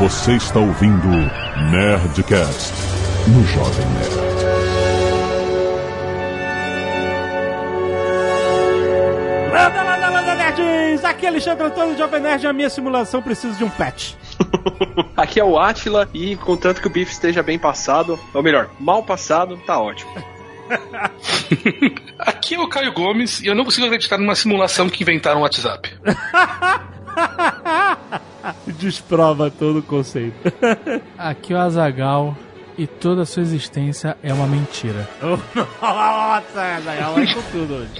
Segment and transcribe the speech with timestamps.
[0.00, 1.08] Você está ouvindo
[1.70, 2.72] Nerdcast
[3.28, 4.16] no Jovem Nerd.
[9.52, 11.04] Landa, landa, landa, nerds!
[11.04, 14.14] Aqui é Alexandre Antônio, Jovem Nerd, a minha simulação precisa de um patch.
[15.14, 19.02] Aqui é o Atila e contanto que o bife esteja bem passado, ou melhor, mal
[19.02, 20.10] passado, tá ótimo.
[22.18, 25.42] Aqui é o Caio Gomes e eu não consigo acreditar numa simulação que inventaram o
[25.42, 25.94] WhatsApp.
[28.66, 30.52] Desprova todo o conceito.
[31.18, 32.36] Aqui é o Azagal
[32.78, 35.08] e toda a sua existência é uma mentira.
[35.20, 37.90] Nossa, Zagal, vai com tudo hoje.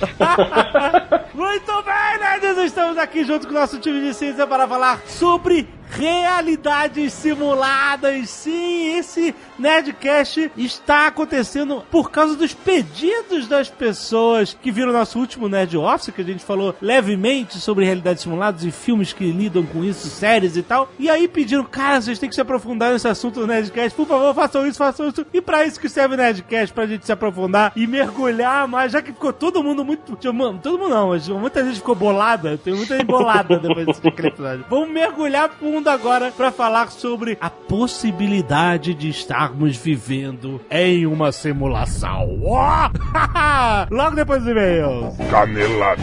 [1.35, 2.65] Muito bem, nerds!
[2.65, 8.31] Estamos aqui junto com o nosso time de ciência para falar sobre realidades simuladas.
[8.31, 15.49] Sim, esse Nerdcast está acontecendo por causa dos pedidos das pessoas que viram nosso último
[15.49, 19.85] Nerd Office, que a gente falou levemente sobre realidades simuladas e filmes que lidam com
[19.85, 20.89] isso, séries e tal.
[20.99, 23.97] E aí pediram, cara, vocês têm que se aprofundar nesse assunto do Nerdcast.
[23.97, 25.27] Por favor, façam isso, façam isso.
[25.33, 29.03] E pra isso que serve o Nerdcast, pra gente se aprofundar e mergulhar mais, já
[29.03, 30.17] que ficou todo mundo muito...
[30.17, 30.35] Todo
[30.79, 32.59] mundo não, mas muita gente ficou bolada.
[32.59, 34.65] Tem muita gente bolada depois desse episódio.
[34.69, 35.49] Vamos mergulhar
[35.81, 42.39] fundo agora para falar sobre a possibilidade de estarmos vivendo em uma simulação.
[42.43, 43.89] Oh!
[43.91, 45.17] Logo depois do e-mail.
[45.31, 46.03] Canelada.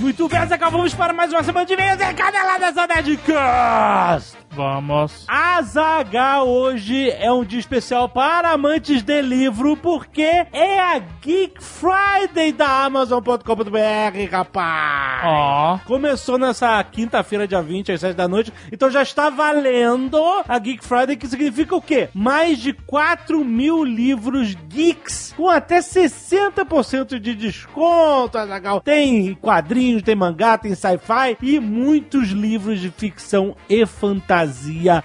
[0.00, 4.43] Muito bem, Azaghal, vamos para mais uma semana de e-mails e caneladas da Nerdcast.
[4.54, 5.24] Vamos.
[5.26, 12.52] Azaghal hoje é um dia especial para amantes de livro, porque é a Geek Friday
[12.52, 15.22] da Amazon.com.br, rapaz.
[15.24, 15.78] Ó.
[15.84, 20.84] Começou nessa quinta-feira, dia 20, às 7 da noite, então já está valendo a Geek
[20.84, 22.08] Friday, que significa o quê?
[22.14, 28.80] Mais de 4 mil livros geeks com até 60% de desconto, Azaghal.
[28.80, 34.43] Tem quadrinhos, tem mangá, tem sci-fi e muitos livros de ficção e fantasia.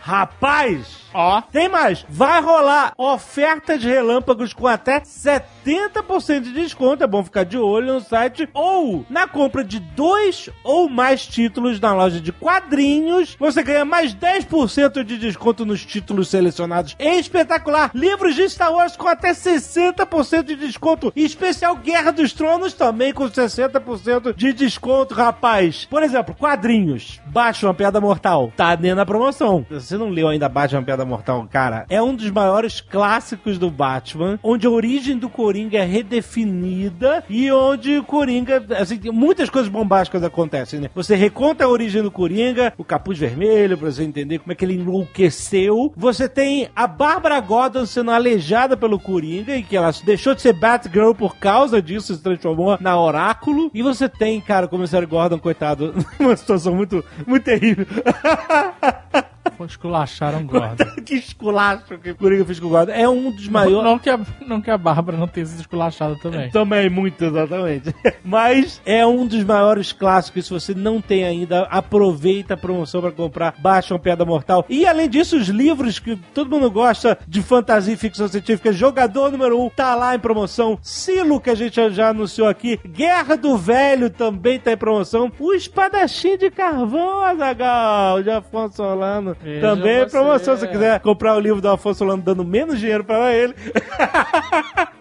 [0.02, 1.10] Rapaz!
[1.14, 1.42] Ó.
[1.42, 7.58] Tem mais, vai rolar ofertas relâmpagos com até 70% de desconto, é bom ficar de
[7.58, 13.36] olho no site, ou na compra de dois ou mais títulos na loja de quadrinhos,
[13.40, 16.96] você ganha mais 10% de desconto nos títulos selecionados.
[17.00, 17.92] Espetacular!
[17.94, 23.14] Livros de Star Wars com até 60% de desconto, e especial Guerra dos Tronos também
[23.14, 25.86] com 60% de desconto, rapaz.
[25.90, 29.66] Por exemplo, quadrinhos, Batman Piada Mortal, tá dentro da promoção.
[29.70, 34.40] Você não leu ainda Batman Piada Mortal, cara, é um dos maiores clássicos do Batman,
[34.44, 40.24] onde a origem do Coringa é redefinida e onde o Coringa, assim, muitas coisas bombásticas
[40.24, 40.90] acontecem, né?
[40.96, 44.66] Você reconta a origem do Coringa, o capuz vermelho, pra você entender como é que
[44.66, 45.94] ele enlouqueceu.
[45.96, 50.54] Você tem a Bárbara Gordon sendo aleijada pelo Coringa e que ela deixou de ser
[50.54, 53.70] Batgirl por causa disso, se transformou na Oráculo.
[53.74, 57.86] E você tem, cara, o comissário Gordon, coitado, uma situação muito, muito terrível.
[59.66, 60.86] Esculacharam Gordon.
[61.06, 62.92] que esculacho que o Coringa fez com o Gordon.
[62.92, 63.84] É um dos maiores.
[63.84, 66.50] Não que, a, não que a Bárbara não tenha sido esculachada também.
[66.60, 67.94] Também, muito, exatamente.
[68.24, 70.46] Mas é um dos maiores clássicos.
[70.46, 73.56] Se você não tem ainda, aproveita a promoção para comprar.
[73.60, 74.66] Baixa uma Piada Mortal.
[74.68, 79.32] E além disso, os livros que todo mundo gosta de fantasia e ficção científica, Jogador
[79.32, 80.78] número 1, um, tá lá em promoção.
[80.82, 82.80] Silo, que a gente já anunciou aqui.
[82.86, 85.32] Guerra do Velho também tá em promoção.
[85.40, 89.36] O Espadachim de Carvão, Azagal, de Afonso Solano.
[89.50, 90.18] Veja também é você.
[90.18, 90.56] promoção.
[90.56, 93.54] Se você quiser comprar o livro do Afonso Solano dando menos dinheiro para ele.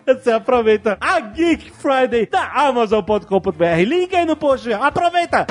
[0.07, 3.83] Você aproveita a Geek Friday da Amazon.com.br.
[3.87, 4.73] Link aí no post.
[4.73, 5.47] Aproveita!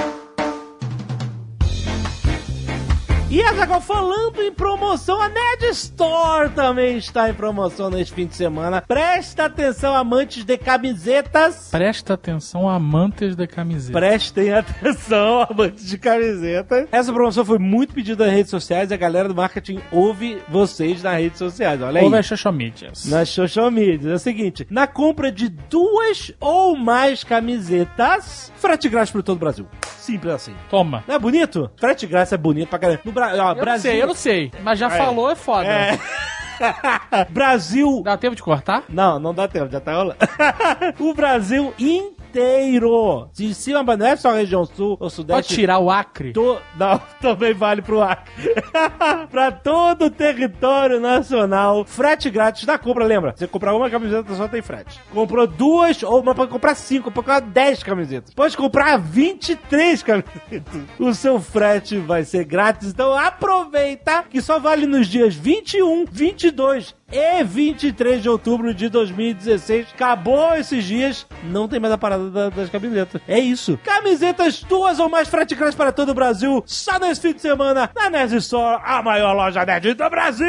[3.29, 8.33] E Azaghal, falando em promoção, a Nerd Store também está em promoção neste fim de
[8.33, 8.79] semana.
[8.79, 11.67] Presta atenção, amantes de camisetas.
[11.69, 13.99] Presta atenção, amantes de camiseta.
[13.99, 16.87] Prestem atenção, amantes de camisetas.
[16.89, 21.03] Essa promoção foi muito pedida nas redes sociais e a galera do marketing ouve vocês
[21.03, 21.81] nas redes sociais.
[21.81, 22.05] Olha aí.
[22.05, 23.07] Ou vai social medias.
[23.07, 24.11] Nas social media.
[24.11, 29.40] É o seguinte: na compra de duas ou mais camisetas, frete grátis para todo o
[29.40, 29.67] Brasil.
[29.97, 30.55] Simples assim.
[30.69, 31.03] Toma.
[31.05, 31.69] Não é bonito?
[31.75, 33.16] Frete grátis é bonito pra caramba.
[33.17, 33.34] Bra...
[33.46, 33.66] ó, Eu Brasil.
[33.66, 34.52] não sei, eu não sei.
[34.61, 35.67] Mas já falou, é foda.
[35.67, 35.99] É.
[37.29, 38.02] Brasil.
[38.03, 38.84] Dá tempo de cortar?
[38.90, 40.17] Não, não dá tempo, já tá rolando.
[40.99, 43.29] o Brasil inteiro inteiro.
[43.34, 45.55] De cima, mas não é só a região sul ou Pode sudeste.
[45.55, 46.31] tirar o Acre.
[46.34, 46.57] To...
[46.78, 48.31] Não, também vale pro Acre.
[49.29, 51.84] pra todo o território nacional.
[51.85, 53.34] Frete grátis na compra, lembra?
[53.35, 55.01] Você comprar uma camiseta só tem frete.
[55.11, 58.34] Comprou duas ou uma pode comprar cinco, pode comprar 10 camisetas.
[58.34, 60.28] Pode comprar 23 camisetas.
[60.99, 62.90] O seu frete vai ser grátis.
[62.90, 69.87] Então aproveita que só vale nos dias 21, 22 e 23 de outubro de 2016.
[69.93, 73.21] Acabou esses dias, não tem mais a parada da- das camisetas.
[73.27, 73.79] É isso.
[73.83, 78.09] Camisetas duas ou mais grátis para todo o Brasil, só nesse fim de semana, na
[78.09, 80.47] Nerd Store, a maior loja nerd do Brasil!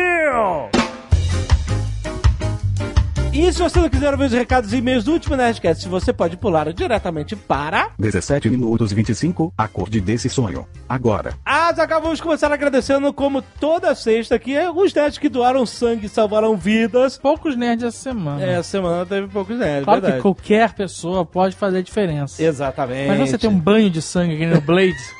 [3.38, 6.36] E se você não quiser ouvir os recados e e-mails do último Nerdcast, você pode
[6.36, 7.90] pular diretamente para...
[7.96, 10.66] 17 minutos 25, acorde desse sonho.
[10.88, 11.34] Agora.
[11.46, 16.08] Ah, Zagal, vamos começar agradecendo, como toda sexta aqui, os nerds que doaram sangue e
[16.08, 17.16] salvaram vidas.
[17.16, 18.42] Poucos nerds essa semana.
[18.44, 20.22] É, Essa semana teve poucos nerds, claro que verdade.
[20.22, 22.42] qualquer pessoa pode fazer a diferença.
[22.42, 23.06] Exatamente.
[23.06, 24.96] Mas você tem um banho de sangue aqui no Blade,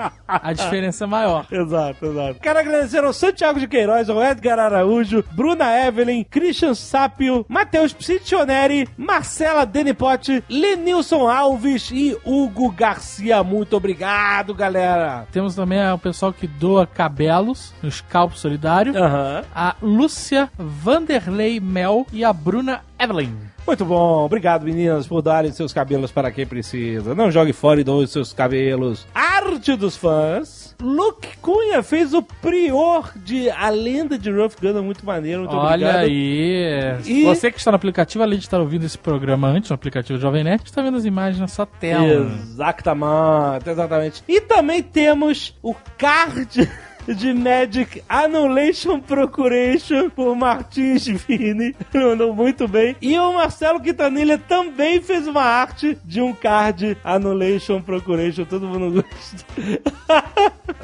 [0.26, 1.46] a diferença é maior.
[1.50, 2.40] Exato, exato.
[2.40, 8.88] Quero agradecer ao Santiago de Queiroz, ao Edgar Araújo, Bruna Evelyn, Christian Sápio, Matheus Psitioneri,
[8.96, 13.42] Marcela Denipote, Lenilson Alves e Hugo Garcia.
[13.42, 15.26] Muito obrigado, galera.
[15.32, 18.96] Temos também o pessoal que doa cabelos no Scalpo Solidário.
[18.96, 19.44] Aham.
[19.54, 23.49] A Lúcia Vanderlei Mel e a Bruna Evelyn.
[23.66, 24.24] Muito bom.
[24.24, 27.14] Obrigado, meninas, por darem seus cabelos para quem precisa.
[27.14, 29.06] Não jogue fora e doe seus cabelos.
[29.14, 30.74] Arte dos fãs.
[30.80, 34.82] Luke Cunha fez o prior de A Lenda de Ruff Gunner.
[34.82, 35.96] Muito maneiro, muito Olha obrigado.
[36.04, 36.98] aí.
[37.06, 40.18] E- Você que está no aplicativo, além de estar ouvindo esse programa antes, no aplicativo
[40.18, 42.30] Jovem Nerd, está vendo as imagens na sua tela.
[42.32, 44.24] Exatamente, exatamente.
[44.26, 46.68] E também temos o card
[47.14, 51.74] de Magic Annulation Procuration por Martins Vini.
[51.94, 52.96] Mandou muito bem.
[53.00, 58.44] E o Marcelo Quintanilha também fez uma arte de um card Annulation Procuration.
[58.44, 59.44] Todo mundo gosta.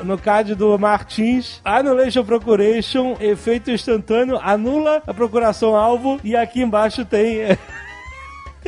[0.05, 6.21] no card do Martins, Annulation Procuration, efeito instantâneo, anula a procuração alvo.
[6.25, 7.41] E aqui embaixo tem.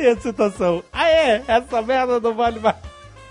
[0.07, 0.83] a citação.
[0.93, 1.43] Ah, é?
[1.47, 2.75] Essa merda não vale mais.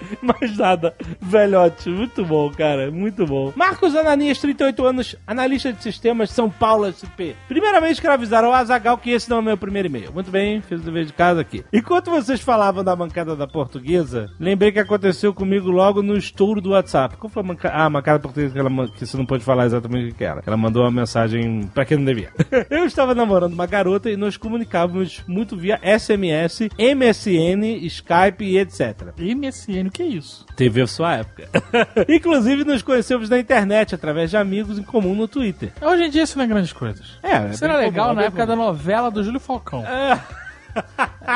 [0.23, 0.95] Mais nada.
[1.21, 1.89] Velhote.
[1.89, 2.91] Muito bom, cara.
[2.91, 3.53] Muito bom.
[3.57, 7.35] Marcos Ananias, 38 anos, analista de sistemas, São Paulo, SP.
[7.49, 10.13] Primeiramente, quero avisar ao Azagal que esse não é o meu primeiro e-mail.
[10.13, 11.65] Muito bem, fiz o dever de casa aqui.
[11.73, 16.71] Enquanto vocês falavam da mancada da portuguesa, lembrei que aconteceu comigo logo no estouro do
[16.71, 17.17] WhatsApp.
[17.17, 17.75] Qual foi a mancada?
[17.75, 20.43] Ah, a portuguesa que, ela, que você não pode falar exatamente o que era.
[20.47, 22.33] Ela mandou uma mensagem pra quem não devia.
[22.71, 29.13] Eu estava namorando uma garota e nos comunicávamos muito via SMS, MSN, Skype e etc.
[29.19, 30.45] MSN, que é isso?
[30.57, 31.49] Teve a sua época.
[32.09, 35.73] Inclusive, nos conhecemos na internet, através de amigos em comum no Twitter.
[35.81, 37.19] Hoje em dia isso não é grandes coisas.
[37.23, 39.85] É, Isso era legal na época da novela do Júlio Falcão.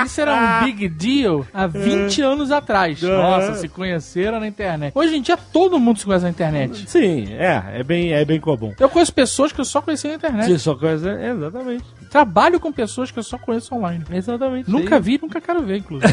[0.05, 3.01] Isso era um big deal há 20 anos atrás.
[3.03, 4.93] Nossa, se conheceram na internet.
[4.97, 6.89] Hoje em dia todo mundo se conhece na internet.
[6.89, 8.73] Sim, é, é bem, é bem comum.
[8.79, 10.47] Eu conheço pessoas que eu só conheci na internet.
[10.47, 11.21] Sim, só coisa.
[11.21, 11.85] Exatamente.
[12.11, 14.05] Trabalho com pessoas que eu só conheço online.
[14.13, 14.71] Exatamente.
[14.71, 16.13] Nunca vi, nunca quero ver, inclusive.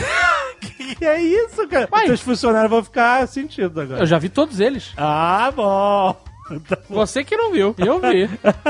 [0.59, 1.87] Que é isso, cara?
[2.05, 4.01] Seus funcionários vão ficar sentidos agora.
[4.01, 4.91] Eu já vi todos eles.
[4.97, 6.28] Ah, bom.
[6.67, 6.77] Tá.
[6.89, 8.29] Você que não viu, eu vi.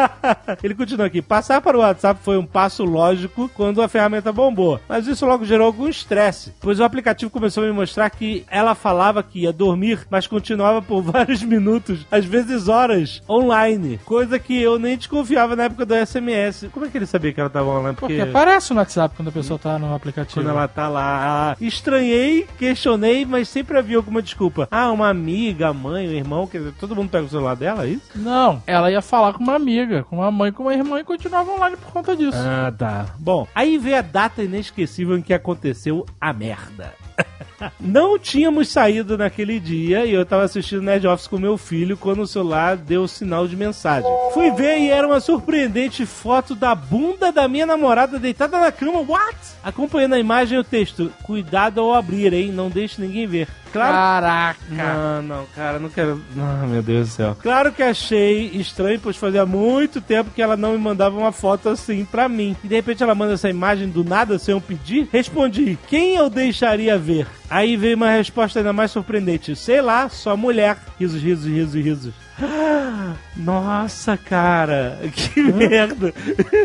[0.63, 1.21] Ele continua aqui.
[1.21, 4.79] Passar para o WhatsApp foi um passo lógico quando a ferramenta bombou.
[4.87, 8.75] Mas isso logo gerou algum estresse, pois o aplicativo começou a me mostrar que ela
[8.75, 13.99] falava que ia dormir, mas continuava por vários minutos, às vezes horas, online.
[14.05, 16.69] Coisa que eu nem desconfiava na época do SMS.
[16.71, 17.95] Como é que ele sabia que ela estava online?
[17.95, 20.41] Porque aparece no WhatsApp quando a pessoa tá no aplicativo.
[20.41, 21.51] Quando ela tá lá.
[21.51, 24.67] Ah, estranhei, questionei, mas sempre havia alguma desculpa.
[24.71, 27.87] Ah, uma amiga, mãe, o irmão, quer dizer, todo mundo pega o celular dela, é
[27.87, 28.11] isso?
[28.15, 31.51] Não, ela ia falar com uma amiga, com uma mãe, com uma irmã e continuava
[31.51, 32.37] online por conta disso.
[32.37, 33.07] Ah, tá.
[33.17, 36.93] Bom, aí vem a data inesquecível em que aconteceu a merda.
[37.79, 42.21] Não tínhamos saído naquele dia e eu tava assistindo Nerd Office com meu filho quando
[42.21, 44.09] o celular deu sinal de mensagem.
[44.33, 48.99] Fui ver e era uma surpreendente foto da bunda da minha namorada deitada na cama.
[48.99, 49.37] What?
[49.63, 51.11] Acompanhando a imagem e o texto.
[51.23, 52.51] Cuidado ao abrir, hein?
[52.51, 53.47] Não deixe ninguém ver.
[53.71, 54.59] Claro Caraca.
[54.69, 56.21] não, não, cara, não quero.
[56.37, 57.37] Ah, meu Deus do céu.
[57.41, 61.69] Claro que achei estranho, pois fazia muito tempo que ela não me mandava uma foto
[61.69, 62.55] assim pra mim.
[62.63, 65.07] E de repente ela manda essa imagem do nada sem eu pedir.
[65.11, 67.27] Respondi: quem eu deixaria ver?
[67.49, 70.77] Aí veio uma resposta ainda mais surpreendente: sei lá, só mulher.
[70.99, 72.13] Risos, risos, risos, risos.
[73.35, 76.13] Nossa, cara, que merda.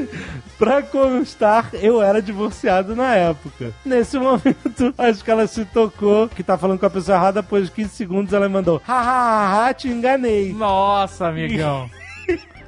[0.59, 3.73] pra constar, eu era divorciado na época.
[3.85, 7.67] Nesse momento, acho que ela se tocou que tá falando com a pessoa errada, depois
[7.67, 10.53] de 15 segundos ela mandou: hahaha, te enganei.
[10.53, 11.91] Nossa, amigão.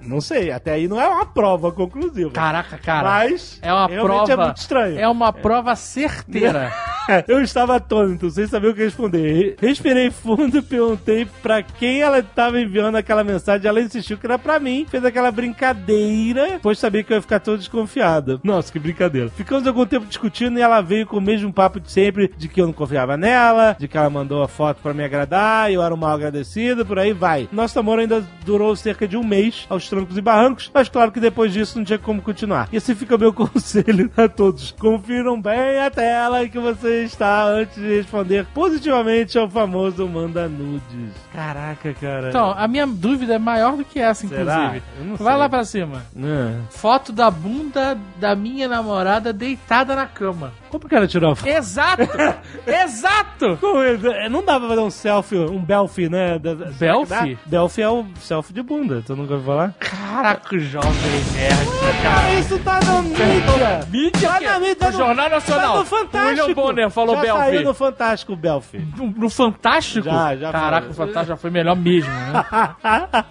[0.07, 2.31] Não sei, até aí não é uma prova conclusiva.
[2.31, 3.09] Caraca, cara.
[3.09, 4.33] Mas é uma realmente prova.
[4.33, 4.99] é muito estranho.
[4.99, 6.73] É uma prova certeira.
[7.29, 9.57] Eu estava atônito, sem saber o que responder.
[9.61, 13.69] Respirei fundo e perguntei pra quem ela estava enviando aquela mensagem.
[13.69, 14.87] Ela insistiu que era pra mim.
[14.91, 18.41] Fez aquela brincadeira, pois sabia que eu ia ficar todo desconfiado.
[18.43, 19.29] Nossa, que brincadeira.
[19.29, 22.61] Ficamos algum tempo discutindo e ela veio com o mesmo papo de sempre, de que
[22.61, 25.83] eu não confiava nela, de que ela mandou a foto pra me agradar, e eu
[25.83, 27.49] era um mal agradecido, por aí vai.
[27.53, 31.19] Nosso namoro ainda durou cerca de um mês, aos trancos e barrancos, mas claro que
[31.21, 32.69] depois disso não tinha como continuar.
[32.73, 34.73] E assim fica o meu conselho a todos.
[34.79, 40.49] Confiram bem a tela em que você está antes de responder positivamente ao famoso manda
[40.49, 41.13] nudes.
[41.33, 42.29] Caraca, cara.
[42.29, 44.43] Então, a minha dúvida é maior do que essa, Será?
[44.43, 44.83] inclusive.
[44.99, 46.03] Eu não Vai lá pra cima.
[46.17, 46.61] Ah.
[46.71, 50.53] Foto da bunda da minha namorada deitada na cama.
[50.71, 51.49] Como que ela tirou a foto?
[51.49, 52.03] Exato!
[52.67, 53.57] Exato!
[53.61, 54.29] Como é?
[54.29, 56.39] Não dá pra fazer um selfie, um belfie, né?
[56.79, 57.39] Belfie?
[57.47, 59.75] Belfie é o selfie de bunda, tu nunca ouviu falar?
[59.89, 60.93] Caraca, jovem
[61.33, 63.87] nerd, Cara, isso tá na mídia!
[63.89, 65.73] Mídia Tá na mídia, no Jornal Nacional.
[65.73, 66.29] Tá no Fantástico!
[66.41, 67.45] William Bonner falou já Belfie.
[67.45, 68.89] saiu no Fantástico, o Belfie.
[68.97, 70.05] No, no Fantástico?
[70.05, 70.91] Já, já Caraca, foi.
[70.91, 73.25] o Fantástico já foi melhor mesmo, né?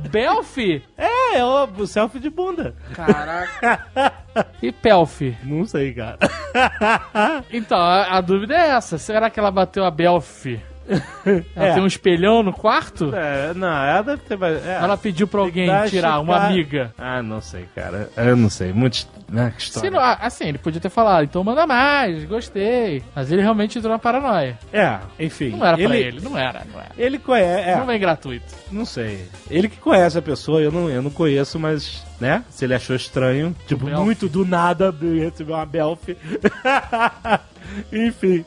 [0.10, 0.82] Belfi?
[0.96, 2.74] É, é o, o selfie de bunda.
[2.94, 3.84] Caraca.
[4.60, 5.36] E Pelfi?
[5.44, 6.18] Não sei, cara.
[7.52, 8.98] Então, a, a dúvida é essa.
[8.98, 10.60] Será que ela bateu a Belfi?
[11.56, 11.72] Ela É.
[11.74, 13.10] tem um espelhão no quarto?
[13.14, 14.38] É, não, ela deve ter.
[14.42, 16.92] É, Ela pediu pra alguém tirar, uma amiga.
[16.98, 18.10] Ah, não sei, cara.
[18.16, 18.72] Eu não sei.
[18.72, 19.06] Muito.
[19.26, 19.90] Né, história.
[19.90, 23.02] Não- ah, assim, ele podia ter falado, então manda mais, gostei.
[23.16, 24.58] Mas ele realmente entrou na paranoia.
[24.72, 25.50] É, enfim.
[25.56, 26.90] Não era pra ele, não era, não era.
[26.96, 27.70] Ele conhece.
[27.70, 28.44] É, Não vem gratuito.
[28.70, 29.26] não sei.
[29.50, 32.04] Ele que conhece a pessoa, eu não, eu não conheço, mas.
[32.20, 32.44] Né?
[32.48, 34.00] Se ele achou estranho, tipo, Belf.
[34.04, 36.00] muito do nada, receber uma Belf.
[37.92, 38.44] Enfim.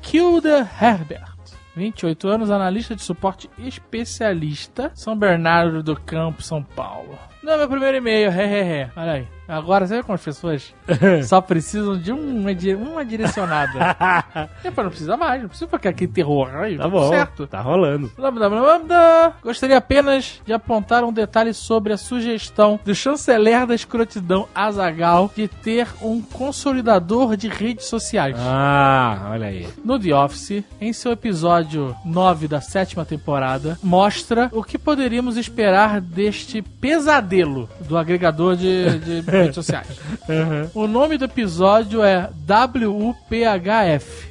[0.00, 1.29] Kilda Herbert.
[1.76, 7.18] 28 anos, analista de suporte especialista, São Bernardo do Campo, São Paulo.
[7.42, 8.90] Não, meu primeiro e-mail, hehehe.
[8.96, 9.39] Olha aí.
[9.50, 10.74] Agora, sabe como as pessoas
[11.26, 13.96] só precisam de uma, uma direcionada?
[14.62, 16.78] Depois não precisa mais, não precisa ficar aquele terror aí.
[16.78, 17.08] Tá bom.
[17.08, 17.46] Certo.
[17.46, 18.10] Tá rolando.
[18.16, 19.32] Lambda, lambda, lambda.
[19.42, 25.48] Gostaria apenas de apontar um detalhe sobre a sugestão do chanceler da escrotidão Azagal de
[25.48, 28.36] ter um consolidador de redes sociais.
[28.38, 29.66] Ah, olha aí.
[29.84, 36.00] No The Office, em seu episódio 9 da sétima temporada, mostra o que poderíamos esperar
[36.00, 39.86] deste pesadelo do agregador de, de redes sociais.
[40.74, 44.24] O nome do episódio é WUPHF.com.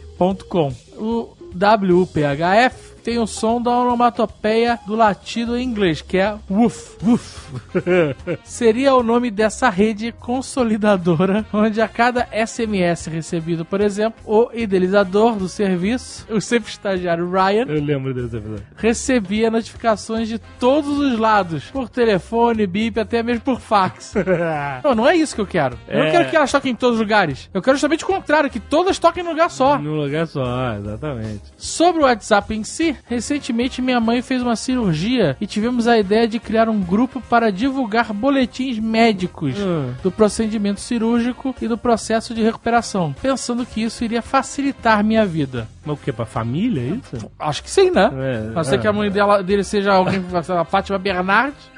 [0.96, 6.98] O WUPHF tem o som da onomatopeia do latido em inglês, que é woof.
[7.04, 7.50] Woof.
[8.44, 15.36] Seria o nome dessa rede consolidadora, onde a cada SMS recebido, por exemplo, o idealizador
[15.36, 18.66] do serviço, o sempre estagiário Ryan, Eu lembro desse episódio.
[18.76, 24.14] recebia notificações de todos os lados, por telefone, bip, até mesmo por fax.
[24.84, 25.78] Não, não é isso que eu quero.
[25.88, 26.12] Eu não É.
[26.12, 27.50] quero que elas toquem em todos os lugares.
[27.54, 29.78] Eu quero justamente o contrário, que todas toquem num lugar só.
[29.78, 31.42] Num lugar só, exatamente.
[31.58, 36.28] Sobre o WhatsApp em si, recentemente minha mãe fez uma cirurgia e tivemos a ideia
[36.28, 39.94] de criar um grupo para divulgar boletins médicos Hum.
[40.04, 45.68] do procedimento cirúrgico e do processo de recuperação, pensando que isso iria facilitar minha vida.
[45.86, 46.12] Mas o que?
[46.12, 46.86] Pra família, é
[47.18, 47.32] isso?
[47.40, 48.10] Acho que sim, né?
[48.14, 48.78] É, A não ser é.
[48.80, 50.24] que a mãe dela, dele seja alguém,
[50.58, 51.70] a Fátima Bernardes.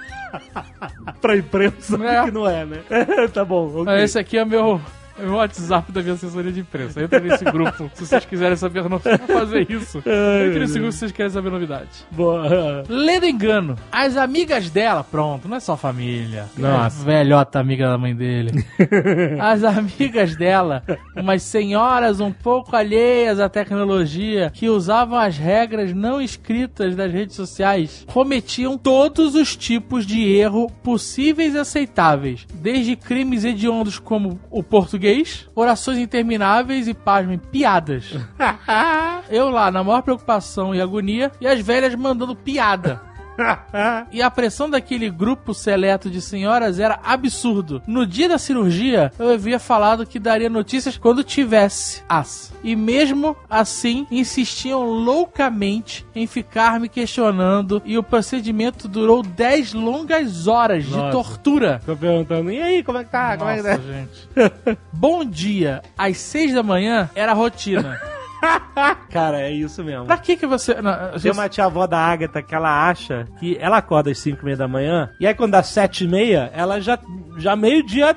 [1.21, 2.23] Pra imprensa, É.
[2.25, 2.77] que não é, né?
[3.33, 3.93] tá bom, ok.
[4.03, 4.79] Esse aqui é meu,
[5.21, 7.01] é meu WhatsApp da minha assessoria de imprensa.
[7.01, 8.81] Entra nesse grupo se vocês quiserem saber.
[8.89, 10.01] Vou fazer isso.
[10.03, 12.05] Meu nesse grupo se vocês querem saber novidades.
[12.11, 12.83] Boa.
[12.89, 16.47] Lendo engano, as amigas dela, pronto, não é só família.
[16.57, 17.03] Nossa.
[17.03, 18.65] É velhota amiga da mãe dele.
[19.39, 20.83] As amigas dela,
[21.15, 27.35] umas senhoras um pouco alheias à tecnologia, que usavam as regras não escritas das redes
[27.35, 34.63] sociais, cometiam todos os tipos de erro possíveis e aceitáveis, desde crimes hediondos como o
[34.63, 35.10] português,
[35.55, 38.13] orações intermináveis e, pasmem, piadas.
[39.29, 43.01] Eu lá, na maior preocupação e agonia, e as velhas mandando piada.
[44.11, 47.81] E a pressão daquele grupo seleto de senhoras era absurdo.
[47.87, 52.53] No dia da cirurgia, eu havia falado que daria notícias quando tivesse as.
[52.63, 57.81] E mesmo assim, insistiam loucamente em ficar me questionando.
[57.85, 61.11] E o procedimento durou 10 longas horas de Nossa.
[61.11, 61.81] tortura.
[61.85, 63.37] Tô perguntando, e aí, como é que tá?
[63.37, 63.77] Como é que tá?
[63.77, 64.77] Nossa, gente.
[64.91, 67.99] Bom dia, às 6 da manhã era a rotina.
[69.11, 70.05] Cara, é isso mesmo.
[70.05, 70.81] Pra que que você...
[70.81, 74.41] Não, Tem uma tia avó da Agatha que ela acha que ela acorda às 5
[74.41, 76.97] e meia da manhã, e aí quando dá 7 e meia, ela já,
[77.37, 78.15] já meio-dia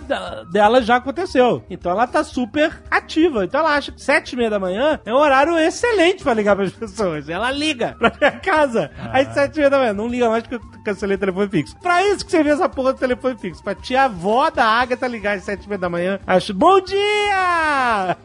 [0.50, 1.64] dela já aconteceu.
[1.69, 3.45] Então ela tá super ativa.
[3.45, 6.57] Então ela acha que 7 e meia da manhã é um horário excelente pra ligar
[6.57, 7.28] pras pessoas.
[7.28, 9.93] Ela liga pra minha casa às 7 e meia da manhã.
[9.93, 11.76] Não liga mais porque eu cancelei o telefone fixo.
[11.81, 13.62] Pra isso que você vê essa porra do telefone fixo.
[13.62, 16.19] Pra tia avó da Agatha ligar às 7 e meia da manhã.
[16.26, 18.16] Acho, bom dia!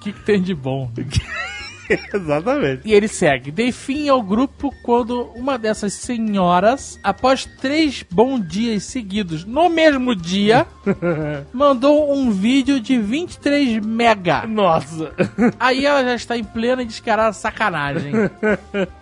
[0.00, 0.90] Que, que tem de bom?
[2.12, 2.82] Exatamente.
[2.84, 3.50] E ele segue.
[3.50, 10.14] Dei fim ao grupo quando uma dessas senhoras, após três bons dias seguidos no mesmo
[10.14, 10.66] dia,
[11.52, 14.46] mandou um vídeo de 23 mega.
[14.46, 15.12] Nossa.
[15.58, 18.12] Aí ela já está em plena e descarada sacanagem.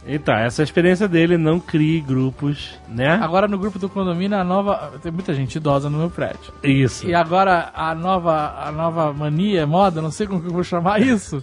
[0.07, 3.19] Então, essa é a experiência dele, não crie grupos, né?
[3.23, 4.93] Agora no grupo do condomínio, a nova.
[5.03, 6.53] Tem muita gente idosa no meu prédio.
[6.63, 7.07] Isso.
[7.07, 11.01] E agora a nova, a nova mania, moda, não sei como que eu vou chamar
[11.01, 11.43] isso,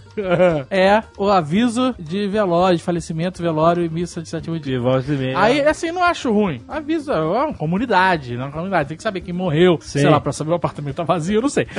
[0.70, 4.80] é o aviso de velório, de falecimento, velório e missa de sétimo dia.
[4.80, 5.38] Volta e meia.
[5.38, 6.60] Aí, assim, não acho ruim.
[6.66, 8.88] Aviso, é uma comunidade, não é uma comunidade.
[8.88, 9.78] Tem que saber quem morreu.
[9.80, 10.00] Sim.
[10.00, 11.66] Sei lá, pra saber o apartamento tá vazio, eu não sei.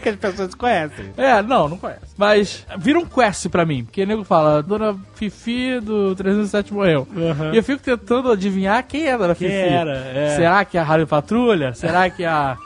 [0.00, 1.10] que as pessoas conhecem.
[1.16, 2.14] É, não, não conhece.
[2.16, 7.06] Mas vira um quest pra mim, porque o nego fala, Dona Fifi do 307 morreu.
[7.14, 7.52] Uhum.
[7.52, 9.60] E eu fico tentando adivinhar quem é a Dona Quem Fifi.
[9.60, 10.36] era, é.
[10.36, 11.74] Será que é a Rádio Patrulha?
[11.74, 12.56] Será que a...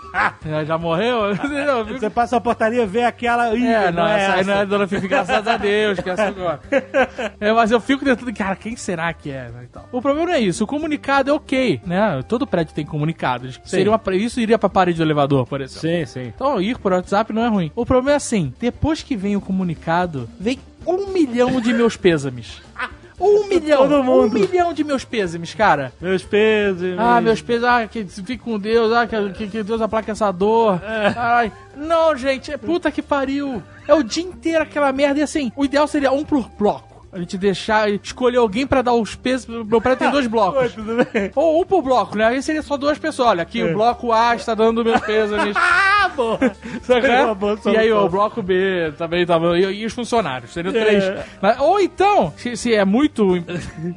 [0.44, 1.34] Ela já morreu?
[1.86, 3.54] Fico- Você passa a portaria vê aquela.
[3.54, 4.66] Ih, É, não, essa aí não é essa.
[4.66, 6.60] Dona Fifi, graças a Deus, que é essa agora.
[7.40, 9.48] É, mas eu fico tentando, cara, quem será que é?
[9.48, 9.88] né, e tal.
[9.90, 12.22] O problema não é isso, o comunicado é ok, né?
[12.28, 13.48] Todo prédio tem comunicado.
[13.64, 15.80] Seria uma, isso iria pra parede do elevador, por exemplo.
[15.80, 16.32] Sim, sim.
[16.34, 17.70] Então ir por WhatsApp não é ruim.
[17.74, 22.60] O problema é assim, depois que vem o comunicado, vem um milhão de meus pêsames.
[23.22, 24.36] Um milhão, Todo mundo.
[24.36, 25.92] um milhão de meus pêsames, cara.
[26.00, 26.96] Meus pesos.
[26.98, 30.82] Ah, meus pesos, ah, que fique com Deus, ah, que, que, Deus aplaque essa dor.
[31.16, 33.62] Ai, não, gente, é puta que pariu.
[33.86, 36.91] É o dia inteiro aquela merda e assim, o ideal seria um por bloco.
[37.12, 39.46] A gente deixar, escolher alguém pra dar os pesos.
[39.66, 40.72] Meu prédio tem dois Oi, blocos.
[41.12, 41.30] bem?
[41.36, 42.24] Ou um por bloco, né?
[42.24, 43.28] Aí seria só duas pessoas.
[43.28, 45.54] Olha, aqui o bloco A está dando meus pêsames.
[46.04, 46.38] Ah, boa!
[46.82, 48.06] Seria uma boa E aí solução.
[48.06, 49.56] o bloco B também tava.
[49.56, 51.04] E, e os funcionários, seriam três.
[51.04, 51.24] É.
[51.40, 53.24] Mas- ou então, se, se é muito,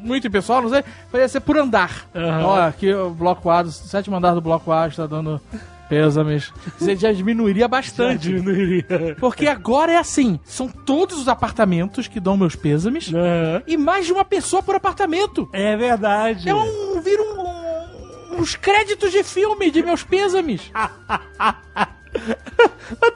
[0.03, 2.05] muito impessoal, não sei, poderia ser por andar.
[2.43, 5.41] Ó, aqui o bloco A, do sétimo andar do bloco A está dando
[5.89, 6.51] pêsames.
[6.77, 8.23] Você já diminuiria bastante.
[8.29, 9.15] diminuiria.
[9.19, 13.61] Porque agora é assim: são todos os apartamentos que dão meus pêsames Aham.
[13.67, 15.49] e mais de uma pessoa por apartamento.
[15.53, 16.49] É verdade.
[16.49, 16.99] É um.
[17.01, 18.39] Vira um.
[18.41, 20.69] Uns créditos de filme de meus pêsames.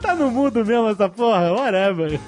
[0.00, 1.52] Tá no mundo mesmo essa porra?
[1.52, 2.18] Whatever.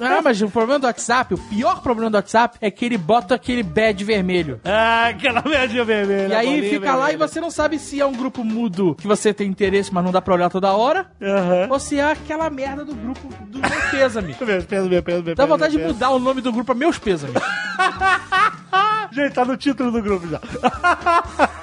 [0.00, 3.34] Ah, mas o problema do WhatsApp, o pior problema do WhatsApp é que ele bota
[3.34, 4.60] aquele badge vermelho.
[4.64, 6.34] Ah, aquela média vermelha.
[6.34, 7.28] E aí fica lá e vermelha.
[7.28, 10.20] você não sabe se é um grupo mudo que você tem interesse, mas não dá
[10.20, 11.68] pra olhar toda hora, Aham.
[11.70, 14.36] ou se é aquela merda do grupo do meu pêsame.
[14.38, 17.34] Meus meus pesos, meus Dá vontade de mudar o nome do grupo pra meus pêsames.
[19.12, 20.40] Gente, tá no título do grupo já.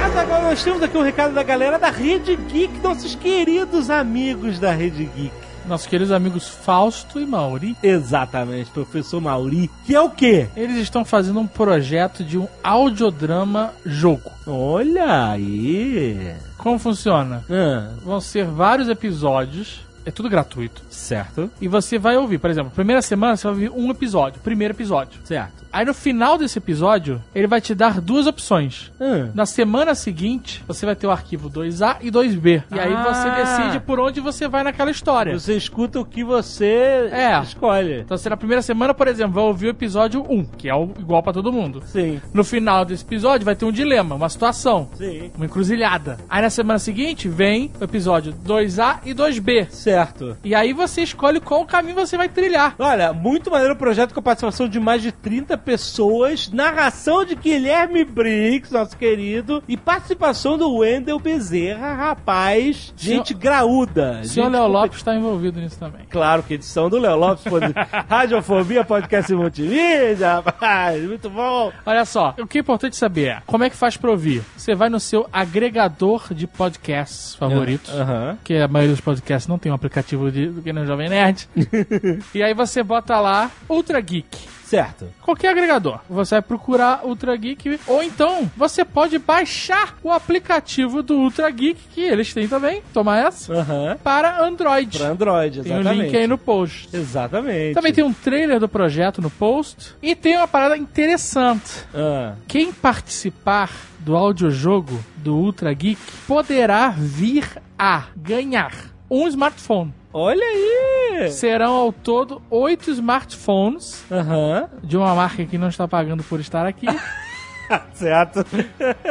[0.00, 4.58] Mas agora nós temos aqui um recado da galera da Rede Geek, nossos queridos amigos
[4.58, 5.30] da Rede Geek.
[5.66, 9.70] Nossos queridos amigos Fausto e Mauri, Exatamente, professor Mauri.
[9.84, 10.48] Que é o quê?
[10.56, 14.32] eles estão fazendo um projeto de um audiodrama jogo.
[14.46, 16.34] Olha aí.
[16.56, 17.44] Como funciona?
[17.50, 20.80] Ah, Vão ser vários episódios, é tudo gratuito.
[20.88, 21.50] certo.
[21.60, 25.20] E você vai ouvir, por exemplo, primeira semana você vai ouvir um episódio, primeiro episódio.
[25.22, 25.65] Certo.
[25.76, 28.90] Aí no final desse episódio, ele vai te dar duas opções.
[28.98, 32.62] Ah, Na semana seguinte, você vai ter o arquivo 2A e 2B.
[32.74, 33.02] E aí Ah.
[33.12, 35.38] você decide por onde você vai naquela história.
[35.38, 37.38] Você escuta o que você É.
[37.42, 38.00] escolhe.
[38.00, 40.88] Então, você na primeira semana, por exemplo, vai ouvir o episódio 1, que é o
[40.98, 41.82] igual pra todo mundo.
[41.84, 45.30] Sim, No final desse episódio, vai ter um dilema, uma situação, sim.
[45.36, 46.16] uma encruzilhada.
[46.26, 49.66] Aí na semana seguinte, vem o episódio 2A e 2B.
[49.70, 50.38] Certo.
[50.42, 52.74] E aí você escolhe qual caminho você vai trilhar.
[52.78, 57.34] Olha, muito maneiro o projeto com a participação de mais de 30 pessoas, narração de
[57.34, 64.20] Guilherme Briggs, nosso querido, e participação do Wendel Bezerra, rapaz, gente graúda.
[64.22, 66.06] O senhor gente Léo Lopes está envolvido nisso também.
[66.08, 67.44] Claro que edição do Léo Lopes,
[68.08, 71.72] Radiofobia, podcast multimídia, rapaz, muito bom.
[71.84, 74.44] Olha só, o que é importante saber é como é que faz pra ouvir.
[74.56, 77.92] Você vai no seu agregador de podcasts favoritos.
[77.92, 78.38] Aham.
[78.44, 81.48] Que a maioria dos podcasts não tem um aplicativo de, do que no Jovem Nerd.
[82.32, 84.55] e aí você bota lá Ultra Geek.
[84.66, 85.06] Certo.
[85.22, 86.00] Qualquer agregador.
[86.10, 87.78] Você vai procurar Ultra Geek.
[87.86, 93.16] Ou então, você pode baixar o aplicativo do Ultra Geek, que eles têm também, toma
[93.16, 93.96] essa, Aham.
[94.02, 94.98] para Android.
[94.98, 96.02] Pra Android, Tem o exatamente.
[96.06, 96.88] link aí no post.
[96.92, 97.74] Exatamente.
[97.74, 99.94] Também tem um trailer do projeto no post.
[100.02, 101.84] E tem uma parada interessante.
[101.94, 107.46] Ah, Quem participar do audiojogo do Ultra Geek poderá vir
[107.78, 108.72] a ganhar
[109.10, 109.92] um smartphone.
[110.18, 111.30] Olha aí.
[111.30, 114.68] Serão ao todo oito smartphones Aham.
[114.82, 116.86] de uma marca que não está pagando por estar aqui.
[117.94, 118.44] certo?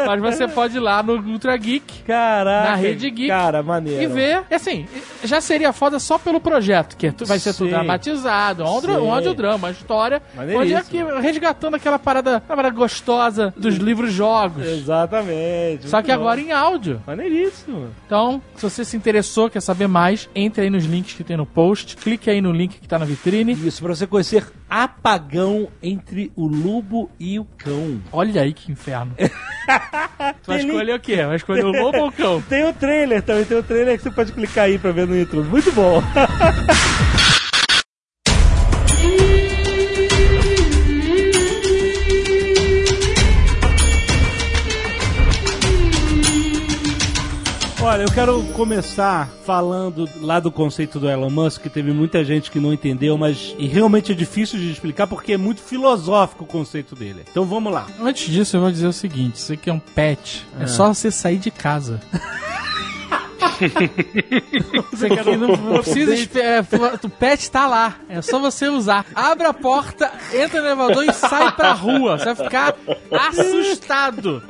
[0.06, 2.70] Mas você pode ir lá no Ultra Geek Caraca.
[2.70, 3.28] Na Rede Geek.
[3.28, 4.04] Cara, maneiro.
[4.04, 4.44] e ver.
[4.50, 4.88] E assim,
[5.24, 7.74] já seria foda só pelo projeto, que vai ser tudo Sim.
[7.74, 8.92] dramatizado, um, Sim.
[8.92, 10.22] um audiodrama, uma história.
[10.38, 14.66] Onde é que resgatando aquela parada, parada gostosa dos livros-jogos.
[14.66, 15.90] Exatamente.
[15.90, 16.48] Só que agora bom.
[16.48, 17.02] em áudio.
[17.06, 17.90] Maneiríssimo.
[18.06, 21.46] Então, se você se interessou, quer saber mais, entre aí nos links que tem no
[21.46, 23.54] post, clique aí no link que tá na vitrine.
[23.54, 28.02] Isso, pra você conhecer apagão entre o lobo e o cão.
[28.12, 29.14] Olha aí que inferno.
[29.18, 31.26] tu vai escolher o quê?
[31.26, 32.42] Vai escolher o lobo ou o cão?
[32.42, 35.16] Tem o trailer também, tem o trailer que você pode clicar aí pra ver no
[35.16, 35.48] YouTube.
[35.48, 36.02] Muito bom.
[47.96, 52.52] Olha, eu quero começar falando lá do conceito do Elon Musk, que teve muita gente
[52.52, 56.48] que não entendeu, mas e realmente é difícil de explicar porque é muito filosófico o
[56.48, 57.24] conceito dele.
[57.32, 57.88] Então vamos lá.
[57.98, 61.10] Antes disso, eu vou dizer o seguinte: você que é um pet, é só você
[61.10, 62.02] sair de casa.
[64.92, 66.66] Você que não, não precisa esperar.
[67.04, 67.96] O pet tá lá.
[68.10, 69.06] É só você usar.
[69.14, 72.18] Abre a porta, entra no elevador e sai pra rua.
[72.18, 72.76] Você vai ficar
[73.12, 74.44] assustado.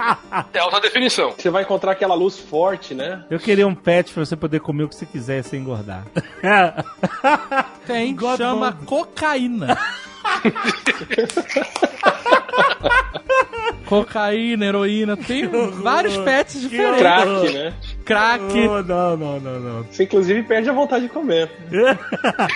[0.54, 1.34] É alta definição.
[1.38, 3.24] Você vai encontrar aquela luz forte, né?
[3.30, 6.06] Eu queria um pet pra você poder comer o que você quiser sem engordar.
[7.86, 8.86] Tem, God chama bom.
[8.86, 9.78] cocaína.
[13.86, 17.00] cocaína, heroína, tem vários pets diferentes.
[17.00, 17.74] Crack, né?
[18.06, 18.44] Crack.
[18.68, 19.84] Oh, não, não, não, não.
[19.84, 21.50] Você inclusive perde a vontade de comer.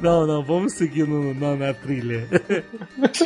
[0.00, 2.28] Não, não, vamos seguir no, no- na trilha.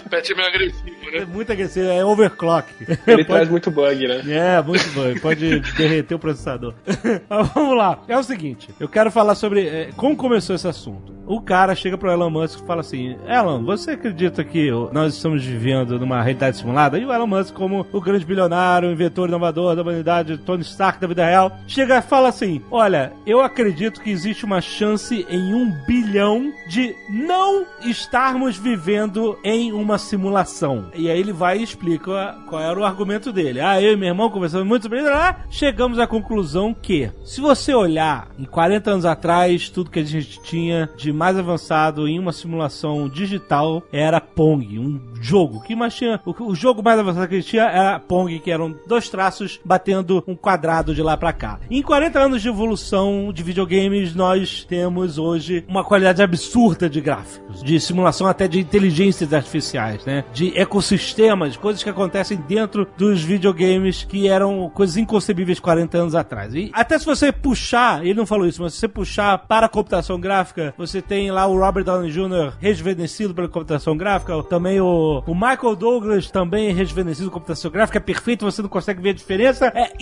[0.08, 1.24] Pet é meio agressivo, É né?
[1.26, 2.68] muito agressivo, é overclock.
[3.06, 4.22] Ele traz muito bug, né?
[4.28, 5.12] É, muito bom.
[5.20, 6.74] Pode derreter o processador.
[7.28, 7.98] Mas vamos lá.
[8.06, 11.18] É o seguinte, eu quero falar sobre é, como começou esse assunto.
[11.26, 15.44] O cara chega pro Elon Musk e fala assim: Elon, você acredita que nós estamos
[15.44, 16.98] vivendo numa realidade simulada?
[16.98, 21.06] E o Elon Musk, como o grande bilionário, inventor inovador da humanidade, Tony Stark da
[21.06, 25.70] vida real, chega e fala assim: Olha, eu acredito que existe uma chance em um
[25.86, 30.90] bilhão de não estarmos vivendo em uma simulação.
[30.94, 33.60] E aí ele vai e explica qual era o argumento dele.
[33.60, 37.40] Ah, eu e meu irmão conversamos muito sobre isso, lá, chegamos à conclusão que, se
[37.40, 42.18] você olhar em 40 anos atrás, tudo que a gente tinha de mais avançado em
[42.18, 45.60] uma simulação digital era Pong, um jogo.
[45.62, 48.50] Que mais tinha, o, o jogo mais avançado que a gente tinha era Pong, que
[48.50, 51.58] eram dois traços batendo um quadrado de lá pra cá.
[51.70, 57.62] Em 40 anos de evolução de videogames, nós temos hoje uma qualidade absurda de gráficos,
[57.62, 60.24] de simulação até de inteligências artificiais, né?
[60.32, 66.54] De ecossistemas, coisas que acontecem dentro dos videogames que eram coisas inconcebíveis 40 anos atrás.
[66.54, 69.68] E até se você puxar, ele não falou isso, mas se você puxar para a
[69.68, 72.54] computação gráfica, você tem lá o Robert Downey Jr.
[72.58, 78.00] rejuvenescido pela computação gráfica, também o, o Michael Douglas também rejuvenescido pela computação gráfica, é
[78.00, 79.92] perfeito, você não consegue ver a diferença, é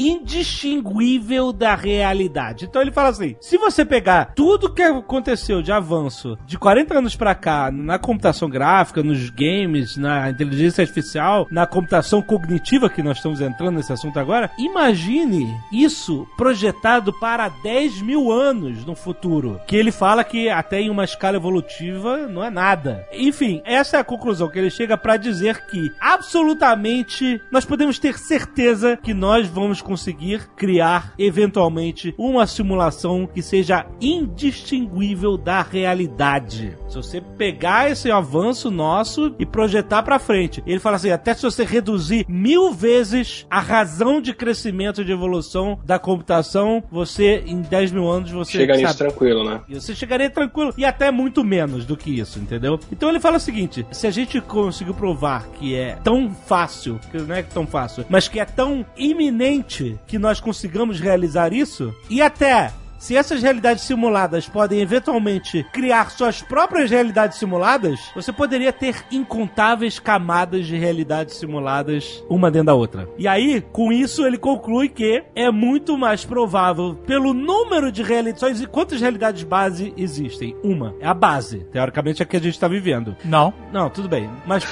[0.79, 2.65] indistinguível da realidade.
[2.65, 7.17] Então ele fala assim, se você pegar tudo que aconteceu de avanço de 40 anos
[7.17, 13.17] pra cá na computação gráfica, nos games, na inteligência artificial, na computação cognitiva que nós
[13.17, 19.61] estamos entrando nesse assunto agora, imagine isso projetado para 10 mil anos no futuro.
[19.67, 23.07] Que ele fala que até em uma escala evolutiva não é nada.
[23.13, 28.19] Enfim, essa é a conclusão que ele chega para dizer que absolutamente nós podemos ter
[28.19, 36.77] certeza que nós vamos conseguir criar eventualmente uma simulação que seja indistinguível da realidade.
[36.87, 41.43] Se você pegar esse avanço nosso e projetar para frente, ele fala assim: até se
[41.43, 47.93] você reduzir mil vezes a razão de crescimento de evolução da computação, você em 10
[47.93, 49.63] mil anos você Chega nisso sabe, tranquilo, né?
[49.71, 52.79] e você chegaria tranquilo e até muito menos do que isso, entendeu?
[52.93, 57.17] Então ele fala o seguinte: se a gente conseguiu provar que é tão fácil, que
[57.17, 62.23] não é tão fácil, mas que é tão iminente que nós consigamos realizar isso, e
[62.23, 69.05] até se essas realidades simuladas podem eventualmente criar suas próprias realidades simuladas, você poderia ter
[69.11, 73.09] incontáveis camadas de realidades simuladas uma dentro da outra.
[73.17, 78.67] E aí, com isso, ele conclui que é muito mais provável, pelo número de realidades.
[78.67, 80.57] Quantas realidades base existem?
[80.63, 80.95] Uma.
[81.01, 81.61] É a base.
[81.73, 83.17] Teoricamente é a que a gente está vivendo.
[83.25, 83.53] Não.
[83.73, 84.29] Não, tudo bem.
[84.47, 84.65] Mas.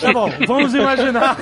[0.00, 1.36] tá bom, vamos imaginar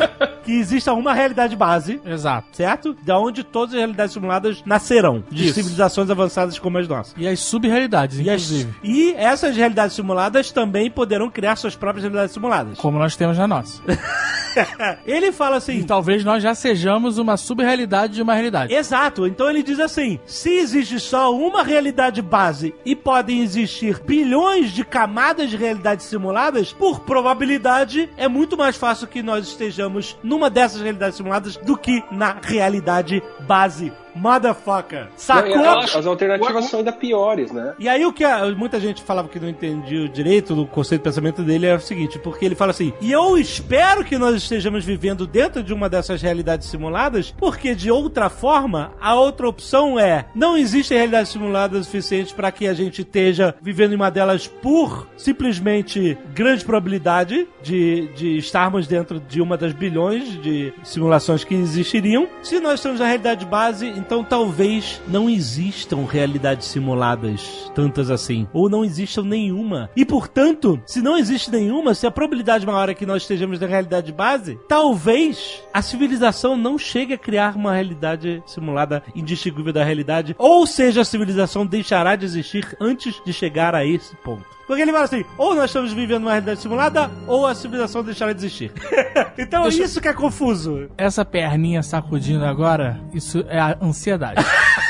[0.45, 2.49] que exista uma realidade base Exato.
[2.53, 2.97] certo?
[3.03, 5.25] Da onde todas as realidades simuladas nascerão.
[5.31, 5.55] Isso.
[5.79, 7.15] Civilizações avançadas como as nossas.
[7.17, 8.75] E as sub-realidades, E, as- inclusive.
[8.83, 12.79] e essas realidades simuladas também poderão criar suas próprias realidades simuladas.
[12.79, 13.81] Como nós temos na nossa.
[15.07, 15.79] ele fala assim.
[15.79, 18.75] E talvez nós já sejamos uma subrealidade de uma realidade.
[18.75, 24.71] Exato, então ele diz assim: se existe só uma realidade base e podem existir bilhões
[24.73, 30.51] de camadas de realidades simuladas, por probabilidade é muito mais fácil que nós estejamos numa
[30.51, 33.93] dessas realidades simuladas do que na realidade base.
[34.21, 35.09] Motherfucker.
[35.17, 35.57] Sacou?
[35.57, 37.75] Não, as, as alternativas são ainda piores, né?
[37.79, 41.05] E aí o que a- muita gente falava que não entendia direito do conceito de
[41.05, 44.85] pensamento dele é o seguinte, porque ele fala assim, e eu espero que nós estejamos
[44.85, 50.27] vivendo dentro de uma dessas realidades simuladas, porque de outra forma, a outra opção é,
[50.35, 55.07] não existem realidades simuladas suficientes para que a gente esteja vivendo em uma delas por
[55.17, 62.29] simplesmente grande probabilidade de, de estarmos dentro de uma das bilhões de simulações que existiriam.
[62.43, 68.71] Se nós estamos na realidade base, então talvez não existam realidades simuladas tantas assim, ou
[68.71, 69.91] não existam nenhuma.
[69.95, 73.67] E portanto, se não existe nenhuma, se a probabilidade maior é que nós estejamos na
[73.67, 80.35] realidade base, talvez a civilização não chegue a criar uma realidade simulada indistinguível da realidade,
[80.39, 84.58] ou seja, a civilização deixará de existir antes de chegar a esse ponto.
[84.69, 88.35] Porque ele fala assim, ou nós estamos vivendo uma realidade simulada, ou a civilização deixará
[88.35, 88.71] de existir.
[89.39, 90.91] então Deixa- isso que é confuso.
[90.99, 94.45] Essa perninha sacudindo agora, isso é a ansiedade.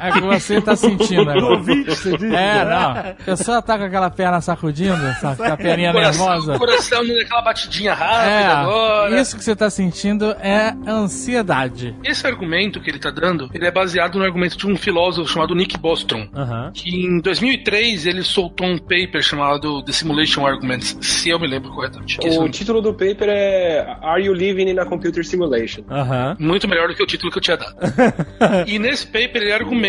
[0.00, 2.32] É o que você tá sentindo ouvinte, você diz?
[2.32, 2.90] É, não.
[2.90, 5.36] A pessoa tá com aquela perna sacudindo, sabe?
[5.36, 6.58] Com a perninha Coração, nervosa.
[6.58, 9.20] coração dando aquela batidinha rápida É, agora.
[9.20, 11.94] isso que você tá sentindo é ansiedade.
[12.04, 15.54] Esse argumento que ele tá dando, ele é baseado no argumento de um filósofo chamado
[15.54, 16.26] Nick Bostrom.
[16.34, 16.70] Aham.
[16.74, 21.70] Que em 2003 ele soltou um paper chamado The Simulation Arguments, se eu me lembro
[21.72, 22.18] corretamente.
[22.38, 25.82] O título do paper é Are You Living in a Computer Simulation?
[25.90, 26.36] Aham.
[26.38, 27.74] Muito melhor do que o título que eu tinha dado.
[28.66, 29.87] e nesse paper ele argumenta,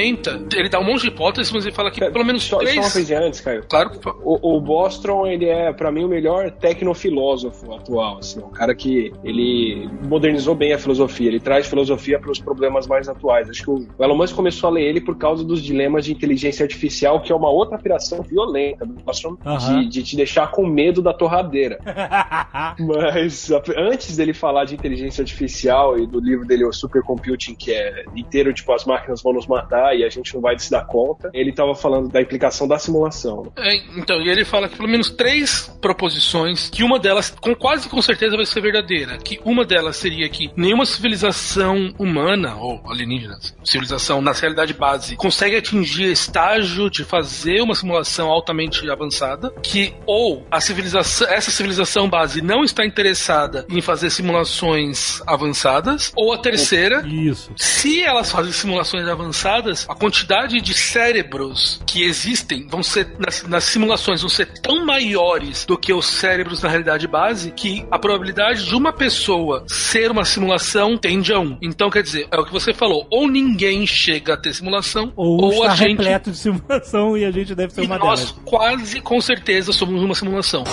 [0.56, 2.90] ele dá um monte de hipóteses, mas ele fala que pelo menos Só, só uma
[2.90, 3.12] três.
[3.12, 3.64] antes, Caio.
[3.68, 4.22] Claro, favor.
[4.24, 9.12] O, o Bostrom, ele é, pra mim, o melhor tecnofilósofo atual, assim, um cara que
[9.24, 13.50] ele modernizou bem a filosofia, ele traz filosofia para os problemas mais atuais.
[13.50, 16.64] Acho que o Elon Musk começou a ler ele por causa dos dilemas de inteligência
[16.64, 19.36] artificial, que é uma outra operação violenta do Bostrom,
[19.68, 21.80] de, de te deixar com medo da torradeira.
[22.80, 27.72] Mas a- antes dele falar de inteligência artificial e do livro dele, o Supercomputing, que
[27.72, 30.86] é inteiro, tipo, as máquinas vão nos matar e a gente não vai se dar
[30.86, 33.52] conta, ele tava falando da implicação da simulação.
[33.58, 37.90] É, então, e ele fala que pelo menos três proposições, que uma delas, com quase
[37.90, 39.18] com certeza, vai ser verdadeira.
[39.18, 45.56] Que uma delas seria que nenhuma civilização humana, ou alienígena, civilização na realidade base, consegue
[45.56, 49.52] atingir estágio de fazer uma simulação altamente avançada.
[49.62, 56.34] Que ou a civilização, essa civilização base não está interessada em fazer simulações avançadas, ou
[56.34, 57.52] a terceira, Isso.
[57.56, 63.64] se elas fazem simulações avançadas, a quantidade de cérebros que existem vão ser nas, nas
[63.64, 68.66] simulações vão ser tão maiores do que os cérebros na realidade base que a probabilidade
[68.66, 71.58] de uma pessoa ser uma simulação tende a um.
[71.62, 75.42] Então, quer dizer, é o que você falou, ou ninguém chega a ter simulação, Ou,
[75.42, 78.32] ou, está a gente repleto de simulação e a gente deve ser e uma nós
[78.32, 78.36] delas.
[78.46, 80.64] quase com certeza somos uma simulação.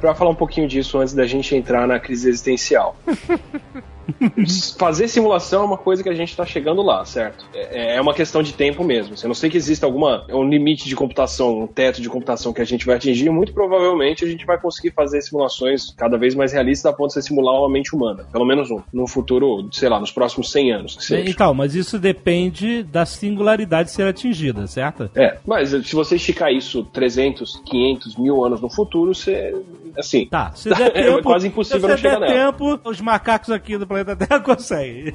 [0.00, 2.96] Pra falar um pouquinho disso antes da gente entrar na crise existencial.
[4.78, 7.44] Fazer simulação é uma coisa que a gente tá chegando lá, certo?
[7.54, 9.16] É, é uma questão de tempo mesmo.
[9.16, 12.52] Se a não sei que exista alguma um limite de computação, um teto de computação
[12.52, 16.34] que a gente vai atingir, muito provavelmente a gente vai conseguir fazer simulações cada vez
[16.34, 18.26] mais realistas a ponto de você simular uma mente humana.
[18.32, 18.80] Pelo menos um.
[18.92, 21.10] No futuro, sei lá, nos próximos 100 anos.
[21.10, 25.10] Então, mas isso depende da singularidade ser atingida, certo?
[25.14, 29.54] É, mas se você esticar isso 300, 500, mil anos no futuro, você.
[29.96, 30.26] Assim.
[30.26, 32.52] Tá, se der É tempo, quase impossível se não der chegar nela.
[32.52, 35.14] tempo, os macacos aqui do planeta Terra conseguem.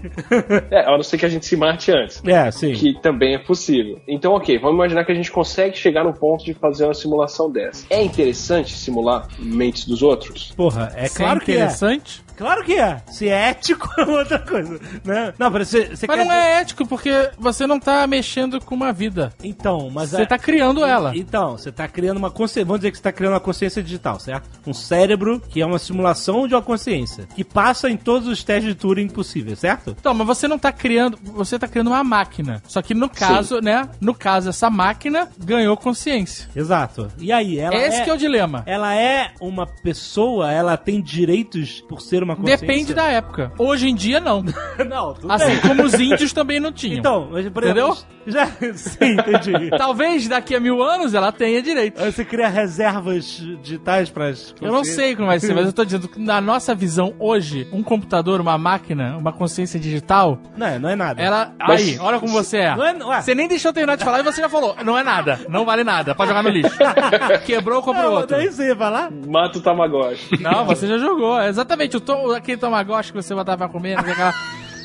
[0.70, 2.22] É, a não ser que a gente se mate antes.
[2.26, 2.74] É, sim.
[2.74, 4.02] Que também é possível.
[4.08, 7.50] Então, ok, vamos imaginar que a gente consegue chegar no ponto de fazer uma simulação
[7.50, 7.86] dessa.
[7.90, 10.52] É interessante simular mentes dos outros?
[10.56, 11.56] Porra, é Isso claro que é.
[11.56, 12.25] interessante.
[12.36, 13.02] Claro que é.
[13.12, 15.34] Se é ético é outra coisa, né?
[15.38, 18.92] Não, mas você, você Mas não é ético, porque você não tá mexendo com uma
[18.92, 19.34] vida.
[19.44, 21.16] Então, mas Você é- tá criando ela.
[21.16, 22.66] Então, você tá criando uma consciência.
[22.66, 24.50] Vamos dizer que você tá criando uma consciência digital, certo?
[24.66, 27.28] Um cérebro que é uma simulação de uma consciência.
[27.36, 29.96] Que passa em todos os testes de Turing possíveis, certo?
[29.98, 31.18] Então, mas você não tá criando.
[31.24, 32.62] Você tá criando uma máquina.
[32.68, 33.88] Só que no caso, né?
[34.00, 36.50] No caso, essa máquina ganhou consciência.
[36.56, 37.08] Exato.
[37.18, 38.04] E aí, ela Esse é...
[38.04, 38.64] que é o dilema.
[38.66, 42.68] Ela é uma pessoa, ela tem direitos por ser uma consciência?
[42.68, 43.52] Depende da época.
[43.58, 44.44] Hoje em dia, não.
[44.88, 45.60] Não, tudo Assim bem.
[45.62, 46.98] como os índios também não tinham.
[47.00, 47.88] Então, mas, por Entendeu?
[47.90, 49.70] exemplo, Já, sim, entendi.
[49.78, 52.02] Talvez daqui a mil anos ela tenha direito.
[52.02, 53.26] Aí Você cria reservas
[53.62, 56.74] digitais para Eu não sei como vai ser, mas eu tô dizendo que na nossa
[56.76, 61.22] visão hoje, um computador, uma máquina, uma consciência digital, Não, é- não é nada.
[61.22, 61.54] ela.
[61.60, 62.76] Mas- Aí, olha como você é.
[62.76, 63.22] Não é- ué.
[63.22, 64.76] Você nem deixou eu terminar de falar e você já falou.
[64.84, 66.76] Não é nada, não vale nada, pode jogar no lixo.
[67.46, 68.36] Quebrou, comprou Não, outro.
[68.36, 69.10] daí você vai lá.
[69.28, 70.42] Mata o Tamagotchi.
[70.42, 71.40] Não, você já jogou.
[71.40, 74.34] É Exatamente, o tom, aquele tamagotchi que você botava pra comer, aquela,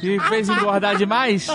[0.01, 1.47] que fez engordar demais.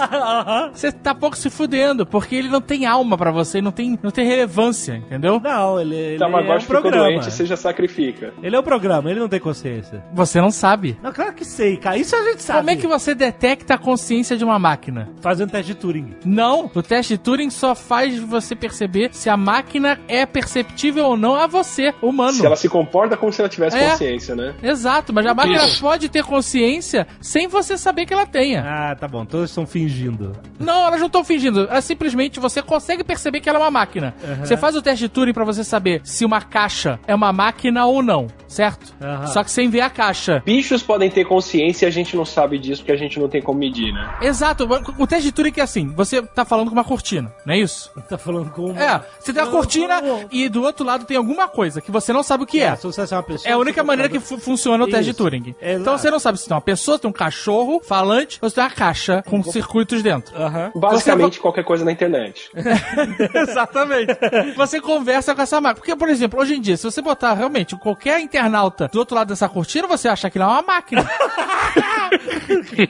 [0.73, 4.12] Você tá pouco se fudendo, porque ele não tem alma pra você, não tem, não
[4.12, 5.39] tem relevância, entendeu?
[5.43, 7.03] Não, ele, ele O é um programa.
[7.05, 8.34] doente, você já sacrifica.
[8.41, 10.03] Ele é o programa, ele não tem consciência.
[10.13, 10.97] Você não sabe.
[11.01, 11.97] Não, claro que sei, cara.
[11.97, 12.60] Isso a gente sabe.
[12.60, 15.10] Como é que você detecta a consciência de uma máquina?
[15.21, 16.15] Fazendo teste de Turing.
[16.25, 21.17] Não, o teste de Turing só faz você perceber se a máquina é perceptível ou
[21.17, 22.34] não a você, humano.
[22.34, 23.89] Se ela se comporta como se ela tivesse É.
[23.91, 24.53] consciência, né?
[24.62, 25.81] Exato, mas a máquina Isso.
[25.81, 28.63] pode ter consciência sem você saber que ela tenha.
[28.67, 29.24] Ah, tá bom.
[29.26, 30.34] Todos estão fingindo.
[30.60, 31.67] Não, elas não estão fingindo.
[31.71, 34.13] É simplesmente você consegue perceber que ela é uma máquina.
[34.39, 37.86] Você faz o teste de Turing pra você saber se uma caixa é uma máquina
[37.86, 38.93] ou não, certo?
[39.02, 39.28] Aham.
[39.28, 40.41] Só que sem ver a caixa.
[40.45, 43.41] Bichos podem ter consciência e a gente não sabe disso porque a gente não tem
[43.41, 44.17] como medir, né?
[44.21, 44.67] Exato,
[44.98, 47.91] o teste de Turing é assim: você tá falando com uma cortina, não é isso?
[48.10, 48.69] Tá falando com...
[48.78, 50.26] É, você tem a Não, cortina não.
[50.32, 52.65] e do outro lado tem alguma coisa que você não sabe o que é.
[52.65, 53.50] É uma pessoa...
[53.50, 55.13] É a única maneira que funciona o teste de.
[55.13, 55.56] Turing.
[55.60, 55.82] Exato.
[55.82, 58.56] Então você não sabe se tem uma pessoa, se tem um cachorro falante ou se
[58.56, 60.36] tem uma caixa com circuitos dentro.
[60.36, 60.72] Aham.
[60.76, 62.50] Basicamente qualquer coisa na internet.
[63.34, 64.16] Exatamente.
[64.56, 65.76] Você conversa com essa máquina.
[65.76, 69.30] Porque, por exemplo, hoje em dia, se você botar realmente qualquer internauta do outro lado
[69.30, 71.06] dessa cortina, você acha que ele é uma máquina.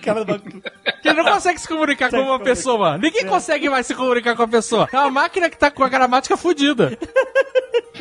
[0.03, 0.25] Cara
[1.03, 2.97] ele não consegue se comunicar com uma pessoa.
[2.97, 4.87] Ninguém consegue mais se comunicar com a pessoa.
[4.91, 6.97] É uma máquina que tá com a gramática fodida.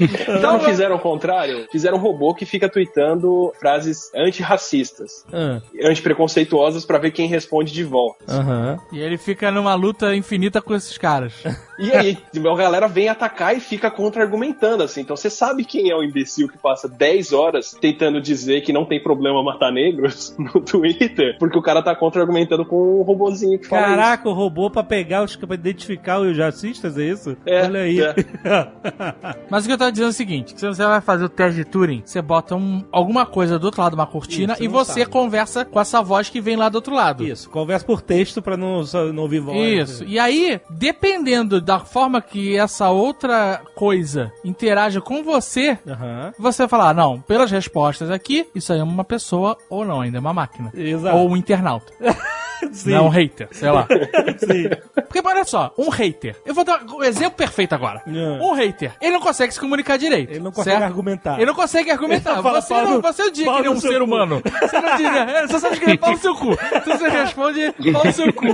[0.01, 1.67] Então não fizeram o contrário?
[1.71, 7.85] Fizeram um robô que fica tweetando frases antirracistas, Ah, antipreconceituosas pra ver quem responde de
[7.85, 8.25] volta.
[8.29, 8.79] Aham.
[8.93, 11.35] E ele fica numa luta infinita com esses caras.
[11.77, 15.01] E aí, a galera vem atacar e fica contra-argumentando, assim.
[15.01, 18.85] Então você sabe quem é o imbecil que passa 10 horas tentando dizer que não
[18.85, 23.67] tem problema matar negros no Twitter, porque o cara tá contra-argumentando com um robozinho que
[23.67, 23.91] fala isso.
[23.97, 27.37] Caraca, o robô pra pegar os pra identificar os racistas, é isso?
[27.45, 28.01] É, Olha aí.
[28.01, 28.15] é.
[29.51, 31.29] Mas o que eu tava dizendo é o seguinte: que se você vai fazer o
[31.29, 34.63] teste de Turing, você bota um- alguma coisa do outro lado de uma cortina Isso,
[34.63, 35.07] e você sabe.
[35.11, 37.14] conversa com essa voz que vem lá do outro lado.
[37.23, 39.91] Isso, conversa por texto pra não, não ouvir voz.
[39.91, 40.05] Isso.
[40.05, 46.33] E aí, dependendo da forma que essa outra coisa interaja com você, Aham.
[46.39, 50.19] você vai falar, não, pelas respostas aqui, isso aí é uma pessoa ou não, ainda
[50.19, 50.71] é uma máquina.
[50.75, 51.17] Exato.
[51.17, 51.93] Ou um internauta.
[52.73, 52.91] Sim.
[52.91, 53.87] Não é um hater, sei lá.
[54.39, 54.69] Sim.
[54.95, 56.37] Porque olha só, um hater.
[56.45, 58.03] Eu vou dar o exemplo perfeito agora.
[58.07, 58.11] É.
[58.43, 60.31] Um hater, ele não consegue se comunicar direito.
[60.31, 60.83] Ele não consegue certo?
[60.91, 61.37] argumentar.
[61.37, 62.41] Ele não consegue argumentar.
[62.43, 64.05] Fala, você, não, no- você não diz pau que ele é um ser cu.
[64.05, 64.43] humano.
[64.61, 66.51] Você não é, você sabe que ele é pau no seu cu.
[66.75, 68.47] Então você responde pau no seu cu.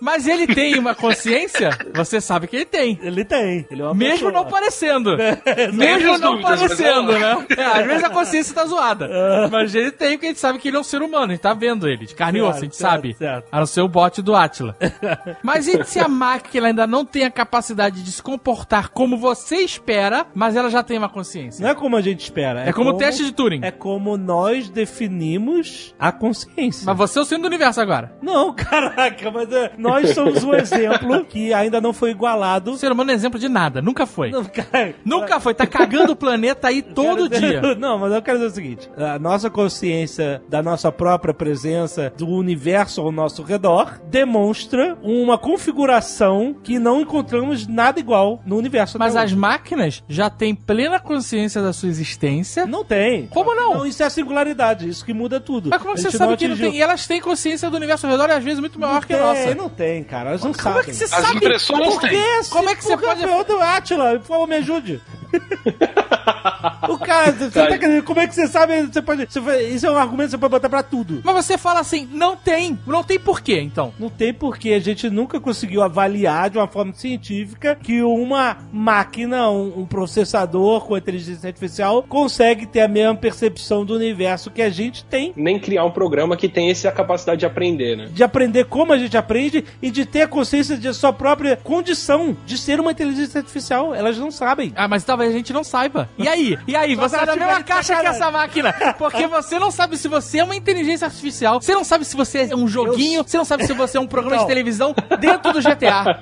[0.00, 2.98] Mas ele tem uma consciência, você sabe que ele tem.
[3.02, 3.66] Ele tem.
[3.70, 4.32] Ele é uma Mesmo pessoa.
[4.32, 5.16] não parecendo.
[5.16, 7.46] Tem Mesmo não dúvidas, parecendo, ela- né?
[7.56, 9.08] É, às vezes a consciência tá zoada.
[9.50, 11.26] Mas ele tem, porque a gente sabe que ele é um ser humano.
[11.26, 13.14] A gente tá vendo ele, de carne e osso, a gente certo, sabe.
[13.14, 13.46] certo.
[13.50, 14.76] A não ser o bot do Atila.
[15.42, 19.56] Mas e se a máquina ainda não tem a capacidade de se comportar como você
[19.56, 21.62] espera, mas ela já tem uma consciência?
[21.62, 22.60] Não é como a gente espera.
[22.68, 23.60] É, como o teste de Turing.
[23.62, 26.84] É como nós definimos a consciência.
[26.86, 28.12] Mas você é o centro do universo agora.
[28.22, 32.72] Não, caraca, mas é, nós somos um exemplo que ainda não foi igualado.
[32.72, 34.30] O ser humano é exemplo de nada, nunca foi.
[34.30, 37.74] Não, cara, Nunca foi, tá cagando o planeta aí todo dizer- dia.
[37.76, 42.26] Não, mas eu quero dizer o seguinte: a nossa consciência da nossa própria presença, do
[42.28, 48.98] universo ao nosso redor, demonstra uma configuração que não encontramos nada igual no universo.
[48.98, 52.66] Mas as máquinas já têm plena consciência da sua existência.
[52.66, 53.26] Não tem.
[53.26, 53.74] Como não?
[53.74, 55.70] Não, isso é a singularidade, isso que muda tudo.
[55.70, 56.74] Mas como A você sabe que não tem?
[56.76, 59.12] E elas têm consciência do universo ao redor e às vezes muito maior Não que
[59.12, 59.54] a tem, nossa.
[59.54, 60.30] não tem, cara.
[60.30, 60.80] Elas não Como sabem.
[60.80, 61.36] é que você As sabe?
[61.36, 62.10] impressoras Por têm.
[62.10, 62.40] quê?
[62.50, 65.00] Como é que você pode- campeão do Atila, por favor, me ajude.
[66.88, 68.82] o cara, você tá querendo, como é que você sabe?
[68.82, 71.20] Você pode, você isso é um argumento que você pode botar pra tudo.
[71.24, 72.78] Mas você fala assim, não tem.
[72.86, 73.92] Não tem porquê, então.
[73.98, 79.50] Não tem porque a gente nunca conseguiu avaliar de uma forma científica que uma máquina,
[79.50, 84.70] um, um processador com inteligência artificial consegue ter a mesma percepção do universo que a
[84.70, 85.32] gente tem.
[85.36, 88.08] Nem criar um programa que tenha essa capacidade de aprender, né?
[88.12, 92.36] De aprender como a gente aprende e de ter a consciência de sua própria condição
[92.44, 93.94] de ser uma inteligência artificial.
[93.94, 94.72] Elas não sabem.
[94.76, 96.08] Ah, mas talvez a gente não saiba.
[96.18, 96.58] E aí?
[96.66, 96.94] E aí?
[96.94, 98.72] Você é tiver mesma caixa que essa máquina.
[98.98, 101.60] Porque você não sabe se você é uma inteligência artificial.
[101.60, 103.22] Você não sabe se você é um joguinho.
[103.26, 104.46] Você não sabe se você é um programa Então.
[104.46, 106.20] de televisão dentro do GTA.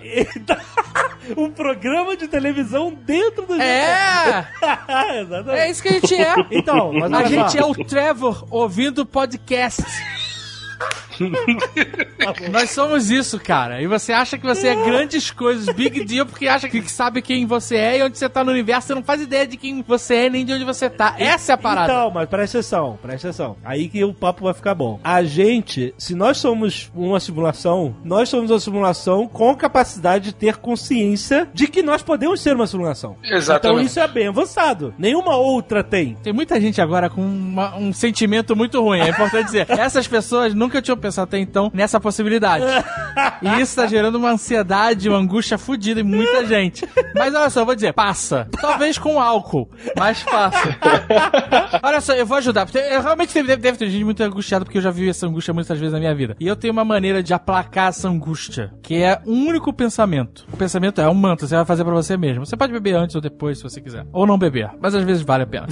[1.36, 4.46] um programa de televisão dentro do É!
[5.20, 5.58] Exatamente.
[5.58, 6.34] É isso que a gente é.
[6.52, 9.82] Então, A gente é o Trevor ouvindo podcast.
[12.50, 13.80] Nós somos isso, cara.
[13.82, 17.46] E você acha que você é grandes coisas, big deal, porque acha que sabe quem
[17.46, 18.88] você é e onde você tá no universo.
[18.88, 21.14] Você não faz ideia de quem você é nem de onde você tá.
[21.18, 21.92] Essa é a parada.
[21.92, 23.56] Então, mas presta atenção, presta atenção.
[23.64, 25.00] Aí que o papo vai ficar bom.
[25.02, 30.56] A gente, se nós somos uma simulação, nós somos uma simulação com capacidade de ter
[30.56, 33.16] consciência de que nós podemos ser uma simulação.
[33.22, 33.74] Exatamente.
[33.76, 34.94] Então isso é bem avançado.
[34.98, 36.16] Nenhuma outra tem.
[36.22, 39.00] Tem muita gente agora com uma- um sentimento muito ruim.
[39.00, 39.66] É importante dizer.
[39.78, 42.64] Essas pessoas nunca tinham pensado até então nessa possibilidade.
[43.42, 46.88] E isso tá gerando uma ansiedade, uma angústia fodida em muita gente.
[47.14, 48.48] Mas olha só, eu vou dizer, passa.
[48.60, 50.76] Talvez com álcool, mas passa.
[51.82, 52.64] Olha só, eu vou ajudar.
[52.64, 55.52] Porque eu realmente deve, deve ter gente muito angustiada, porque eu já vi essa angústia
[55.52, 56.36] muitas vezes na minha vida.
[56.40, 60.46] E eu tenho uma maneira de aplacar essa angústia, que é um único pensamento.
[60.52, 62.46] O pensamento é um mantra, você vai fazer pra você mesmo.
[62.46, 64.06] Você pode beber antes ou depois, se você quiser.
[64.12, 65.66] Ou não beber, mas às vezes vale a pena.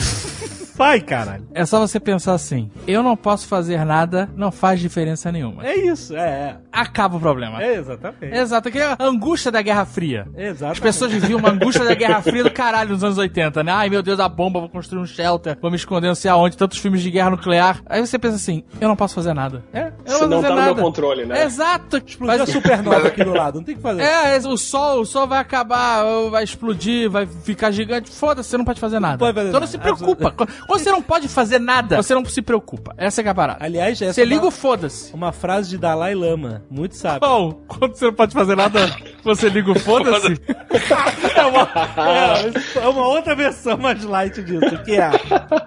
[0.75, 1.47] Vai, caralho.
[1.55, 5.67] É só você pensar assim: eu não posso fazer nada, não faz diferença nenhuma.
[5.67, 6.57] É isso, é.
[6.73, 7.63] Acaba o problema.
[7.63, 8.35] É, é exatamente.
[8.35, 10.27] Exato, que é a angústia da Guerra Fria.
[10.37, 10.73] Exatamente.
[10.73, 13.73] As pessoas viviam uma angústia da Guerra Fria do caralho nos anos 80, né?
[13.73, 16.57] Ai meu Deus, a bomba, vou construir um shelter, vou me esconder não sei aonde,
[16.57, 17.83] tantos filmes de guerra nuclear.
[17.87, 19.63] Aí você pensa assim: eu não posso fazer nada.
[19.73, 20.75] É, eu não vou não fazer tá no nada.
[20.75, 21.45] meu controle, né?
[21.45, 22.03] Exato.
[22.05, 24.03] Explodiu a supernova aqui do lado, não tem o que fazer.
[24.03, 28.11] É, o sol, o sol vai acabar, vai explodir, vai ficar gigante.
[28.11, 29.19] Foda-se, você não pode fazer nada.
[29.19, 30.35] pode fazer então não nada, se preocupa.
[30.69, 32.95] Você não pode fazer nada, você não se preocupa.
[32.97, 33.65] Essa é que é a parada.
[33.65, 35.13] Aliás, essa Você é liga uma, o foda-se.
[35.15, 37.21] uma frase de Dalai Lama, muito sábio.
[37.21, 38.81] Bom, quando você não pode fazer nada,
[39.25, 40.37] você liga o foda-se.
[41.35, 45.11] É uma, é, é uma outra versão mais light disso, que é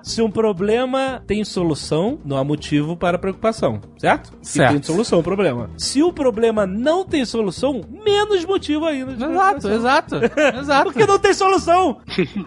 [0.04, 4.32] se um problema tem solução, não há motivo para preocupação, certo?
[4.42, 4.72] Se Certo.
[4.74, 5.70] tem solução o problema.
[5.78, 9.14] Se o problema não tem solução, menos motivo ainda.
[9.16, 10.16] de Exato, exato,
[10.60, 10.84] exato.
[10.92, 11.98] Porque não tem solução.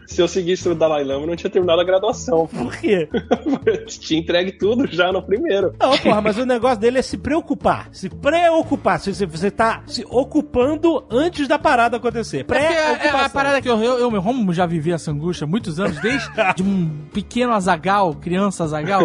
[0.07, 2.38] Se eu seguisse o Dalai Lama, eu não tinha terminado a graduação.
[2.53, 3.09] Por quê?
[3.86, 5.74] tinha entregue tudo já no primeiro.
[5.80, 7.89] Não, porra, mas o negócio dele é se preocupar.
[7.93, 9.01] Se preocupar.
[9.01, 12.39] Se você, você tá se ocupando antes da parada acontecer.
[12.41, 15.11] É porque é- é a parada que eu, eu, eu, meu Romulo, já vivi essa
[15.11, 19.03] angústia há muitos anos, desde de um pequeno azagal, criança azagal.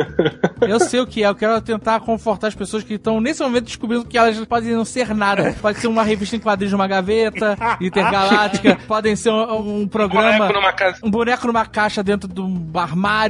[0.61, 3.65] Eu sei o que é, eu quero tentar confortar as pessoas que estão nesse momento
[3.65, 5.55] descobrindo que elas podem não ser nada.
[5.61, 10.37] Pode ser uma revista em quadrinhos numa gaveta, intergaláctica, podem ser um, um programa.
[10.47, 10.97] Boneco numa casa.
[11.03, 13.22] Um boneco numa caixa dentro de um armário,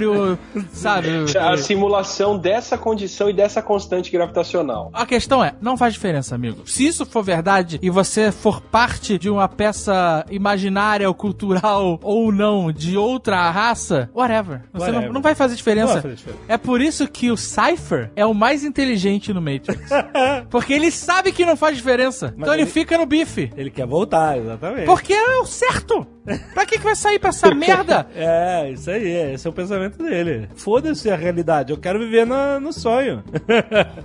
[0.71, 1.07] sabe?
[1.39, 4.89] A simulação dessa condição e dessa constante gravitacional.
[4.93, 6.67] A questão é, não faz diferença, amigo.
[6.69, 12.31] Se isso for verdade e você for parte de uma peça imaginária ou cultural ou
[12.31, 14.61] não de outra raça, whatever.
[14.73, 15.07] Você Whatever.
[15.07, 15.85] Não, não vai fazer diferença.
[15.87, 16.41] Não vai fazer diferença.
[16.47, 19.89] É por isso que o Cypher é o mais inteligente no Matrix.
[20.49, 22.33] Porque ele sabe que não faz diferença.
[22.37, 23.51] então ele ele- fica no bife.
[23.55, 24.85] Ele quer voltar, exatamente.
[24.85, 26.05] Porque é o certo.
[26.53, 28.07] Pra que, que vai sair pra essa merda?
[28.15, 30.47] É, isso aí, esse é o pensamento dele.
[30.55, 33.23] Foda-se a realidade, eu quero viver no, no sonho.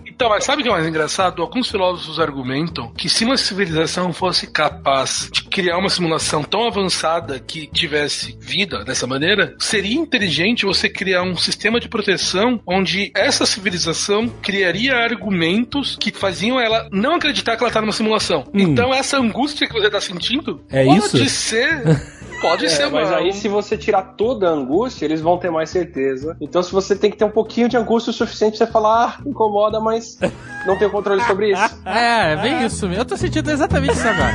[0.07, 1.41] Então, mas sabe o que é mais engraçado?
[1.43, 7.39] Alguns filósofos argumentam que se uma civilização fosse capaz de criar uma simulação tão avançada
[7.39, 13.47] que tivesse vida dessa maneira, seria inteligente você criar um sistema de proteção onde essa
[13.47, 18.45] civilização criaria argumentos que faziam ela não acreditar que ela tá numa simulação.
[18.53, 21.29] Então, essa angústia que você tá sentindo É pode isso?
[21.29, 21.83] ser.
[22.41, 23.17] Pode É, ser, mas mano.
[23.23, 26.37] aí se você tirar toda a angústia, eles vão ter mais certeza.
[26.41, 29.19] Então se você tem que ter um pouquinho de angústia o suficiente pra você falar,
[29.19, 30.19] ah, incomoda, mas
[30.67, 31.59] não tenho controle sobre isso.
[31.85, 33.03] É, é bem isso mesmo.
[33.03, 34.35] Eu tô sentindo exatamente isso agora.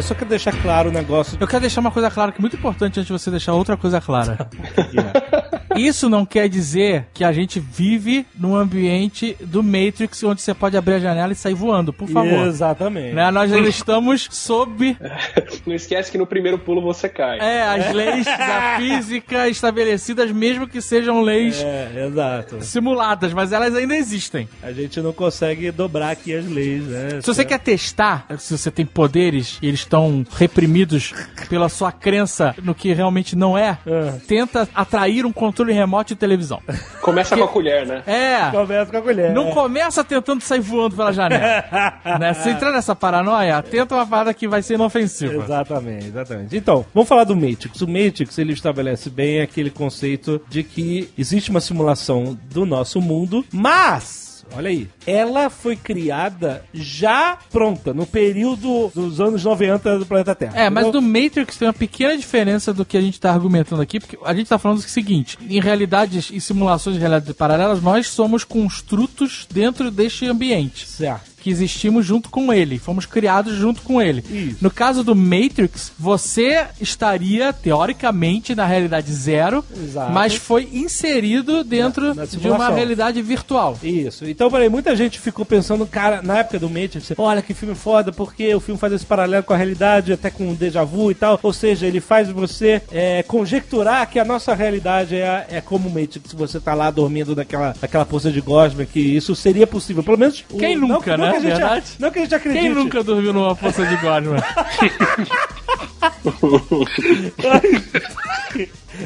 [0.00, 1.36] Eu só quero deixar claro o negócio.
[1.38, 3.76] Eu quero deixar uma coisa clara que é muito importante antes de você deixar outra
[3.76, 4.48] coisa clara.
[5.76, 10.76] Isso não quer dizer que a gente vive num ambiente do Matrix onde você pode
[10.76, 12.46] abrir a janela e sair voando, por favor.
[12.46, 13.14] Exatamente.
[13.14, 13.30] Né?
[13.30, 14.96] Nós ainda estamos sob
[15.66, 17.38] Não esquece que no primeiro pulo você cai.
[17.38, 22.62] é, as leis da física estabelecidas, mesmo que sejam leis É, exato.
[22.62, 24.48] simuladas, mas elas ainda existem.
[24.62, 27.20] A gente não consegue dobrar aqui as leis, né?
[27.20, 31.12] Se você quer testar se você tem poderes e eles estão reprimidos
[31.48, 34.12] pela sua crença no que realmente não é, É.
[34.28, 36.60] tenta atrair um controle remoto de televisão.
[37.02, 38.02] Começa com a colher, né?
[38.06, 38.50] É.
[38.52, 39.32] Começa com a colher.
[39.32, 41.64] Não começa tentando sair voando pela janela.
[42.20, 42.32] né?
[42.34, 45.42] Se entrar nessa paranoia, tenta uma parada que vai ser inofensiva.
[45.42, 46.56] Exatamente, exatamente.
[46.56, 47.80] Então, vamos falar do Matrix.
[47.80, 53.44] O Matrix, ele estabelece bem aquele conceito de que existe uma simulação do nosso mundo,
[53.52, 54.88] mas olha aí.
[55.06, 60.52] Ela foi criada já pronta, no período dos anos 90 do planeta Terra.
[60.54, 64.00] É, mas do Matrix tem uma pequena diferença do que a gente tá argumentando aqui,
[64.00, 68.08] porque a gente tá falando o seguinte: em realidades e simulações de realidades paralelas, nós
[68.08, 70.86] somos construtos dentro deste ambiente.
[70.86, 71.30] Certo.
[71.40, 74.22] Que existimos junto com ele, fomos criados junto com ele.
[74.30, 74.56] Isso.
[74.60, 80.12] No caso do Matrix, você estaria, teoricamente, na realidade zero, Exato.
[80.12, 83.78] mas foi inserido dentro Na- na de uma realidade virtual.
[83.82, 84.26] Isso.
[84.26, 88.12] Então, peraí, muita gente ficou pensando, cara, na época do Matrix, olha que filme foda,
[88.12, 91.14] porque o filme faz esse paralelo com a realidade, até com o déjà vu e
[91.14, 91.38] tal.
[91.42, 95.92] Ou seja, ele faz você é, conjecturar que a nossa realidade é, é como o
[95.92, 100.02] Matrix, você tá lá dormindo naquela, naquela poça de gosma, que isso seria possível.
[100.02, 100.44] Pelo menos.
[100.50, 101.29] o- Quem não- nunca, não né?
[101.32, 101.86] Que a gente- Verdade?
[101.98, 102.62] Não que a gente acredite.
[102.64, 104.40] Quem nunca dormiu numa poça de Godman?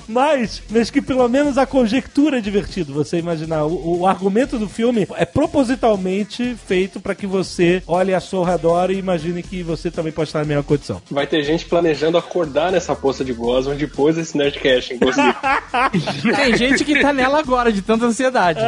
[0.09, 3.65] Mas, mas que pelo menos a conjectura é divertido, você imaginar.
[3.65, 8.91] O, o argumento do filme é propositalmente feito para que você olhe a seu redor
[8.91, 11.01] e imagine que você também pode estar na mesma condição.
[11.11, 15.35] Vai ter gente planejando acordar nessa poça de Gosman depois desse Nerdcast, inclusive.
[16.37, 18.61] Tem gente que tá nela agora, de tanta ansiedade.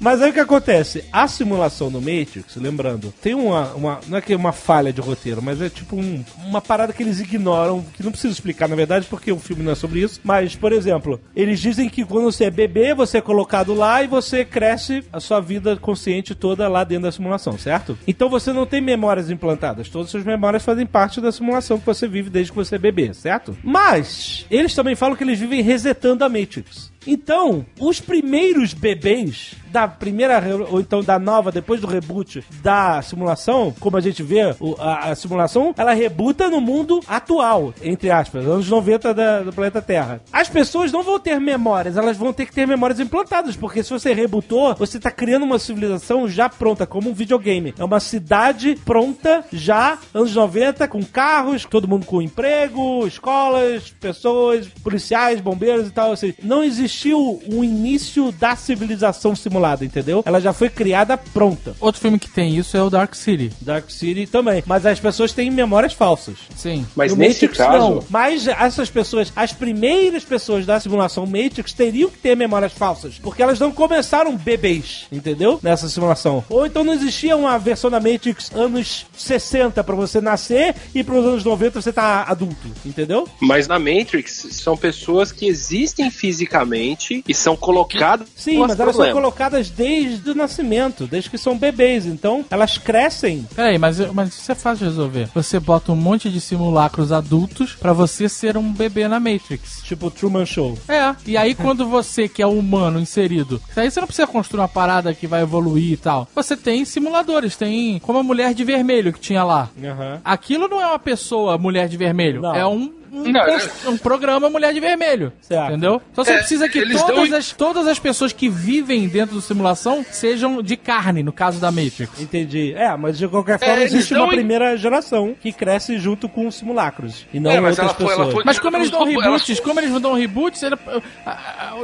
[0.00, 1.04] Mas aí o que acontece?
[1.12, 4.00] A simulação no Matrix, lembrando, tem uma, uma.
[4.08, 7.02] Não é que é uma falha de roteiro, mas é tipo um- uma parada que
[7.02, 10.20] eles ignoram, que não preciso explicar na verdade, porque o filme não é sobre isso.
[10.24, 14.06] Mas, por exemplo, eles dizem que quando você é bebê, você é colocado lá e
[14.06, 17.98] você cresce a sua vida consciente toda lá dentro da simulação, certo?
[18.06, 19.88] Então você não tem memórias implantadas.
[19.88, 22.78] Todas as suas memórias fazem parte da simulação que você vive desde que você é
[22.78, 23.56] bebê, certo?
[23.62, 26.91] Mas, eles também falam que eles vivem resetando a Matrix.
[27.06, 33.74] Então, os primeiros bebês da primeira, ou então da nova, depois do reboot da simulação,
[33.80, 34.42] como a gente vê,
[34.78, 39.80] a, a simulação, ela rebuta no mundo atual, entre aspas, anos 90 da- do planeta
[39.80, 40.20] Terra.
[40.32, 43.90] As pessoas não vão ter memórias, elas vão ter que ter memórias implantadas, porque se
[43.90, 47.74] você rebutou, você tá criando uma civilização já pronta, como um videogame.
[47.78, 54.66] É uma cidade pronta, já, anos 90, com carros, todo mundo com emprego, escolas, pessoas,
[54.82, 56.12] policiais, bombeiros e tal.
[56.12, 60.22] Assim, não existiu um início da civilização simulada, entendeu?
[60.26, 61.74] Ela já foi criada pronta.
[61.80, 63.52] Outro filme que tem isso é o Dark City.
[63.60, 64.62] Dark City também.
[64.66, 66.36] Mas as pessoas têm memórias falsas.
[66.54, 66.86] Sim.
[66.96, 68.04] Mas No nesse Matrix, caso, não.
[68.08, 73.18] Mas essas pessoas, as primeiras pessoas da simulação Matrix teriam que ter memórias falsas.
[73.18, 75.58] Porque elas não começaram bebês, entendeu?
[75.62, 76.44] Nessa simulação.
[76.48, 81.24] Ou então não existia uma versão da Matrix anos 60 pra você nascer e pros
[81.24, 83.28] anos 90 você tá adulto, entendeu?
[83.40, 89.04] mas na Matrix são pessoas que existem fisicamente e são colocadas Sim, mas elas são
[89.04, 89.12] problemas.
[89.52, 92.06] Colocadas desde o nascimento, desde que são bebês.
[92.06, 93.46] Então elas crescem.
[93.54, 95.28] Peraí, mas, mas isso é fácil de resolver.
[95.34, 99.82] Você bota um monte de simulacros adultos pra você ser um bebê na Matrix.
[99.84, 100.78] Tipo Truman Show.
[100.88, 104.68] É, e aí quando você que é humano inserido, aí você não precisa construir uma
[104.68, 106.26] parada que vai evoluir e tal.
[106.34, 109.68] Você tem simuladores, tem como a mulher de vermelho que tinha lá.
[109.82, 110.20] Aham.
[110.24, 112.54] Aquilo não é uma pessoa mulher de vermelho, Não.
[112.54, 115.32] é um, Não, cons- um programa mulher de vermelho.
[115.42, 115.68] Certo.
[115.70, 116.00] Entendeu?
[116.10, 119.42] Então você É, precisa que todas dão- as, todas as pessoas que vivem dentro do
[119.42, 122.18] simulação sejam de carne, no caso da Matrix.
[122.20, 122.72] Entendi.
[122.74, 126.46] É, mas de qualquer forma eles existe uma em- primeira geração que cresce junto com
[126.46, 127.26] os simulacros.
[127.34, 128.32] E não É, mas outras ela foi- pessoas.
[128.34, 130.76] foi- Mas como eles dão Ela- reboots, como eles dão reboots, ele-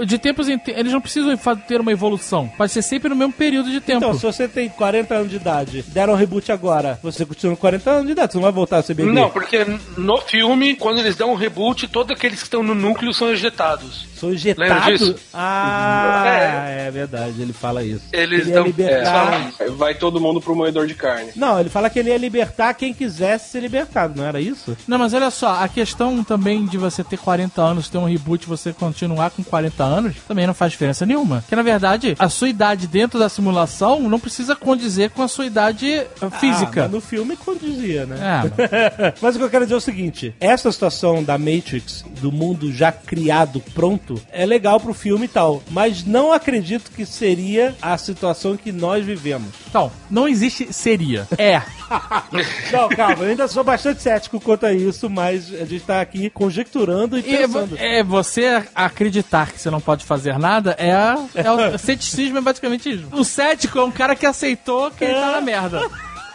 [0.07, 2.49] de tempos em eles não precisam ter uma evolução.
[2.57, 3.99] Pode ser sempre no mesmo período de tempo.
[3.99, 7.61] Então, se você tem 40 anos de idade, deram um reboot agora, você continua com
[7.61, 9.11] 40 anos de idade, você não vai voltar a ser bebê.
[9.13, 9.65] Não, porque
[9.97, 14.07] no filme, quando eles dão um reboot, todos aqueles que estão no núcleo são ejetados.
[14.17, 14.91] Sou Lembra injetado?
[14.99, 15.15] disso?
[15.35, 16.91] Ah, é.
[16.91, 18.05] verdade, ele fala isso.
[18.13, 19.53] Eles ele dão- libertar...
[19.61, 21.31] É, vai todo mundo pro moedor de carne.
[21.37, 24.77] Não, ele fala que ele ia libertar quem quisesse ser libertado, não era isso?
[24.87, 28.45] Não, mas olha só, a questão também de você ter 40 anos, ter um reboot
[28.45, 31.41] e você continuar com 40 anos, também não faz diferença nenhuma.
[31.43, 35.47] Porque, na verdade, a sua idade dentro da simulação não precisa condizer com a sua
[35.47, 36.83] idade eh, Ah, física.
[36.83, 38.17] mas no filme condizia, né?
[38.51, 42.31] É, Mas o que eu quero dizer é o seguinte: essa situação da Matrix, do
[42.33, 45.63] mundo já criado, pronto, é legal pro filme e tal.
[45.71, 49.49] Mas não acredito que seria a situação que nós vivemos.
[49.69, 51.27] Então, não existe seria.
[51.37, 51.63] É.
[52.71, 56.29] Não, calma, eu ainda sou bastante cético quanto a isso, mas a gente tá aqui
[56.29, 57.77] conjecturando e E é, pensando.
[57.79, 62.41] é você acreditar que você não pode fazer nada é, a- é o ceticismo é
[62.43, 63.07] basicamente isso.
[63.13, 65.81] O cético é um cara que aceitou que ele tá na merda.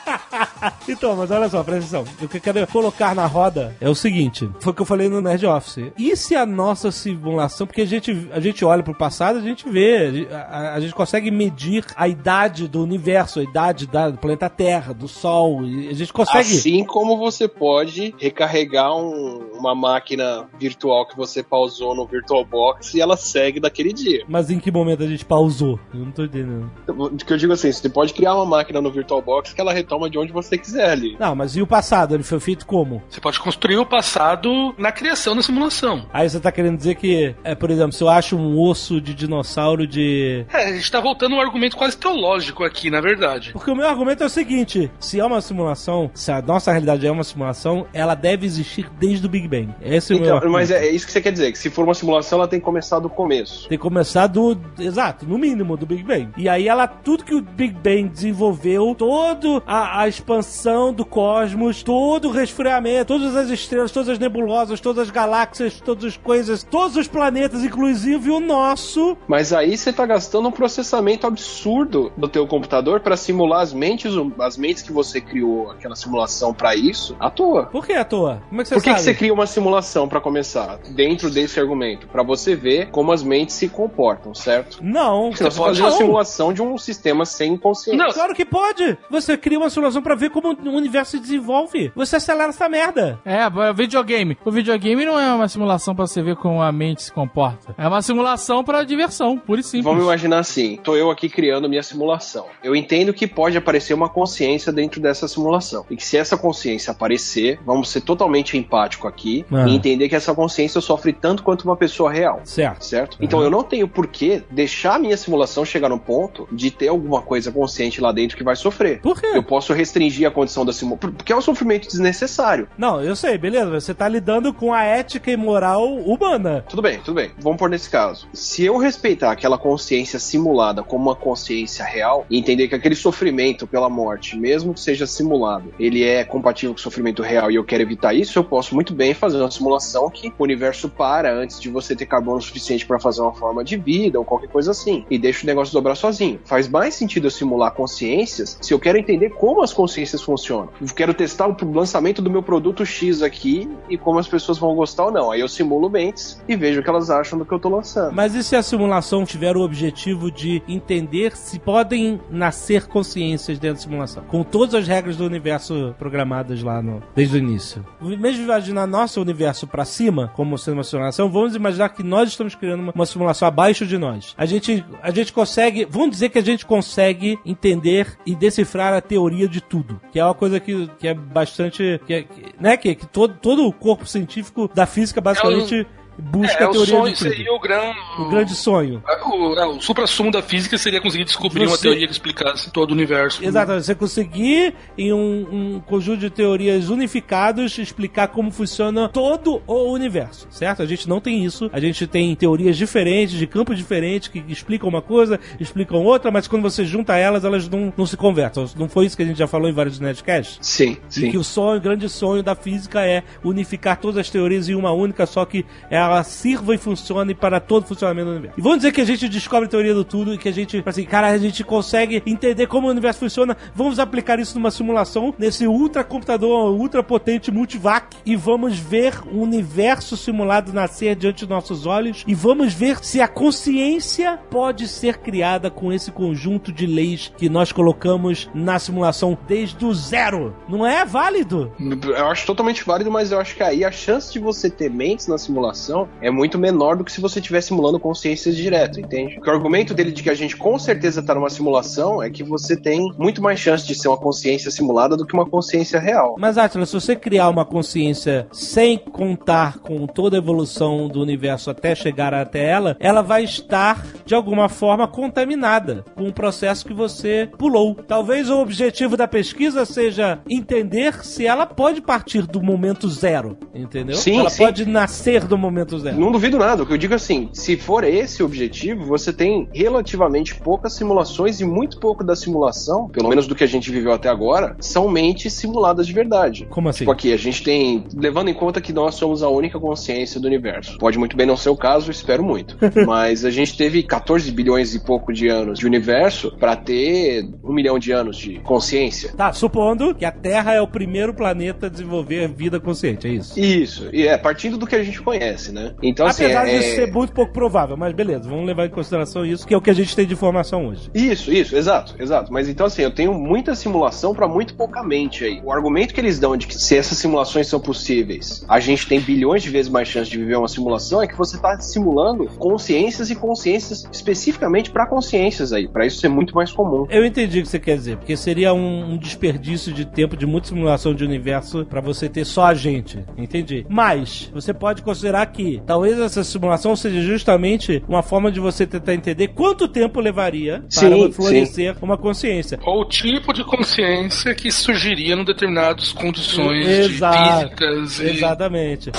[0.88, 2.14] Então, mas olha só, presta atenção.
[2.22, 5.08] O que eu quero colocar na roda é o seguinte: foi o que eu falei
[5.10, 5.92] no Nerd Office.
[5.98, 9.68] E se a nossa simulação, porque a gente, a gente olha pro passado, a gente
[9.70, 14.50] vê, a, a- gente consegue medir a idade do universo, a idade da- do planeta
[14.50, 16.40] Terra, do Sol, a gente consegue.
[16.40, 23.02] Assim como você pode recarregar um- uma máquina virtual que você pausou no VirtualBox e
[23.02, 24.24] ela segue daquele dia.
[24.28, 25.80] Mas em que momento a gente pausou?
[25.94, 26.70] Eu não tô entendendo.
[26.88, 30.10] O que eu digo assim, você pode criar uma máquina no VirtualBox que ela retoma
[30.10, 31.16] de onde você quiser ali.
[31.20, 32.14] Não, mas e o passado?
[32.16, 33.02] Ele foi feito como?
[33.10, 36.06] Você pode construir o passado na criação da simulação.
[36.12, 39.14] Aí você tá querendo dizer que, é, por exemplo, se eu acho um osso de
[39.14, 40.46] dinossauro de.
[40.52, 43.52] É, a gente tá voltando a um argumento quase teológico aqui, na verdade.
[43.54, 47.06] Porque o meu argumento é o seguinte: se é uma simulação, se a nossa realidade
[47.06, 49.70] é uma simulação, ela deve existir desde o Big Bang.
[49.82, 50.54] Esse é o meu Então, argumento.
[50.60, 52.60] mas é, é isso que você quer dizer, que se for uma simulação, ela tem
[52.60, 53.68] que começar do começo.
[53.70, 54.58] Tem que começar do.
[54.80, 56.30] Exato, no mínimo, do Big Bang.
[56.38, 61.84] E aí ela, tudo que o Big Bang desenvolveu, toda a, a expansão do cosmos,
[61.84, 66.64] todo o resfriamento, todas as estrelas, todas as nebulosas, todas as galáxias, todas as coisas,
[66.64, 69.18] todos os planetas, inclusive o nosso.
[69.28, 74.14] Mas aí você tá gastando um processamento absurdo do teu computador para simular as mentes,
[74.40, 77.66] as mentes que você criou aquela simulação para isso, à toa.
[77.66, 78.42] Por que à toa?
[78.50, 79.00] Como é que você Por que, sabe?
[79.00, 80.78] que você cria uma simulação para começar?
[80.96, 84.80] Dentro desse argumento, para você ver como as mentes se comportam, certo?
[84.82, 85.88] Não, Você pode fazer não.
[85.90, 87.98] uma simulação de um sistema sem consciência.
[88.04, 88.98] Não, Claro que pode!
[89.10, 91.92] Você cria uma simulação pra ver como o universo se desenvolve.
[91.96, 93.20] Você acelera essa merda.
[93.26, 94.38] É, o videogame.
[94.46, 97.74] O videogame não é uma simulação pra você ver como a mente se comporta.
[97.78, 99.84] É uma simulação pra diversão, pura e simples.
[99.84, 102.46] Vamos imaginar assim, tô eu aqui criando minha simulação.
[102.64, 105.86] Eu entendo que pode aparecer uma consciência dentro dessa simulação.
[105.90, 109.68] E que se essa consciência aparecer, vamos ser totalmente empático aqui Ah.
[109.68, 112.42] e entender que essa consciência sofre tanto quanto uma pessoa real.
[112.44, 112.84] Certo.
[112.86, 113.18] Certo?
[113.22, 116.88] Então eu não tenho por que deixar a minha simulação chegar no ponto de ter
[116.90, 119.00] alguma coisa consciente lá dentro que vai sofrer.
[119.02, 119.28] Por quê?
[119.34, 121.12] Eu posso restringir a condição da simulação.
[121.12, 122.68] Porque é um sofrimento desnecessário.
[122.78, 123.70] Não, eu sei, beleza.
[123.70, 126.66] Você tá lidando com a ética e moral humana.
[126.68, 127.32] Tudo bem, tudo bem.
[127.40, 128.28] Vamos por nesse caso.
[128.34, 133.68] Se eu respeitar aquela consciência simulada como uma consciência real e entender que aquele sofrimento
[133.68, 137.64] pela morte, mesmo que seja simulado, ele é compatível com o sofrimento real e eu
[137.64, 141.60] quero evitar isso, eu posso muito bem fazer uma simulação que o universo para antes
[141.60, 145.06] de você ter carbono suficiente para fazer uma forma de vida ou qualquer coisa assim.
[145.10, 146.40] E deixa o negócio dobrar sozinho.
[146.46, 150.70] Faz mais sentido eu simular consciências se eu quero entender como as consciências funcionam.
[150.96, 155.06] Quero testar o lançamento do meu produto X aqui e como as pessoas vão gostar
[155.06, 155.32] ou não.
[155.32, 158.14] Aí eu simulo mentes e vejo o que elas acham do que eu tô lançando.
[158.14, 163.78] Mas e se a simulação tiver o objetivo de entender se podem nascer consciências dentro
[163.78, 164.24] da simulação?
[164.26, 167.86] Com todas as regras do universo programadas lá no, desde o início.
[168.02, 172.56] Mesmo imaginar nosso universo pra cima, como sendo uma simulação, vamos imaginar que nós estamos
[172.56, 174.34] criando uma, uma simulação abaixo de nós.
[174.38, 179.02] A gente, a gente consegue, vamos dizer que a gente consegue entender e decifrar a
[179.02, 180.00] teoria de tudo.
[180.12, 182.00] Que é uma coisa que, que é bastante.
[182.06, 182.78] Que, é- que- né?
[182.78, 185.86] Que, que todo, todo o corpo científico da física basicamente
[186.18, 187.30] busca é, a o teoria sonho de tudo.
[187.30, 188.00] seria o grande.
[188.20, 189.04] O grande sonho.
[189.26, 192.92] O, é, o supra-sumo da física seria conseguir descobrir uma Você- teoria que explicasse todo
[192.92, 193.44] o universo.
[193.44, 199.92] Exatamente, você conseguir, em um, um conjunto de teorias unificados, explicar como funciona todo o
[199.92, 200.82] universo, certo?
[200.82, 204.90] A gente não tem isso, a gente tem teorias diferentes, de campos diferentes, que explicam
[204.90, 208.66] uma coisa, explicam outra, mas quando você junta elas, elas não, não se convertem.
[208.78, 210.58] Não foi isso que a gente já falou em vários Nerdcasts?
[210.62, 211.32] Sim, E sim.
[211.32, 214.92] que o sonho, o grande sonho da física é unificar todas as teorias em uma
[214.92, 215.66] única, só que
[216.06, 218.60] ela sirva e funcione para todo o funcionamento do universo.
[218.60, 220.84] E vamos dizer que a gente descobre a teoria do tudo e que a gente,
[220.86, 225.34] assim, cara, a gente consegue entender como o universo funciona, vamos aplicar isso numa simulação,
[225.38, 231.50] nesse ultra computador, ultra potente multivac, e vamos ver o universo simulado nascer diante dos
[231.50, 236.86] nossos olhos, e vamos ver se a consciência pode ser criada com esse conjunto de
[236.86, 240.56] leis que nós colocamos na simulação desde o zero.
[240.68, 241.72] Não é válido?
[241.80, 245.28] Eu acho totalmente válido, mas eu acho que aí a chance de você ter mentes
[245.28, 249.36] na simulação é muito menor do que se você estiver simulando consciências direto, entende?
[249.36, 252.44] Porque o argumento dele de que a gente com certeza tá numa simulação é que
[252.44, 256.36] você tem muito mais chance de ser uma consciência simulada do que uma consciência real.
[256.38, 261.70] Mas, Atlas, se você criar uma consciência sem contar com toda a evolução do universo
[261.70, 266.94] até chegar até ela, ela vai estar, de alguma forma, contaminada com o processo que
[266.94, 267.96] você pulou.
[267.96, 274.16] Talvez o objetivo da pesquisa seja entender se ela pode partir do momento zero, entendeu?
[274.16, 274.64] Sim, ela sim.
[274.64, 276.20] pode nascer do momento zero.
[276.20, 276.84] Não duvido nada.
[276.84, 281.60] O que eu digo assim, se for esse o objetivo, você tem relativamente poucas simulações
[281.60, 285.10] e muito pouco da simulação, pelo menos do que a gente viveu até agora, são
[285.10, 286.68] mentes simuladas de verdade.
[286.70, 287.00] Como assim?
[287.00, 290.48] Tipo aqui, a gente tem, levando em conta que nós somos a única consciência do
[290.48, 290.98] universo.
[290.98, 292.78] Pode muito bem não ser o caso, espero muito.
[293.06, 297.74] Mas a gente teve 14 bilhões e pouco de anos de universo para ter um
[297.74, 299.34] milhão de anos de consciência.
[299.36, 303.60] Tá, supondo que a Terra é o primeiro planeta a desenvolver vida consciente, é isso?
[303.60, 305.94] Isso, e é partindo do que a gente conhece, né?
[306.02, 309.46] Então, assim, Apesar é- de ser muito pouco provável, mas beleza, vamos levar em consideração
[309.46, 311.10] isso, que é o que a gente tem de informação hoje.
[311.14, 312.52] Isso, isso, exato, exato.
[312.54, 315.62] Mas então, assim, eu tenho muita simulação pra muito pouca mente aí.
[315.64, 319.20] O argumento que eles dão de que se essas simulações são possíveis, a gente tem
[319.20, 323.30] bilhões de vezes mais chance de viver uma simulação, é que você tá simulando consciências
[323.30, 327.06] e consciências especificamente pra consciências aí, Pra isso ser muito mais comum.
[327.10, 330.46] Eu entendi o que você quer dizer, porque seria um, um desperdício de tempo de
[330.46, 333.24] muita simulação de universo pra você ter só a gente.
[333.38, 333.86] Entendi.
[333.90, 339.14] Mas você pode considerar que talvez essa simulação seja justamente uma forma de você tentar
[339.14, 342.80] entender quanto tempo levaria para Sim, florescer uma consciência.
[342.86, 349.12] Ou o tipo de consciência que surgiria em determinadas condições Exato, físicas e Exatamente.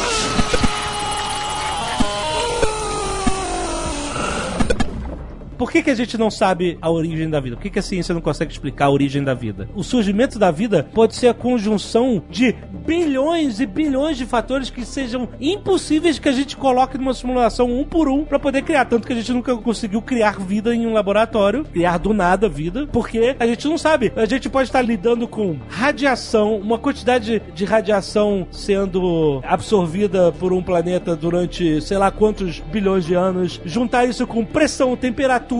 [5.64, 7.56] Por que, que a gente não sabe a origem da vida?
[7.56, 9.66] Por que, que a ciência não consegue explicar a origem da vida?
[9.74, 12.54] O surgimento da vida pode ser a conjunção de
[12.86, 17.82] bilhões e bilhões de fatores que sejam impossíveis que a gente coloque numa simulação um
[17.82, 18.84] por um para poder criar.
[18.84, 22.86] Tanto que a gente nunca conseguiu criar vida em um laboratório, criar do nada vida,
[22.92, 24.12] porque a gente não sabe.
[24.16, 30.62] A gente pode estar lidando com radiação, uma quantidade de radiação sendo absorvida por um
[30.62, 35.53] planeta durante sei lá quantos bilhões de anos, juntar isso com pressão, temperatura,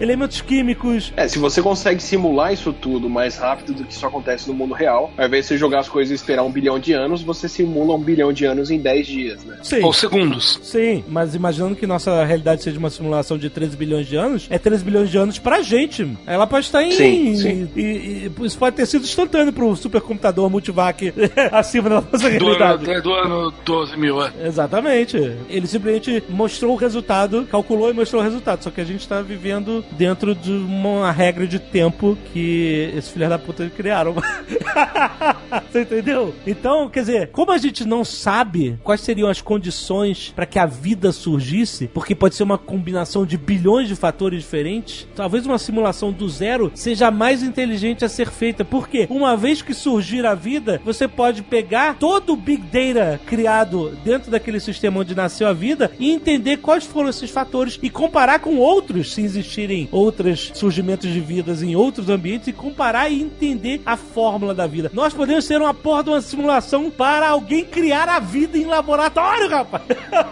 [0.00, 1.12] elementos químicos.
[1.16, 4.74] É, se você consegue simular isso tudo mais rápido do que isso acontece no mundo
[4.74, 7.48] real, ao invés de você jogar as coisas e esperar um bilhão de anos, você
[7.48, 9.58] simula um bilhão de anos em 10 dias, né?
[9.62, 9.82] Sim.
[9.82, 10.58] ou segundos.
[10.62, 14.58] Sim, mas imaginando que nossa realidade seja uma simulação de 13 bilhões de anos, é
[14.58, 16.06] 13 bilhões de anos pra gente.
[16.26, 16.90] Ela pode estar em.
[16.92, 17.68] Sim, sim.
[17.76, 21.12] E, e- e isso pode ter sido instantâneo pro supercomputador multivac
[21.52, 22.90] acima da nossa Do realidade.
[22.90, 24.30] ano, do ano 12 mil, é.
[24.44, 25.16] Exatamente.
[25.48, 28.62] Ele simplesmente mostrou o resultado, calculou e mostrou o resultado.
[28.64, 33.28] Só que a gente tá vivendo dentro de uma regra de tempo que esses filhos
[33.28, 34.14] da puta criaram.
[35.70, 36.34] Você entendeu?
[36.46, 40.66] Então, quer dizer, como a gente não sabe quais seriam as condições para que a
[40.66, 46.12] vida surgisse, porque pode ser uma combinação de bilhões de fatores diferentes, talvez uma simulação
[46.12, 48.64] do zero seja mais inteligente a ser feita.
[48.64, 53.96] Porque uma vez que surgir a vida, você pode pegar todo o Big Data criado
[54.04, 58.38] dentro daquele sistema onde nasceu a vida e entender quais foram esses fatores e comparar
[58.38, 63.80] com outros, se existirem outros surgimentos de vidas em outros ambientes, e comparar e entender
[63.86, 64.90] a fórmula da vida.
[64.92, 69.48] Nós podemos ser uma porra de uma simulação para alguém criar a vida em laboratório,
[69.48, 69.84] rapaz!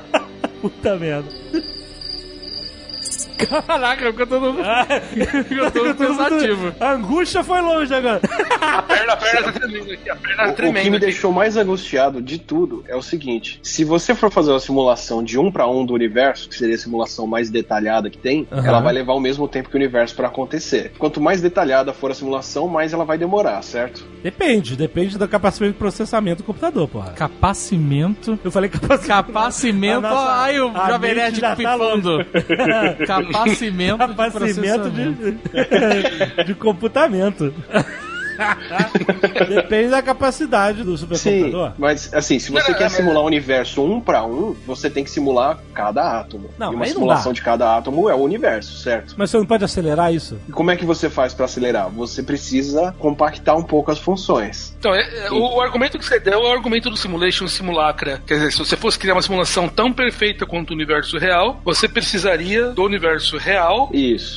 [0.61, 1.29] Puta merda.
[3.37, 4.55] Caraca, ficou todo,
[5.49, 6.75] ficou todo pensativo.
[6.81, 8.21] A angústia foi longe agora.
[8.61, 10.97] A perna, a perna tá tremendo aqui, a perna tá O, o que tremendo me
[10.97, 11.07] aqui.
[11.07, 15.39] deixou mais angustiado de tudo é o seguinte: se você for fazer uma simulação de
[15.39, 18.67] um pra um do universo, que seria a simulação mais detalhada que tem, Aham.
[18.67, 20.93] ela vai levar o mesmo tempo que o universo pra acontecer.
[20.99, 24.05] Quanto mais detalhada for a simulação, mais ela vai demorar, certo?
[24.23, 27.13] Depende, depende da capacidade de processamento do computador, porra.
[27.13, 28.39] Capacimento.
[28.43, 28.71] Eu falei.
[29.07, 30.01] Capacimento.
[30.03, 31.55] Nossa- Ai, o Jovem Nerd tá
[33.27, 33.45] pifando.
[33.45, 37.53] Capacimento, Capacimento de de, de computamento.
[39.49, 41.73] Depende da capacidade do Sim, supercomputador.
[41.79, 45.05] mas assim, se você Não, quer não, simular o universo um pra um, você tem
[45.05, 46.51] que simular cada átomo.
[46.59, 49.15] Não, e uma simulação de cada átomo é o universo, certo?
[49.17, 50.39] Mas você não pode acelerar isso?
[50.49, 51.89] E como é que você faz pra acelerar?
[51.91, 54.75] Você precisa compactar um pouco as funções.
[54.79, 58.23] Então, é- é, o, o argumento que você deu é o argumento do simulation simulacra.
[58.27, 61.89] Quer dizer, se você fosse criar uma simulação tão perfeita quanto o universo real, você
[61.89, 63.91] precisaria do universo real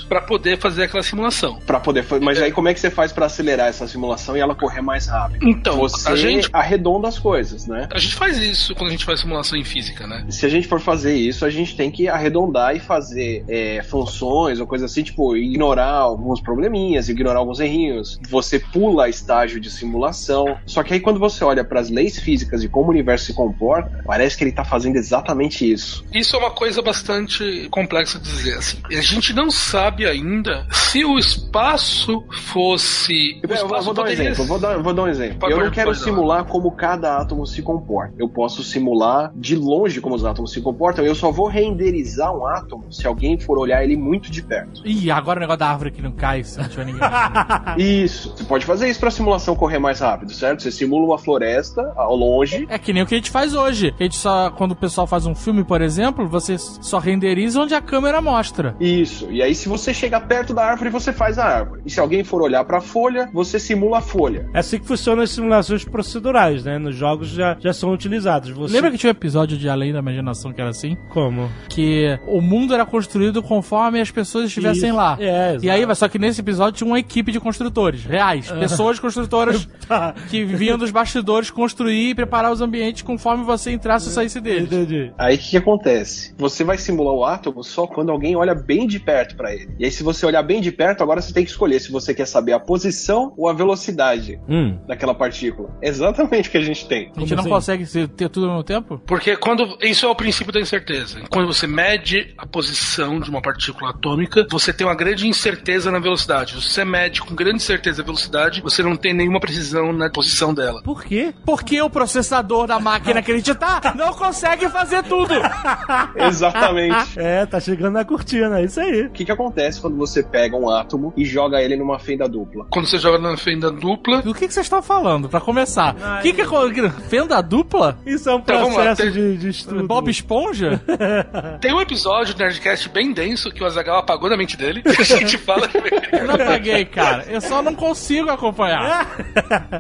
[0.08, 1.60] para poder fazer aquela simulação.
[1.66, 4.56] Pra poder, mas aí como é que você faz pra acelerar essa simulação e ela
[4.56, 5.48] correr mais rápido?
[5.48, 7.88] Então, Você a gente arredonda as coisas, né?
[7.92, 10.26] a gente faz isso quando a gente faz simulação em física, né?
[10.30, 14.60] Se a gente for fazer isso, a gente tem que arredondar e fazer é, funções
[14.60, 18.20] ou coisa assim, tipo, ignorar alguns probleminhas, ignorar alguns errinhos.
[18.30, 20.58] Você pula estágio de simulação.
[20.66, 23.34] Só que aí quando você olha para as leis físicas e como o universo se
[23.34, 26.06] comporta, parece que ele tá fazendo exatamente isso.
[26.14, 28.78] Isso é uma coisa bastante complexa de dizer assim.
[28.92, 33.40] A gente não sabe ainda se o espaço fosse.
[33.44, 35.40] O Eu vou- dar um exemplo, vou dar, vou dar um exemplo.
[35.40, 38.14] Pode- eu não quero simular como cada átomo se comporta.
[38.18, 41.06] Eu posso simular de longe como os átomos se comportam.
[41.06, 44.82] Eu só vou renderizar um átomo se alguém for olhar ele muito de perto.
[44.86, 47.02] Ih, agora o negócio da árvore que não cai, se não tiver ninguém.
[47.78, 48.34] Isso.
[48.36, 50.62] Você pode fazer isso pra simulação correr mais rápido, certo?
[50.64, 52.66] Você simula uma floresta ao longe.
[52.70, 53.94] É que nem o que a gente faz hoje.
[54.00, 57.74] A gente só, quando o pessoal faz um filme, por exemplo, você só renderiza onde
[57.74, 58.76] a câmera mostra.
[58.80, 59.28] Isso.
[59.32, 61.82] E aí, se você chega perto da árvore, você faz a árvore.
[61.86, 64.50] E se alguém for olhar pra folha, você simula a folha.
[64.54, 66.78] É assim que funcionam as simulações procedurais, né?
[66.78, 68.50] Nos jogos já, já são utilizados.
[68.50, 68.74] Você...
[68.74, 70.96] Lembra que tinha um episódio de Além da Imaginação que era assim?
[71.10, 71.50] como?
[71.70, 74.98] Que o mundo era construído conforme as pessoas estivessem Isso.
[74.98, 75.18] lá.
[75.20, 75.66] É, exato.
[75.66, 78.52] E aí, só que nesse episódio tinha uma equipe de construtores reais.
[78.52, 80.14] Pessoas construtoras Tá.
[80.30, 84.64] que vinham dos bastidores construir e preparar os ambientes conforme você entrasse ou saísse deles.
[84.64, 85.12] Entendi.
[85.18, 86.34] Aí o que, que acontece?
[86.38, 89.70] Você vai simular o átomo só quando alguém olha bem de perto pra ele.
[89.80, 92.14] E aí, se você olhar bem de perto, agora você tem que escolher se você
[92.14, 94.78] quer saber a posição ou a velocidade Hum.
[94.88, 95.70] daquela partícula.
[95.82, 97.12] Exatamente o que a gente tem.
[97.16, 97.50] A gente Como não assim?
[97.50, 99.02] consegue se- ter tudo ao mesmo tempo?
[99.06, 99.78] Porque quando.
[99.82, 101.20] Isso é o princípio da incerteza.
[101.30, 106.00] Quando você mede a posição de uma partícula atômica, você tem uma grande incerteza na
[106.00, 106.54] velocidade.
[106.54, 110.54] Se você mede com grande certeza a velocidade, você não tem nenhuma precisão na posição
[110.54, 110.82] dela.
[110.84, 111.34] Por quê?
[111.46, 115.34] Porque o processador da máquina que a gente tá não consegue fazer tudo.
[116.16, 117.20] Exatamente.
[117.20, 119.04] É, tá chegando na cortina, é isso aí.
[119.08, 122.66] O que, que acontece quando você pega um átomo e joga ele numa fenda dupla?
[122.70, 124.22] Quando você joga na fenda dupla.
[124.22, 125.96] Do que, que vocês estão falando, pra começar?
[126.20, 127.98] O que, que é fenda dupla?
[128.06, 129.88] Isso é um Então, vamos lá, processo tem- de, de estudo.
[129.88, 130.82] Bob Esponja?
[131.62, 134.82] Tem um episódio do Nerdcast bem denso que o Azagal apagou da mente dele.
[134.82, 135.70] Que a gente fala.
[136.12, 137.24] Eu não apaguei, cara.
[137.30, 139.08] Eu só não consigo acompanhar.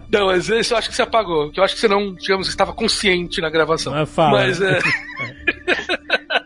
[0.09, 1.51] Não, mas esse eu acho que você apagou.
[1.51, 3.91] Que eu acho que você não, digamos, estava consciente na gravação.
[3.93, 4.31] Mas fala.
[4.39, 4.79] Mas é.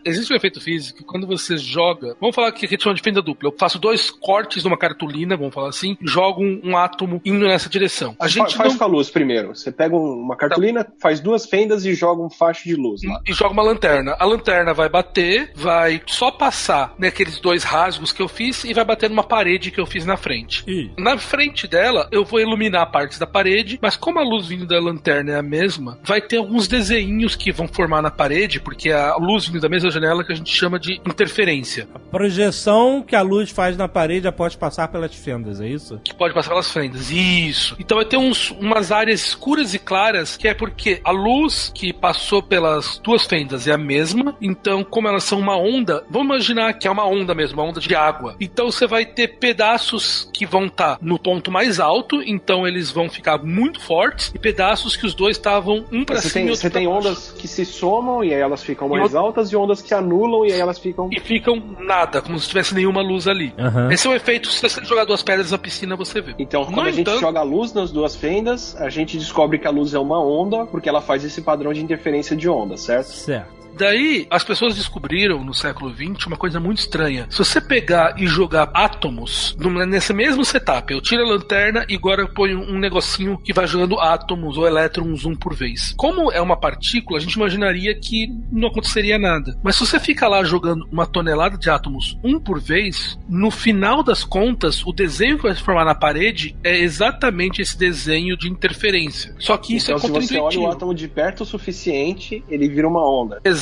[0.04, 2.16] Existe um efeito físico que quando você joga.
[2.20, 3.48] Vamos falar que a gente chama de fenda dupla.
[3.48, 7.46] Eu faço dois cortes numa cartolina, vamos falar assim, e jogo um, um átomo indo
[7.46, 8.16] nessa direção.
[8.20, 8.78] A gente faz não.
[8.78, 9.54] com a luz primeiro.
[9.54, 13.20] Você pega um- uma cartolina, faz duas fendas e joga um facho de luz lá.
[13.26, 14.16] E joga uma lanterna.
[14.18, 18.84] A lanterna vai bater, vai só passar naqueles dois rasgos que eu fiz e vai
[18.84, 20.64] bater numa parede que eu fiz na frente.
[20.66, 20.90] Ih.
[20.98, 24.78] Na frente dela, eu vou iluminar partes da parede, mas como a luz vindo da
[24.80, 29.16] lanterna é a mesma, vai ter alguns desenhinhos que vão formar na parede, porque a
[29.16, 33.50] luz vindo da mesma janela que a gente chama de interferência, Projeção que a luz
[33.50, 36.00] faz na parede após passar pelas fendas, é isso?
[36.04, 37.10] que pode passar pelas fendas.
[37.10, 37.74] Isso.
[37.78, 41.92] Então vai ter uns, umas áreas escuras e claras, que é porque a luz que
[41.92, 46.72] passou pelas duas fendas é a mesma, então como elas são uma onda, vamos imaginar
[46.74, 48.36] que é uma onda mesmo, uma onda de água.
[48.40, 53.08] Então você vai ter pedaços que vão estar no ponto mais alto, então eles vão
[53.10, 56.50] ficar muito fortes, e pedaços que os dois estavam um pra Você cima tem, e
[56.50, 57.08] outro você pra tem baixo.
[57.08, 59.94] ondas que se somam e aí elas ficam E mais outra- altas e ondas que
[59.94, 61.08] anulam e aí elas ficam.
[61.10, 63.52] E ficam nada, como se tivesse nenhuma luz ali.
[63.58, 63.90] Aham.
[63.92, 66.34] Esse é o efeito, se você jogar duas pedras na piscina, você vê.
[66.38, 69.58] Então, quando No a gente entanto- joga a luz nas duas fendas, a gente descobre
[69.58, 72.76] que a luz é uma onda, porque ela faz esse padrão de interferência de onda,
[72.76, 73.06] certo?
[73.08, 73.61] Certo.
[73.76, 77.26] Daí, as pessoas descobriram no século XX uma coisa muito estranha.
[77.30, 79.56] Se você pegar e jogar átomos
[79.88, 83.66] nesse mesmo setup, eu tiro a lanterna e agora eu ponho um negocinho que vai
[83.66, 85.94] jogando átomos ou elétrons um por vez.
[85.96, 89.58] Como é uma partícula, a gente imaginaria que não aconteceria nada.
[89.62, 94.02] Mas se você fica lá jogando uma tonelada de átomos um por vez, no final
[94.02, 98.48] das contas, o desenho que vai se formar na parede é exatamente esse desenho de
[98.48, 99.34] interferência.
[99.38, 100.66] Só que isso então, é se você olha o contraintuitivo.
[100.70, 103.40] átomo de perto o suficiente, ele vira uma onda.
[103.44, 103.61] Exatamente,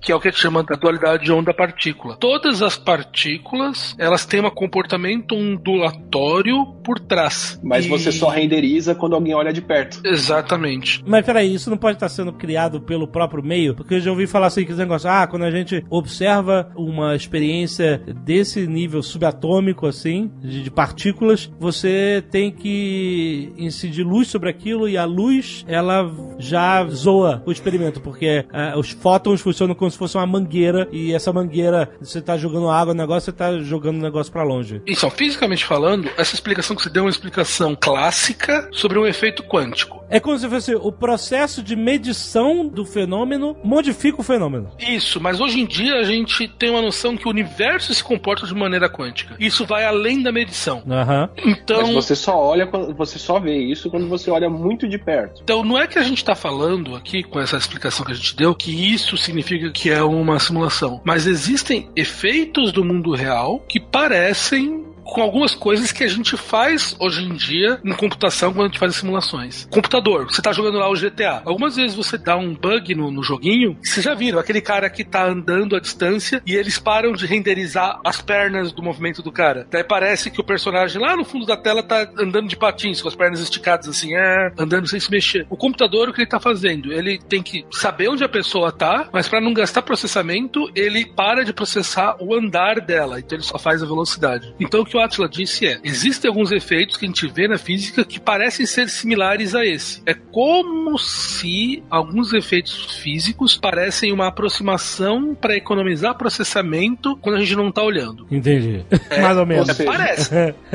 [0.00, 2.16] que é o que a gente chama da dualidade de onda-partícula.
[2.16, 7.58] Todas as partículas, elas têm um comportamento ondulatório por trás.
[7.62, 10.00] Mas E- você só renderiza quando alguém olha de perto.
[10.04, 11.02] Exatamente.
[11.06, 13.74] Mas peraí, isso não pode estar sendo criado pelo próprio meio?
[13.74, 17.14] Porque eu já ouvi falar assim que esse negócio, ah, quando a gente observa uma
[17.14, 24.88] experiência desse nível subatômico, assim, de, de partículas, você tem que incidir luz sobre aquilo
[24.88, 29.96] e a luz, ela já zoa o experimento, porque ah, os fótons funcionam como se
[29.96, 33.96] fosse uma mangueira e essa mangueira, você tá jogando água no negócio, você tá jogando
[33.96, 34.82] o negócio pra longe.
[34.86, 39.42] Então, fisicamente falando, essa explicação que você deu é uma explicação clássica sobre um efeito
[39.42, 40.04] quântico.
[40.10, 44.70] É como se fosse o processo de medição do fenômeno modifica o fenômeno.
[44.78, 48.46] Isso, mas hoje em dia a gente tem uma noção que o universo se comporta
[48.46, 49.36] de maneira quântica.
[49.40, 50.82] Isso vai além da medição.
[50.88, 51.30] Aham.
[51.46, 54.98] Então, Mas você só olha, quando- você só vê isso quando você olha muito de
[54.98, 55.40] perto.
[55.42, 58.34] Então não é que a gente está falando aqui, com essa explicação que a gente
[58.36, 61.00] deu, que isso significa que é uma simulação.
[61.04, 66.94] Mas existem efeitos do mundo real que parecem com algumas coisas que a gente faz
[66.98, 69.66] hoje em dia em computação quando a gente faz as simulações.
[69.70, 71.42] Computador, você tá jogando lá o GTA.
[71.44, 75.04] Algumas vezes você dá um bug no, no joguinho, vocês já viram, aquele cara que
[75.04, 79.66] tá andando à distância e eles param de renderizar as pernas do movimento do cara.
[79.70, 83.08] Daí parece que o personagem lá no fundo da tela tá andando de patins, com
[83.08, 85.46] as pernas esticadas assim, é, andando sem se mexer.
[85.48, 86.92] O computador, o que ele tá fazendo?
[86.92, 91.44] Ele tem que saber onde a pessoa tá, mas para não gastar processamento, ele para
[91.44, 94.54] de processar o andar dela, então ele só faz a velocidade.
[94.60, 97.58] Então o que o Atila disse é: existem alguns efeitos que a gente vê na
[97.58, 100.02] física que parecem ser similares a esse.
[100.06, 107.54] É como se alguns efeitos físicos parecem uma aproximação para economizar processamento quando a gente
[107.54, 108.26] não tá olhando.
[108.30, 108.84] Entendi.
[109.20, 109.68] Mais ou menos.
[109.68, 110.30] ou seja, Parece.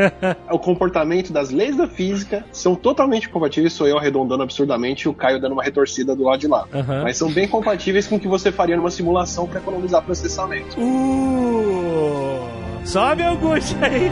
[0.51, 3.73] o comportamento das leis da física são totalmente compatíveis.
[3.73, 6.65] Sou eu arredondando absurdamente e o Caio dando uma retorcida do lado de lá.
[6.73, 7.03] Aham.
[7.03, 10.79] Mas são bem compatíveis com o que você faria numa simulação para economizar processamento.
[10.79, 14.11] Uh, sobe Augusto aí.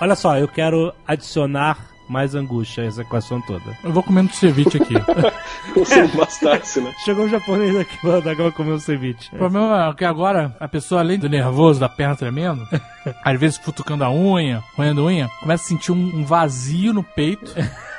[0.00, 3.76] Olha só, eu quero adicionar mais angústia a essa equação toda.
[3.82, 4.94] Eu vou comendo ceviche aqui.
[5.72, 6.94] Como bastasse, né?
[7.04, 9.30] Chegou um japonês aqui falando agora comer um ceviche.
[9.32, 12.66] O problema é que agora a pessoa, além do nervoso, da perna tremendo,
[13.24, 17.54] às vezes futucando a unha, roendo unha, começa a sentir um vazio no peito.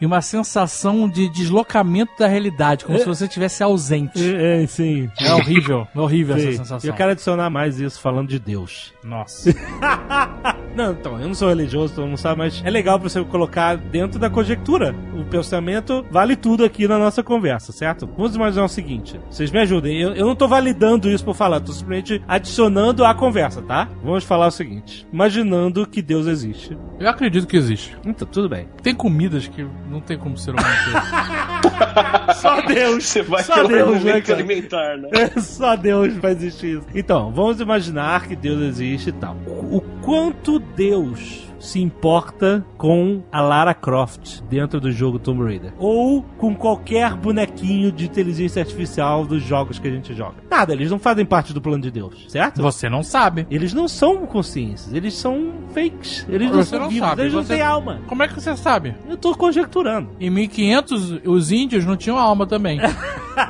[0.00, 4.18] E uma sensação de deslocamento da realidade, como se você estivesse ausente.
[4.36, 5.10] É, é, sim.
[5.20, 6.48] É horrível, é horrível Sim.
[6.48, 6.90] essa sensação.
[6.90, 8.92] Eu quero adicionar mais isso falando de Deus.
[9.02, 9.54] Nossa.
[10.78, 13.76] Não, então, eu não sou religioso, todo mundo sabe, mas é legal pra você colocar
[13.76, 14.94] dentro da conjectura.
[15.18, 18.08] O pensamento vale tudo aqui na nossa conversa, certo?
[18.16, 20.00] Vamos imaginar o seguinte: vocês me ajudem.
[20.00, 23.88] Eu, eu não tô validando isso por falar, tô simplesmente adicionando à conversa, tá?
[24.04, 26.78] Vamos falar o seguinte: imaginando que Deus existe.
[27.00, 27.96] Eu acredito que existe.
[28.06, 28.68] Então, tudo bem.
[28.80, 29.57] Tem comidas que
[29.88, 32.34] não tem como ser humano ter.
[32.36, 33.04] Só Deus!
[33.04, 34.38] Você vai Só pelo Deus, né, cara?
[34.38, 35.08] alimentar, né?
[35.12, 36.86] É, Só Deus vai existir isso.
[36.94, 39.36] Então, vamos imaginar que Deus existe e tal.
[39.46, 45.72] O quanto Deus se importa com a Lara Croft dentro do jogo Tomb Raider.
[45.78, 50.36] Ou com qualquer bonequinho de inteligência artificial dos jogos que a gente joga.
[50.50, 52.62] Nada, eles não fazem parte do plano de Deus, certo?
[52.62, 53.46] Você não sabe.
[53.50, 56.26] Eles não são consciências, eles são fakes.
[56.28, 58.00] Eles não Você são não vivos, sabe, eles não você- têm alma.
[58.06, 58.94] Como é que você sabe?
[59.08, 60.10] Eu tô conjecturando.
[60.20, 62.78] Em 1500, os índios não tinham alma também.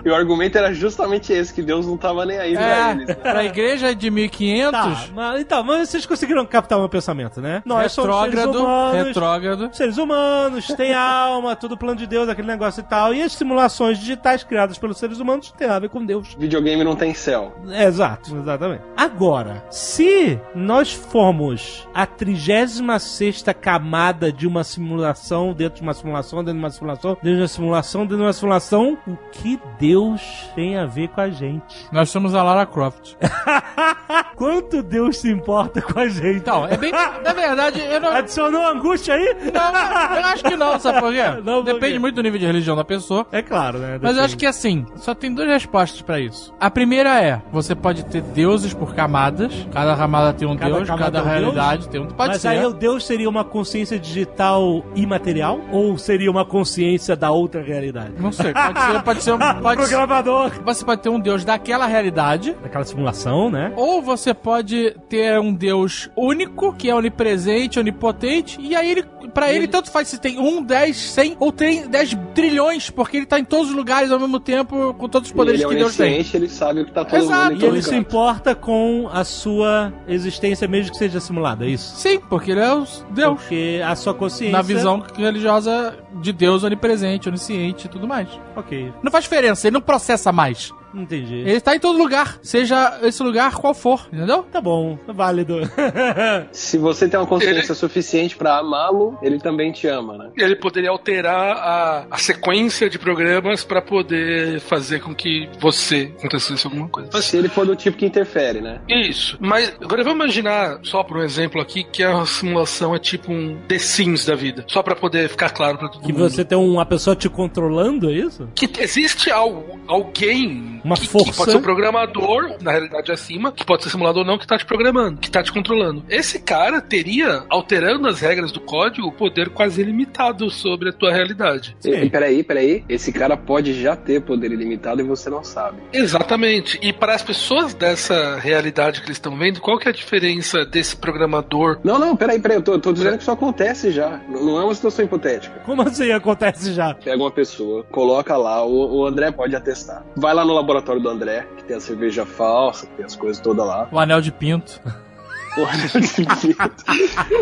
[0.05, 3.07] E o argumento era justamente esse, que Deus não tava nem aí pra É, eles.
[3.09, 3.15] Né?
[3.15, 7.63] pra igreja de 1500, Tá, mas, então, mas vocês conseguiram captar o meu pensamento, né?
[7.65, 9.71] Nós somos seres retrógrado, humanos, retrógrado.
[9.73, 13.15] seres humanos, tem alma, tudo plano de Deus, aquele negócio e tal.
[13.15, 16.35] E as simulações digitais criadas pelos seres humanos nada a ver com Deus.
[16.39, 17.55] Videogame não tem céu.
[17.69, 18.83] É, exato, exatamente.
[18.97, 26.55] Agora, se nós formos a 36 camada de uma simulação, dentro de uma simulação, dentro
[26.55, 30.21] de uma simulação, dentro de uma simulação, dentro de uma simulação, o que Deus
[30.55, 31.87] tem a ver com a gente?
[31.93, 33.17] Nós somos a Lara Croft.
[34.37, 36.39] Quanto Deus se importa com a gente?
[36.39, 36.93] Então, é bem.
[36.93, 38.11] Na verdade, eu não.
[38.13, 39.37] Adicionou angústia aí?
[39.53, 41.19] Não, eu acho que não, sabe por quê?
[41.45, 41.99] Não, Depende quê?
[41.99, 43.27] muito do nível de religião da pessoa.
[43.33, 43.99] É claro, né?
[44.01, 46.53] Mas eu acho que assim, só tem duas respostas pra isso.
[46.61, 50.89] A primeira é: você pode ter deuses por camadas, cada camada tem um Cada deus,
[50.89, 52.07] cada é realidade tem um.
[52.07, 52.49] Pode Mas ser.
[52.49, 55.61] aí o Deus seria uma consciência digital imaterial?
[55.73, 58.13] Ou seria uma consciência da outra realidade?
[58.19, 59.89] Não sei, pode ser, pode ser, um- pode ser.
[59.89, 60.51] Programador.
[60.65, 63.73] Você pode ter um deus daquela realidade, Daquela simulação, né?
[63.77, 69.53] ou você pode ter um deus único, que é onipresente, onipotente, e aí ele, pra
[69.53, 73.39] ele, tanto faz se tem um, dez, cem, ou tem dez trilhões, porque ele tá
[73.39, 75.97] em todos os lugares ao mesmo tempo, com todos os poderes ele é que Deus
[75.97, 76.15] tem.
[76.15, 77.53] onisciente, ele sabe o que tá todo Exato.
[77.53, 81.97] mundo E ele se importa com a sua existência, mesmo que seja simulada, é isso?
[81.97, 83.39] Sim, porque ele é o Deus.
[83.41, 84.53] Porque a sua consciência.
[84.53, 88.29] Na visão religiosa de Deus onipresente, onisciente e tudo mais.
[88.57, 90.73] Ok, Não faz diferença, ele não processa mais.
[90.95, 91.37] Entendi.
[91.41, 94.43] Ele tá em todo lugar, seja esse lugar qual for, entendeu?
[94.45, 95.59] Tá bom, válido.
[96.53, 100.31] Se você tem uma consciência suficiente pra amá-lo, ele também te ama, né?
[100.37, 106.67] Ele poderia alterar a, a sequência de programas pra poder fazer com que você acontecesse
[106.67, 107.11] alguma coisa.
[107.13, 108.81] Mas, Se ele for do tipo que interfere, né?
[108.89, 109.37] isso.
[109.41, 113.59] Mas agora vamos imaginar, só por um exemplo aqui, que a simulação é tipo um
[113.69, 114.65] The Sims da vida.
[114.69, 116.29] Só pra poder ficar claro pra todo que mundo.
[116.29, 118.49] você tem uma pessoa te controlando, é isso?
[118.55, 121.31] Que existe al- alguém Uma que, força.
[121.31, 124.47] Que pode ser o programador, na realidade acima, que pode ser simulador ou não, que
[124.47, 126.05] tá te programando, que tá te controlando.
[126.09, 131.13] Esse cara teria, alterando as regras do código, o poder quase ilimitado sobre a tua
[131.13, 131.77] realidade.
[131.85, 132.85] E, e peraí, peraí.
[132.89, 135.79] Esse cara pode já ter poder ilimitado e você não sabe.
[135.93, 136.79] Exatamente.
[136.83, 140.65] E para as pessoas dessa realidade que eles estão vendo, qual que é a diferença
[140.65, 141.79] desse programador?
[141.85, 142.59] Não, não, peraí, peraí.
[142.59, 144.21] Eu tô, tô dizendo que isso acontece já.
[144.29, 145.61] Não não é uma situação hipotética.
[145.65, 146.95] Como assim acontece já?
[146.95, 150.05] Pega uma pessoa, coloca lá, o, o André pode atestar.
[150.17, 150.68] Vai lá no laboratório
[151.01, 153.89] do André, que tem a cerveja falsa, que tem as coisas todas lá.
[153.91, 154.81] O anel de pinto.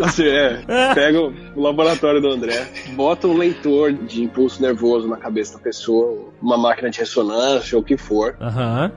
[0.01, 0.63] assim, é,
[0.95, 5.59] pega o o laboratório do André, bota um leitor de impulso nervoso na cabeça da
[5.59, 8.35] pessoa, uma máquina de ressonância ou o que for,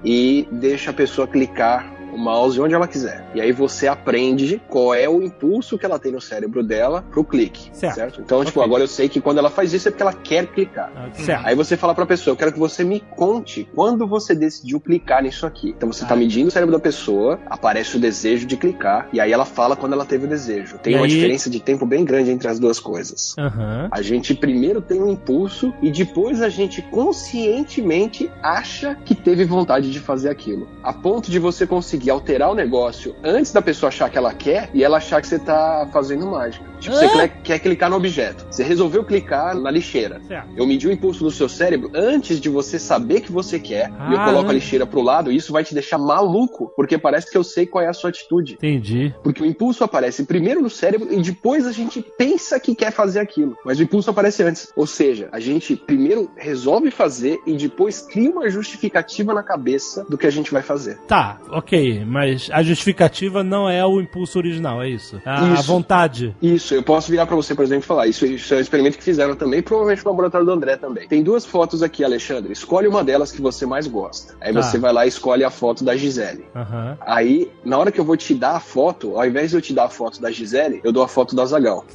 [0.04, 3.24] e deixa a pessoa clicar o mouse onde ela quiser.
[3.34, 7.24] E aí você aprende qual é o impulso que ela tem no cérebro dela pro
[7.24, 7.70] clique.
[7.72, 7.94] Certo.
[7.94, 8.20] Certo?
[8.22, 8.66] Então, tipo, Ok.
[8.68, 10.90] agora eu sei que quando ela faz isso é porque ela quer clicar.
[10.96, 11.46] Ah, Certo.
[11.46, 15.22] Aí você fala pra pessoa, eu quero que você me conte quando você decidiu clicar
[15.22, 15.70] nisso aqui.
[15.76, 19.32] Então você tá medindo o cérebro da pessoa, aparece o desejo de clicar, e aí
[19.32, 20.78] ela fala quando ela teve o desejo.
[20.78, 23.34] Tem E uma aí- diferença de tempo bem grande entre as duas coisas.
[23.38, 23.88] Aham.
[23.90, 29.90] A gente primeiro tem um impulso e depois a gente conscientemente acha que teve vontade
[29.90, 30.68] de fazer aquilo.
[30.82, 34.70] A ponto de você conseguir alterar o negócio antes da pessoa achar que ela quer
[34.72, 36.64] e ela achar que você tá fazendo mágica.
[36.80, 37.08] Tipo, você Hã?
[37.10, 38.46] quer, quer clicar no objeto.
[38.50, 40.20] Você resolveu clicar na lixeira.
[40.26, 40.48] Certo.
[40.56, 43.90] Eu medi o impulso do seu cérebro antes de você saber que você quer.
[44.08, 46.96] e eu Ah, coloco a lixeira pro lado e isso vai te deixar maluco, porque
[46.96, 48.54] parece que eu sei qual é a sua atitude.
[48.54, 49.14] Entendi.
[49.22, 53.20] Porque o impulso aparece primeiro no cérebro e depois a gente pensa que quer fazer
[53.20, 53.56] aquilo.
[53.64, 54.72] Mas o impulso aparece antes.
[54.76, 60.16] Ou seja, a gente primeiro resolve fazer e depois cria uma justificativa na cabeça do
[60.16, 60.98] que a gente vai fazer.
[61.06, 65.20] Tá, ok, mas a justificativa não é o impulso original, é isso?
[65.24, 65.64] A, a Isso.
[65.64, 66.34] vontade.
[66.40, 68.06] Isso, eu posso virar pra você, por exemplo, e falar.
[68.06, 71.08] Isso, isso é um experimento que fizeram também, provavelmente no laboratório do André também.
[71.08, 72.52] Tem duas fotos aqui, Alexandre.
[72.52, 74.34] Escolhe uma delas que você mais gosta.
[74.40, 74.62] Aí Tá.
[74.62, 76.44] você vai lá e escolhe a foto da Gisele.
[76.54, 76.96] Aham.
[77.00, 79.72] Aí, na hora que eu vou te dar a foto, ao invés de eu te
[79.72, 81.84] dar a foto da Gisele, eu dou a foto da Zagal.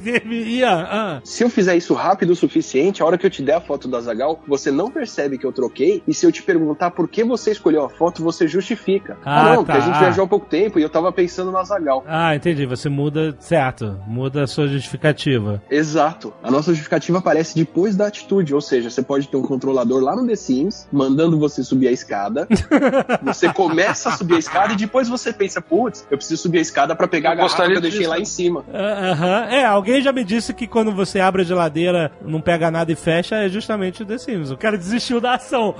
[0.66, 1.20] Ah.
[1.24, 3.88] Se eu fizer isso rápido o suficiente, a hora que eu te der a foto
[3.88, 6.02] da Zagal, você não percebe que eu troquei.
[6.06, 9.16] E se eu te perguntar por que você escolheu a foto, você justifica.
[9.24, 9.78] Ah, não, porque tá.
[9.78, 12.04] a gente viajou há pouco tempo e eu tava pensando na Zagal.
[12.06, 12.66] Ah, entendi.
[12.66, 13.98] Você muda, certo.
[14.06, 15.62] Muda a sua justificativa.
[15.70, 16.32] Exato.
[16.42, 20.14] A nossa justificativa aparece depois da atitude, ou seja, você pode ter um controlador lá
[20.16, 22.46] no The Sims, mandando você subir a escada.
[23.22, 26.62] você começa a subir a escada e depois você pensa, putz, eu preciso subir a
[26.62, 28.10] escada pra pegar Eu a garrafa que eu deixei disso.
[28.10, 28.64] lá em cima.
[28.72, 29.44] Ah, Aham.
[29.50, 32.96] É, alguém já me disse que quando você abre a geladeira, não pega nada e
[32.96, 34.50] fecha, é justamente o The Sims.
[34.50, 35.74] O cara desistiu da ação.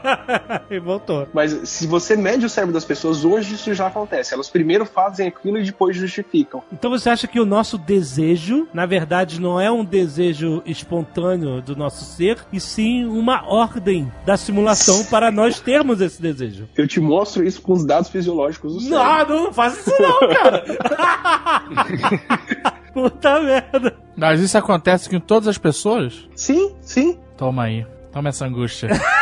[0.70, 1.28] e voltou.
[1.32, 4.34] Mas se você mede o cérebro das pessoas, hoje isso já acontece.
[4.34, 6.62] Elas primeiro fazem aquilo e depois justificam.
[6.72, 11.76] Então você acha que o nosso desejo, na verdade, não é um desejo espontâneo do
[11.76, 16.68] nosso ser, e sim uma ordem da simulação para nós termos esse desejo?
[16.76, 19.34] Eu te mostro isso com os dados fisiológicos do cérebro.
[19.34, 20.64] Não, não faz isso não, cara.
[22.92, 23.96] Puta merda.
[24.16, 26.28] Mas isso acontece com todas as pessoas?
[26.34, 27.18] Sim, sim.
[27.36, 27.86] Toma aí.
[28.12, 28.88] Toma essa angústia.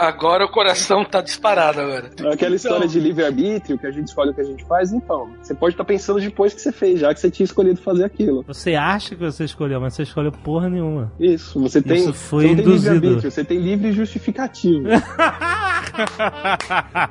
[0.00, 2.10] Agora o coração tá disparado agora.
[2.32, 5.30] Aquela história de livre-arbítrio, que a gente escolhe o que a gente faz, então.
[5.42, 8.42] Você pode estar pensando depois que você fez, já que você tinha escolhido fazer aquilo.
[8.46, 11.12] Você acha que você escolheu, mas você escolheu porra nenhuma.
[11.20, 11.98] Isso, você tem.
[11.98, 12.94] Isso foi você tem induzido.
[12.94, 14.88] livre-arbítrio, você tem livre justificativo.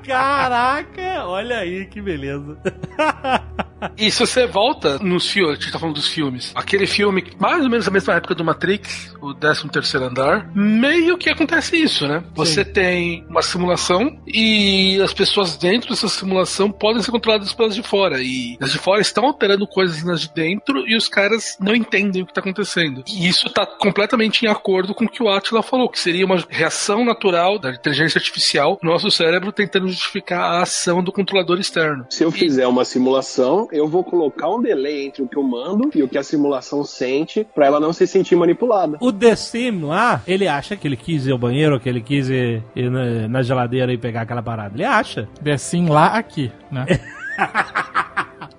[0.03, 2.57] Caraca, olha aí que beleza.
[3.97, 7.63] E se você volta nos filmes, a gente tá falando dos filmes, aquele filme, mais
[7.63, 12.07] ou menos na mesma época do Matrix, o 13 terceiro andar, meio que acontece isso,
[12.07, 12.23] né?
[12.35, 17.83] Você tem uma simulação e as pessoas dentro dessa simulação podem ser controladas pelas de
[17.83, 18.21] fora.
[18.21, 22.21] E as de fora estão alterando coisas nas de dentro e os caras não entendem
[22.21, 23.03] o que tá acontecendo.
[23.05, 26.41] E isso tá completamente em acordo com o que o Atila falou, que seria uma
[26.47, 32.05] reação natural da inteligência artificial no nosso cérebro tentando justificar a ação do controlador externo.
[32.09, 35.91] Se eu fizer uma simulação, eu vou colocar um delay entre o que eu mando
[35.93, 38.97] e o que a simulação sente, pra ela não se sentir manipulada.
[39.01, 42.29] O The Sim lá, ele acha que ele quis ir ao banheiro, que ele quis
[42.29, 44.75] ir, ir na, na geladeira e pegar aquela parada.
[44.75, 45.27] Ele acha.
[45.53, 46.85] Assim lá, aqui, né?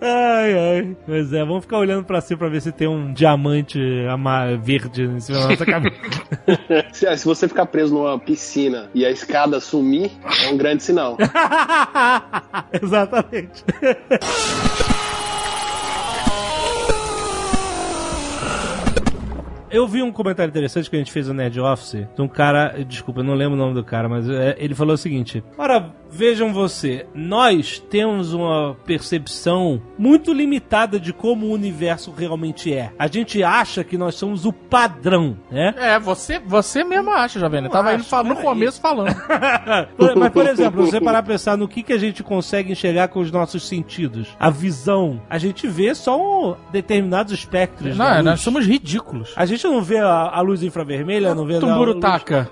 [0.02, 0.96] Ai, ai.
[1.04, 3.78] Pois é, vamos ficar olhando pra cima pra ver se tem um diamante
[4.10, 5.96] ama- verde em cima da nossa cabeça.
[6.90, 10.10] Se, se você ficar preso numa piscina e a escada sumir,
[10.46, 11.18] é um grande sinal.
[12.82, 13.62] Exatamente.
[19.70, 22.74] Eu vi um comentário interessante que a gente fez no Nerd Office de um cara,
[22.84, 25.94] desculpa, eu não lembro o nome do cara, mas é, ele falou o seguinte: Ora,
[26.10, 32.92] vejam você, nós temos uma percepção muito limitada de como o universo realmente é.
[32.98, 35.74] A gente acha que nós somos o padrão, né?
[35.76, 37.64] É, você, você mesmo acha, Jovem.
[37.64, 39.14] Eu tava acho, no começo falando.
[40.16, 43.20] Mas, por exemplo, você parar pra pensar no que, que a gente consegue enxergar com
[43.20, 44.28] os nossos sentidos.
[44.38, 45.20] A visão.
[45.28, 47.96] A gente vê só um- determinados espectros.
[47.96, 48.24] Não, luz.
[48.24, 49.32] nós somos ridículos.
[49.36, 52.00] A gente não vê a, a luz infravermelha, não vê a luz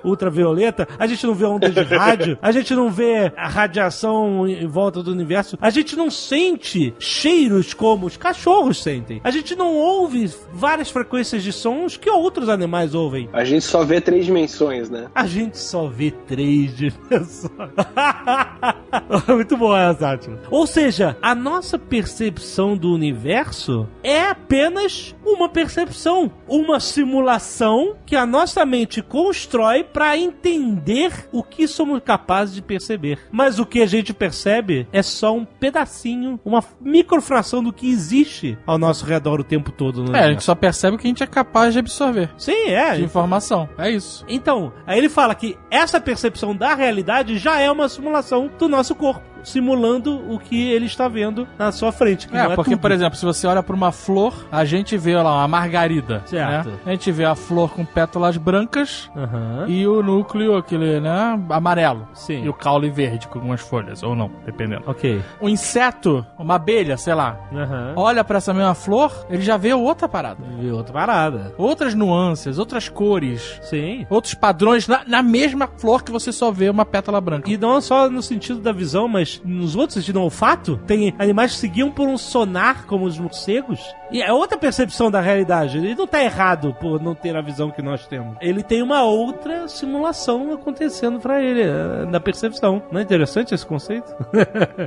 [0.04, 4.66] ultravioleta, a gente não vê ondas de rádio, a gente não vê a radiação em
[4.66, 9.20] volta do universo, a gente não sente cheiros como os cachorros sentem.
[9.24, 13.28] A gente não ouve várias frequências de sons que outros animais ouvem.
[13.32, 15.08] A gente só vê três dimensões, né?
[15.14, 17.48] A gente só vê três dimensões.
[19.28, 20.40] Muito bom essa, Átila.
[20.50, 28.26] Ou seja, a nossa percepção do universo é apenas uma percepção, uma simulação que a
[28.26, 33.18] nossa mente constrói para entender o que somos capazes de perceber.
[33.38, 38.58] Mas o que a gente percebe é só um pedacinho, uma microfração do que existe
[38.66, 41.10] ao nosso redor o tempo todo no É, a gente só percebe o que a
[41.10, 42.30] gente é capaz de absorver.
[42.36, 42.96] Sim, é.
[42.96, 43.68] De informação.
[43.78, 44.24] É isso.
[44.28, 48.92] Então, aí ele fala que essa percepção da realidade já é uma simulação do nosso
[48.96, 52.28] corpo, simulando o que ele está vendo na sua frente.
[52.32, 52.80] É, é porque, tudo.
[52.80, 56.22] por exemplo, se você olha pra uma flor, a gente vê lá uma margarida.
[56.26, 56.68] Certo.
[56.70, 56.78] né?
[56.86, 59.66] A gente vê a flor com pétalas brancas Aham.
[59.68, 62.08] e o núcleo, aquele, né, amarelo.
[62.14, 62.44] Sim.
[62.44, 64.82] E o caule verde com algumas folhas, ou não, dependendo.
[64.86, 65.20] Ok.
[65.40, 67.92] Um inseto, uma abelha, sei lá, Aham.
[67.96, 70.42] olha pra essa mesma flor, ele já vê outra parada.
[70.60, 71.54] E outra parada.
[71.58, 74.06] Outras nuances, outras cores, Sim.
[74.08, 77.50] outros padrões na, na mesma flor que você só vê uma pétala branca.
[77.50, 81.52] E não só no sentido da visão, mas nos outros sentidos, no olfato, tem animais
[81.52, 83.80] que seguiam por um sonar, como os morcegos.
[84.10, 85.76] E é outra percepção da realidade.
[85.76, 88.36] Ele não tá errado por não ter a visão que nós temos.
[88.40, 92.82] Ele tem uma outra simulação acontecendo pra ele, eh, da percepção.
[92.90, 94.14] Não é interessante esse conceito?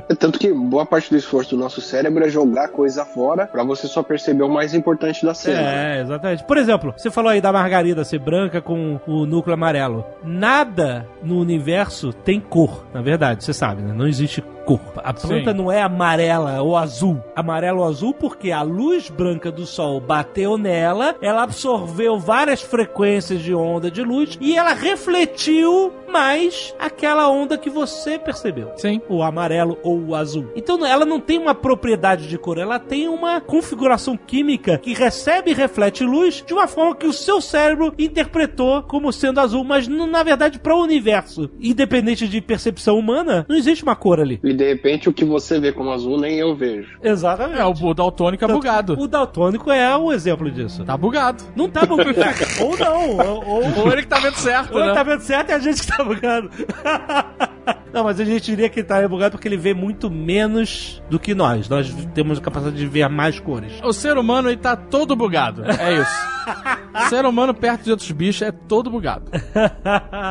[0.08, 3.62] É Tanto que boa parte do esforço do nosso cérebro é jogar coisa fora pra
[3.62, 5.60] você só perceber o mais importante da cena.
[5.60, 6.44] É, exatamente.
[6.44, 10.04] Por exemplo, você falou aí da margarida ser branca com o núcleo amarelo.
[10.24, 13.92] Nada no universo tem cor, na verdade, você sabe, né?
[13.94, 14.42] Não existe 是。
[14.64, 14.80] Cor.
[14.96, 15.56] A planta Sim.
[15.56, 17.22] não é amarela ou azul.
[17.34, 23.40] Amarelo ou azul porque a luz branca do sol bateu nela, ela absorveu várias frequências
[23.40, 29.00] de onda de luz e ela refletiu mais aquela onda que você percebeu Sim.
[29.08, 30.46] o amarelo ou o azul.
[30.54, 35.50] Então ela não tem uma propriedade de cor, ela tem uma configuração química que recebe
[35.50, 39.88] e reflete luz de uma forma que o seu cérebro interpretou como sendo azul, mas
[39.88, 44.38] na verdade para o universo, independente de percepção humana, não existe uma cor ali.
[44.52, 46.98] E de repente o que você vê como azul nem eu vejo.
[47.02, 47.58] Exatamente.
[47.58, 49.00] É, o o daltônico é bugado.
[49.00, 50.84] O daltônico é um exemplo disso.
[50.84, 51.42] Tá bugado.
[51.56, 52.10] Não tá bugado.
[52.60, 53.16] ou não.
[53.16, 54.94] Ou, ou, Ou ele que tá vendo certo, ou ele né?
[54.94, 56.50] tá vendo certo e a gente que tá bugado.
[57.92, 61.18] Não, mas a gente diria que ele tá bugado porque ele vê muito menos do
[61.18, 61.68] que nós.
[61.68, 63.72] Nós temos a capacidade de ver mais cores.
[63.84, 65.62] O ser humano ele tá todo bugado.
[65.64, 66.32] É isso.
[67.10, 69.30] ser humano perto de outros bichos é todo bugado.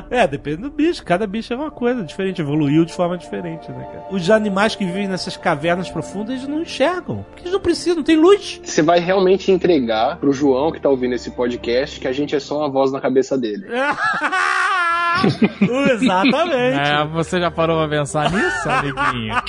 [0.10, 1.04] é, depende do bicho.
[1.06, 4.06] Cada bicho é uma coisa diferente, evoluiu de forma diferente, né, cara?
[4.12, 7.26] Os animais que vivem nessas cavernas profundas eles não enxergam.
[7.30, 8.60] Porque eles não precisam, não tem luz.
[8.64, 12.40] Você vai realmente entregar pro João que tá ouvindo esse podcast que a gente é
[12.40, 13.66] só uma voz na cabeça dele.
[15.92, 16.80] Exatamente.
[16.80, 19.36] É, você já parou pra pensar nisso, amiguinho?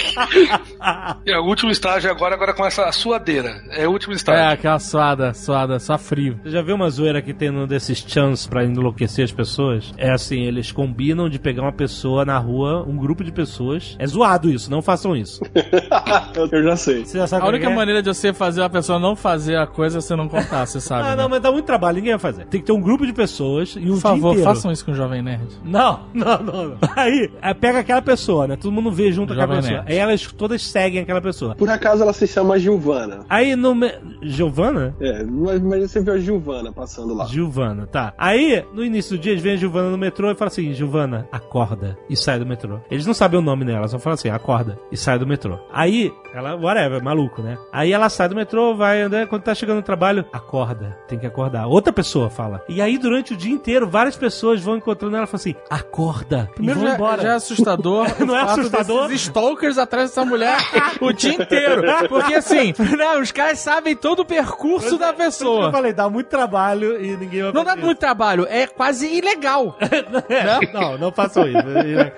[1.24, 3.62] É o último estágio agora, agora com essa suadeira.
[3.70, 4.50] É o último É, estágio.
[4.52, 6.40] aquela suada, suada, só frio.
[6.42, 9.92] Você já viu uma zoeira que tem num desses chans pra enlouquecer as pessoas?
[9.96, 13.94] É assim, eles combinam de pegar uma pessoa na rua, um grupo de pessoas.
[13.98, 15.40] É zoado isso, não façam isso.
[16.50, 17.04] eu já sei.
[17.04, 17.74] Você já sabe A é única é?
[17.74, 20.80] maneira de você fazer a pessoa não fazer a coisa é você não contar, você
[20.80, 21.02] sabe.
[21.06, 21.22] Ah, né?
[21.22, 22.46] não, mas dá muito trabalho, ninguém vai fazer.
[22.46, 24.94] Tem que ter um grupo de pessoas e um Por favor, façam isso com o
[24.94, 25.46] Jovem Nerd.
[25.64, 26.78] Não, não, não, não.
[26.96, 28.56] Aí, é, pega aquela pessoa, né?
[28.56, 29.82] Todo mundo vê junto com Jovem aquela pessoa.
[29.82, 29.92] Nerd.
[29.92, 31.54] Aí elas todas seguem aquela pessoa.
[31.54, 33.24] Por acaso ela se chama Gilvana.
[33.28, 33.74] Aí no.
[33.74, 33.92] Me...
[34.22, 34.94] Giovana?
[35.00, 37.26] É, mas, mas você viu a Gilvana passando lá.
[37.26, 38.12] Gilvana, tá.
[38.16, 41.28] Aí, no início do dia, eles veem a Gilvana no metrô e falam assim: Gilvana,
[41.30, 42.78] acorda e sai do metrô.
[42.90, 45.58] Eles não sabem o nome dela, só falam assim: acorda e sai do metrô.
[45.72, 47.58] Aí, ela, whatever, maluco, né?
[47.72, 51.26] Aí ela sai do metrô, vai andando, quando tá chegando no trabalho, acorda, tem que
[51.26, 51.66] acordar.
[51.66, 52.62] Outra pessoa fala.
[52.68, 56.50] E aí, durante o dia inteiro, várias pessoas vão encontrando ela e falam assim: acorda,
[56.54, 57.22] Primeiro e vão já, embora.
[57.22, 58.06] já é assustador.
[58.24, 59.08] Não é assustador?
[59.08, 60.56] desses stalkers atrás dessa mulher
[61.00, 61.82] o dia inteiro.
[62.08, 65.72] Porque assim, não, os caras sabem todo o percurso da isso que Eu pessoa.
[65.72, 69.76] falei, dá muito trabalho e ninguém vai Não dá fazer muito trabalho, é quase ilegal.
[70.28, 71.58] É, não, não façam isso.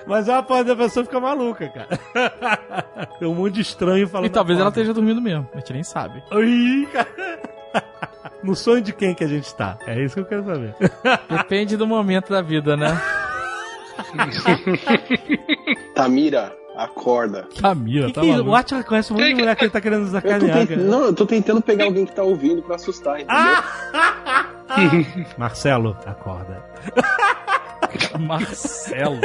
[0.07, 3.07] Mas é uma parte da pessoa fica maluca, cara.
[3.19, 4.27] Tem um monte de estranho falando.
[4.27, 6.23] E talvez ela esteja dormindo mesmo, a gente nem sabe.
[6.31, 7.07] Ih, cara.
[8.45, 9.77] No sonho de quem que a gente tá?
[9.87, 10.75] É isso que eu quero saber.
[11.29, 13.01] Depende do momento da vida, né?
[15.95, 17.47] Tamira, Acorda.
[17.61, 18.49] Camila, Que tá que, maluco.
[18.49, 20.67] o Atila conhece um monte de Que- mulher que ele tá querendo Eu sacanear, tent...
[20.67, 20.81] cara.
[20.81, 25.15] Não, eu tô tentando pegar alguém que tá ouvindo pra assustar, entendeu?
[25.37, 26.61] Marcelo, acorda.
[28.19, 29.19] Marcelo.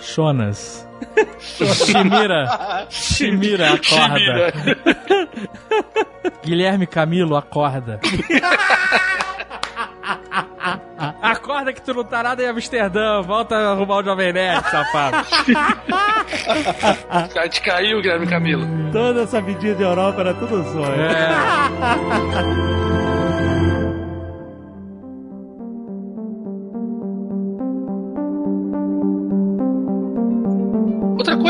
[0.00, 0.88] Jonas.
[1.38, 2.86] Chimira.
[2.88, 4.52] Chimira, acorda.
[6.44, 8.00] Guilherme Camilo, acorda.
[11.22, 13.22] Acorda que tu não tá nada em Amsterdã.
[13.22, 15.26] Volta a arrumar o Jovem Nerd, safado.
[17.34, 18.66] Gente caiu, Guilherme Camilo.
[18.92, 21.00] Toda essa vidinha de Europa era tudo sonho.
[21.00, 21.28] É.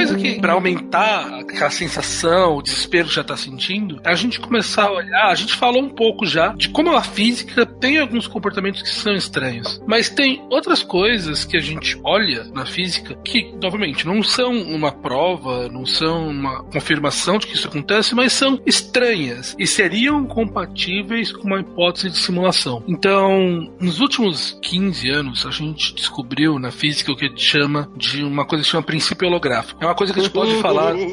[0.01, 4.41] coisa que, pra aumentar aquela sensação, o desespero que já tá sentindo, é a gente
[4.41, 5.27] começar a olhar.
[5.27, 9.15] A gente falou um pouco já de como a física tem alguns comportamentos que são
[9.15, 9.83] estranhos.
[9.87, 14.91] Mas tem outras coisas que a gente olha na física que, novamente, não são uma
[14.91, 21.31] prova, não são uma confirmação de que isso acontece, mas são estranhas e seriam compatíveis
[21.33, 22.83] com uma hipótese de simulação.
[22.89, 27.91] Então, nos últimos 15 anos, a gente descobriu na física o que a gente chama
[27.97, 29.83] de uma coisa que chama princípio holográfico.
[29.85, 30.95] É uma coisa que a gente pode falar.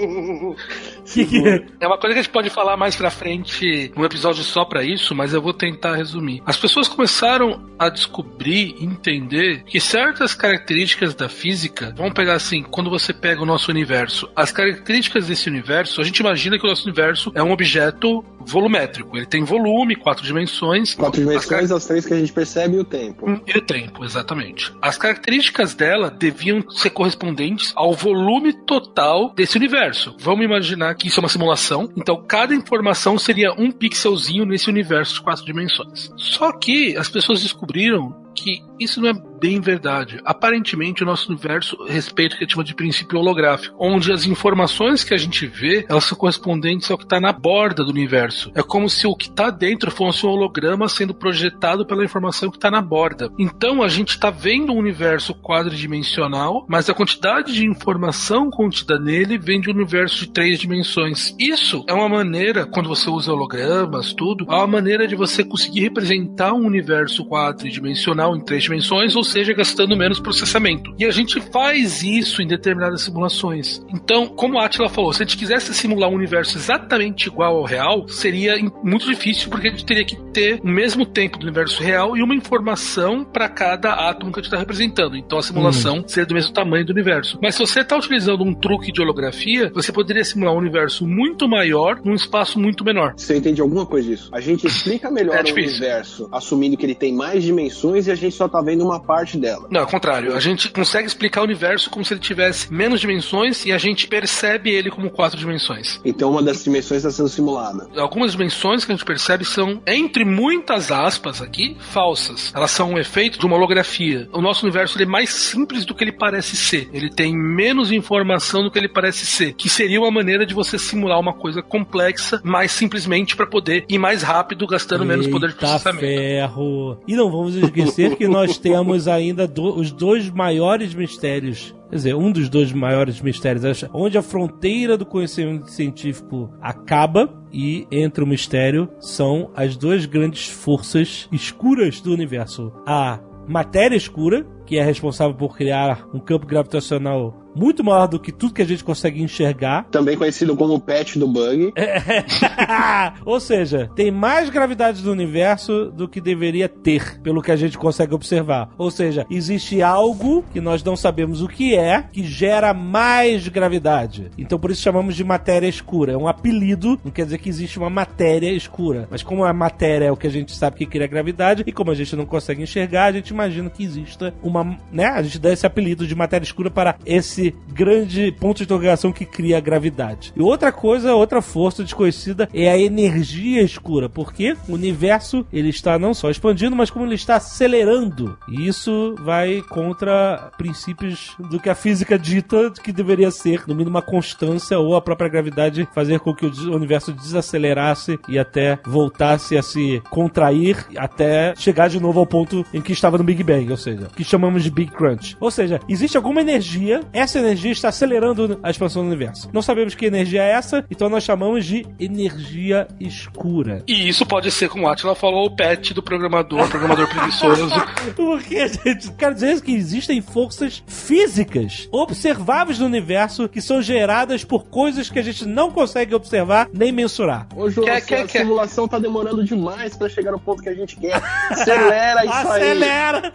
[1.06, 4.44] Que que- É uma coisa que a gente pode falar mais pra frente, um episódio
[4.44, 6.42] só pra isso, mas eu vou tentar resumir.
[6.46, 12.90] As pessoas começaram a descobrir, entender que certas características da física, vamos pegar assim, quando
[12.90, 16.84] você pega o nosso universo, as características desse universo, a gente imagina que o nosso
[16.84, 19.16] universo é um objeto volumétrico.
[19.18, 20.94] Ele tem volume, quatro dimensões.
[20.94, 23.42] Quatro As dimensões, as três que a gente percebe e o tempo.
[23.48, 24.74] e o tempo, exatamente.
[24.82, 30.14] As características dela deviam ser correspondentes ao volume total desse universo.
[30.20, 35.16] Vamos imaginar que isso é uma simulação, então cada informação seria um pixelzinho nesse universo
[35.16, 36.12] de quatro dimensões.
[36.18, 40.20] Só que as pessoas descobriram que isso não é bem verdade.
[40.24, 44.26] Aparentemente, o nosso universo respeita o que a gente chama de princípio holográfico, onde as
[44.26, 48.52] informações que a gente vê, elas são correspondentes ao que está na borda do universo.
[48.56, 52.58] É como se o que está dentro fosse um holograma sendo projetado pela informação que
[52.58, 53.32] está na borda.
[53.38, 59.38] Então, a gente está vendo um universo quadridimensional, mas a quantidade de informação contida nele
[59.38, 61.36] vem de um universo de três dimensões.
[61.40, 65.82] Isso é uma maneira, quando você usa hologramas, tudo, é uma maneira de você conseguir
[65.82, 70.94] representar um universo quadridimensional em três dimensões, ou seja, gastando menos processamento.
[70.98, 73.82] E a gente faz isso em determinadas simulações.
[73.94, 77.64] Então, como a Atila falou, se a gente quisesse simular um universo exatamente igual ao
[77.64, 81.82] real, seria muito difícil porque a gente teria que ter o mesmo tempo do universo
[81.82, 85.16] real e uma informação para cada átomo que a gente está representando.
[85.16, 87.38] Então a simulação seria do mesmo tamanho do universo.
[87.42, 91.48] Mas se você está utilizando um truque de holografia, você poderia simular um universo muito
[91.48, 93.14] maior num espaço muito menor.
[93.18, 94.30] Você entende alguma coisa disso?
[94.32, 98.16] A gente explica melhor É o universo, assumindo que ele tem mais dimensões e a
[98.18, 99.68] gente só tá vendo uma parte dela.
[99.70, 100.36] Não, ao contrário.
[100.36, 104.08] A gente consegue explicar o universo como se ele tivesse menos dimensões e a gente
[104.08, 106.00] percebe ele como quatro dimensões.
[106.04, 107.88] Então uma das dimensões está sendo simulada.
[107.98, 112.52] Algumas dimensões que a gente percebe são, entre muitas aspas aqui, falsas.
[112.56, 114.28] Elas são um efeito de uma holografia.
[114.34, 116.90] O nosso universo ele é mais simples do que ele parece ser.
[116.94, 119.54] Ele tem menos informação do que ele parece ser.
[119.54, 123.98] Que seria uma maneira de você simular uma coisa complexa mais simplesmente para poder ir
[123.98, 126.06] mais rápido, gastando menos poder de Eita processamento.
[126.06, 126.98] ferro.
[127.08, 131.76] E não vamos esquecer que nós temos ainda do- os dois maiores mistérios.
[131.90, 137.88] Quer dizer, um dos dois maiores mistérios, onde a fronteira do conhecimento científico acaba e
[137.92, 142.72] entra o mistério, são as duas grandes forças escuras do universo.
[142.86, 148.32] A matéria escura, que é responsável por criar um campo gravitacional muito maior do que
[148.32, 151.74] tudo que a gente consegue enxergar, Também conhecido como o patch do bug.
[153.26, 157.78] Ou seja, tem mais gravidade do universo do que deveria ter, pelo que a gente
[157.78, 158.70] consegue observar.
[158.78, 164.30] Ou seja, existe algo que nós não sabemos o que é, que gera mais gravidade.
[164.38, 166.14] Então por isso chamamos de matéria escura.
[166.14, 169.08] É um apelido, não quer dizer que existe uma matéria escura.
[169.10, 171.92] Mas como a matéria é o que a gente sabe que cria gravidade, e como
[171.92, 174.78] a gente não consegue enxergar, a gente imagina que exista uma.
[174.92, 175.08] né?
[175.08, 179.26] A gente dá esse apelido de matéria escura para esse grande ponto de interrogação que
[179.26, 180.34] cria a gravidade.
[180.36, 185.98] E outra coisa, outra força desconhecida é a energia escura, porque o universo ele está
[186.00, 188.38] não só expandindo, mas como ele está acelerando.
[188.48, 193.96] E isso vai contra princípios do que a física dita que deveria ser, no mínimo,
[193.96, 199.58] uma constância ou a própria gravidade fazer com que o universo desacelerasse e até voltasse
[199.58, 203.70] a se contrair até chegar de novo ao ponto em que estava no Big Bang,
[203.72, 205.38] ou seja, que chamamos de Big Crunch.
[205.40, 209.50] Ou seja, existe alguma energia, essa essa energia está acelerando a expansão do universo.
[209.54, 213.84] Não sabemos que energia é essa, então nós chamamos de energia escura.
[213.88, 217.70] E isso pode ser, como o Atila falou, o pet do programador, o programador preguiçoso.
[218.16, 224.66] Porque, gente, quero dizer que existem forças físicas observáveis no universo que são geradas por
[224.68, 227.48] coisas que a gente não consegue observar nem mensurar.
[227.56, 228.40] Ô, João, Quer- a quer- quer.
[228.40, 231.22] simulação tá demorando demais pra chegar no ponto que a gente quer.
[231.50, 232.62] Acelera isso aí.
[232.62, 233.32] Acelera!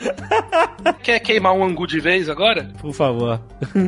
[1.03, 2.71] Quer queimar um angu de vez agora?
[2.81, 3.41] Por favor.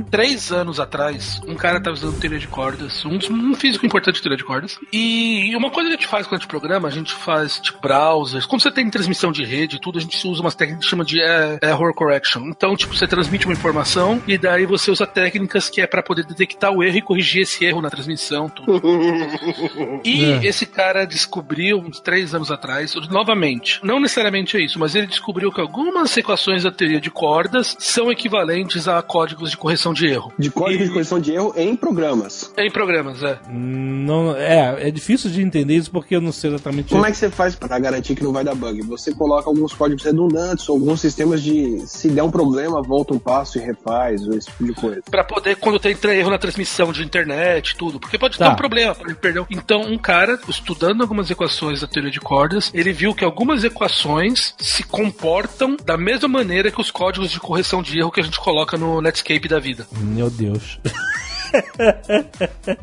[0.02, 4.22] Três anos atrás, um cara tava usando teoria de cordas, um, um físico importante de
[4.22, 4.78] teoria de cordas.
[4.92, 7.72] E uma coisa que a gente faz quando a gente programa, a gente faz de
[7.80, 8.46] browsers.
[8.46, 11.04] Quando você tem transmissão de rede e tudo, a gente usa umas técnicas que chama
[11.04, 12.42] de é, error correction.
[12.48, 16.24] Então, tipo, você transmite uma informação e daí você usa técnicas que é pra poder
[16.24, 18.80] detectar o erro e corrigir esse erro na transmissão, tudo.
[20.04, 20.46] E É.
[20.46, 25.50] esse cara descobriu, uns três anos atrás, novamente, não necessariamente é isso, mas ele descobriu
[25.52, 30.32] que algumas equações da teoria de cordas são equivalentes a códigos de correção de erro.
[30.38, 32.52] De código de correção de erro em programas.
[32.56, 33.38] Em programas, é.
[33.50, 36.90] Não, é, é difícil de entender isso porque eu não sei exatamente.
[36.92, 38.82] Como é que você faz pra garantir que não vai dar bug?
[38.82, 43.58] Você coloca alguns códigos redundantes, alguns sistemas de se der um problema, volta um passo
[43.58, 45.02] e refaz, ou esse tipo de coisa.
[45.10, 47.98] Pra poder, quando tem erro na transmissão de internet, tudo.
[47.98, 48.46] Porque pode Tá.
[48.46, 49.44] ter um problema, pode perder.
[49.50, 54.54] Então, um cara, estudando algumas equações da teoria de cordas, ele viu que algumas equações
[54.58, 58.38] se comportam da mesma maneira que os códigos de correção de erro que a gente
[58.38, 59.73] coloca no Netscape da vida.
[60.00, 60.78] Meu Deus.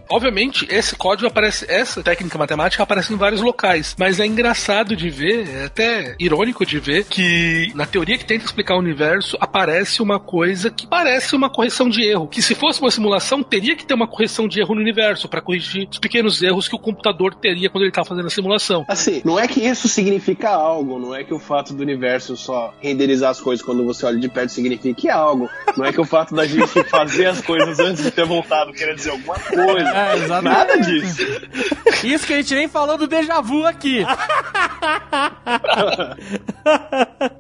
[0.10, 5.10] Obviamente, esse código aparece, essa técnica matemática aparece em vários locais, mas é engraçado de
[5.10, 10.02] ver, é até irônico de ver que na teoria que tenta explicar o universo aparece
[10.02, 13.86] uma coisa que parece uma correção de erro, que se fosse uma simulação teria que
[13.86, 17.34] ter uma correção de erro no universo para corrigir os pequenos erros que o computador
[17.34, 18.86] teria quando ele está fazendo a simulação.
[18.88, 22.74] Assim, não é que isso significa algo, não é que o fato do universo só
[22.80, 25.50] renderizar as coisas quando você olha de perto signifique algo.
[25.76, 28.96] Não é que o fato da gente fazer as coisas antes de ter voltado queria
[28.96, 29.92] dizer alguma coisa.
[30.02, 30.54] É, exatamente.
[30.54, 31.22] Nada disso.
[32.04, 34.04] Isso que a gente nem falou do déjà vu aqui.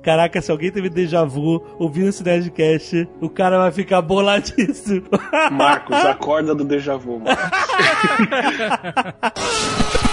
[0.03, 5.06] Caraca, se alguém teve déjà vu ouvindo esse Nerdcast, o cara vai ficar boladíssimo.
[5.52, 7.49] Marcos, acorda do déjà vu, Marcos.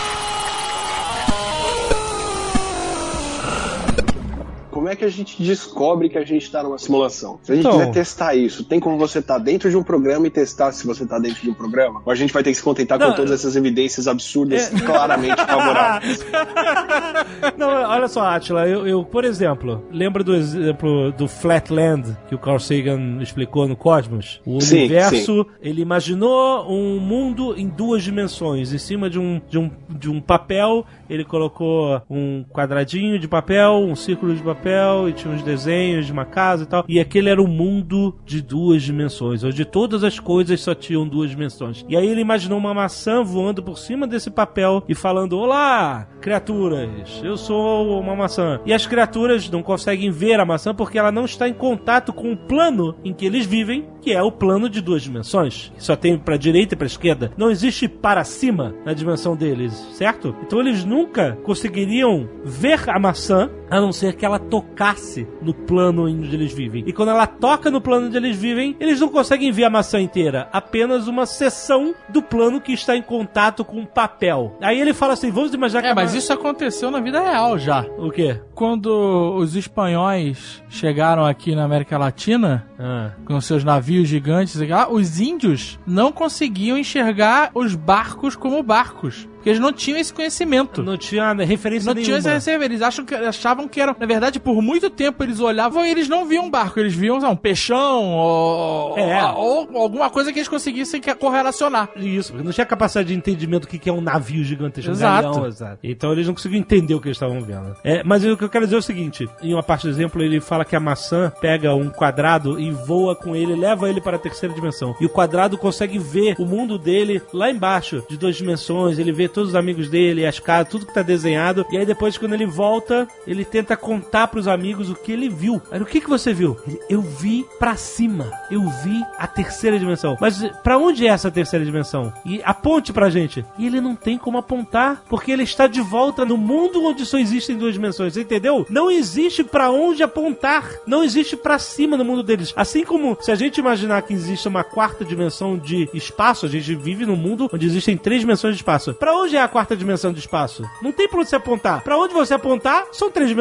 [4.78, 7.40] Como é que a gente descobre que a gente está numa simulação?
[7.42, 7.78] Se a gente Então.
[7.80, 11.02] quiser testar isso, tem como você estar dentro de um programa e testar se você
[11.02, 12.00] está dentro de um programa?
[12.06, 14.80] Ou a gente vai ter que se contentar Não, com todas essas evidências absurdas É.
[14.86, 16.20] claramente favoráveis?
[17.59, 22.38] Não, olha só, Atila, eu, eu, por exemplo, lembra do exemplo do Flatland que o
[22.38, 24.40] Carl Sagan explicou no Cosmos?
[24.46, 28.72] O Sim, universo, ele imaginou um mundo em duas dimensões.
[28.72, 33.74] Em cima de um, de um, de um papel, ele colocou um quadradinho de papel,
[33.74, 36.85] um círculo de papel e tinha uns desenhos de uma casa e tal.
[36.89, 41.30] E aquele era o mundo de duas dimensões, onde todas as coisas só tinham duas
[41.30, 41.85] dimensões.
[41.89, 47.20] E aí ele imaginou uma maçã voando por cima desse papel e falando: Olá, criaturas,
[47.22, 48.60] eu sou uma maçã.
[48.64, 52.32] E as criaturas não conseguem ver a maçã porque ela não está em contato com
[52.32, 55.72] o plano em que eles vivem, que é o plano de duas dimensões.
[55.78, 57.32] Só tem para direita e para esquerda.
[57.36, 60.35] Não existe para cima na dimensão deles, certo?
[60.43, 60.98] Então eles nunca
[61.43, 66.85] conseguiriam ver a maçã a não ser que ela tocasse no plano onde eles vivem.
[66.86, 70.01] E quando ela toca no plano onde eles vivem, eles não conseguem ver a maçã
[70.01, 74.57] inteira, apenas uma seção do plano que está em contato com o papel.
[74.61, 77.59] Aí ele fala assim: vamos imaginar que É, mas ma- isso aconteceu na vida real
[77.59, 77.85] já.
[77.99, 78.40] O quê?
[78.55, 78.89] Quando
[79.36, 83.11] os espanhóis chegaram aqui na América Latina, Ah.
[83.24, 89.28] com seus navios gigantes, e os índios não conseguiam enxergar os barcos como barcos.
[89.35, 90.82] Porque eles não tinham esse conhecimento.
[90.82, 92.05] Não tinha referência Não nenhuma.
[92.05, 92.65] tinham esse receber.
[92.65, 93.97] Eles acham que, achavam que era.
[93.98, 96.78] Na verdade, por muito tempo eles olhavam e eles não viam um barco.
[96.78, 99.24] Eles viam lá, um peixão ou, É.
[99.32, 101.89] ou, ou alguma coisa que eles conseguissem que- correlacionar.
[101.97, 104.90] Isso, porque não tinha capacidade de entendimento do que é um navio gigantesco.
[104.90, 105.22] Exato.
[105.28, 105.78] galeão, exato.
[105.82, 107.74] Então eles não conseguiam entender o que eles estavam vendo.
[107.82, 110.22] É, mas o que eu quero dizer é o seguinte: em uma parte do exemplo,
[110.22, 114.16] ele fala que a maçã pega um quadrado e voa com ele, leva ele para
[114.16, 114.94] a terceira dimensão.
[115.01, 118.98] E o quadrado consegue ver o mundo dele lá embaixo, de duas dimensões.
[118.98, 121.64] Ele vê todos os amigos dele, as casas, tudo que tá desenhado.
[121.70, 125.61] E aí depois, quando ele volta, ele tenta contar pros amigos o que ele viu.
[125.70, 126.57] Aí o que, que você viu?
[126.66, 128.31] Ele, eu vi pra cima.
[128.51, 130.16] Eu vi a terceira dimensão.
[130.20, 132.12] Mas pra onde é essa terceira dimensão?
[132.25, 133.45] E aponte pra gente.
[133.59, 137.19] E ele não tem como apontar, porque ele está de volta no mundo onde só
[137.19, 138.16] existem duas dimensões.
[138.16, 138.66] Entendeu?
[138.69, 140.70] Não existe pra onde apontar.
[140.87, 142.53] Não existe pra cima no mundo deles.
[142.57, 146.75] Assim como se a gente imaginar que existe uma quarta dimensão de espaço, a gente
[146.75, 148.95] vive num mundo onde existem três dimensões de espaço.
[148.95, 150.62] Pra onde é a quarta dimensão do espaço?
[150.83, 151.83] Não tem pra onde você apontar.
[151.83, 153.38] Pra onde você apontar, são três dimensões,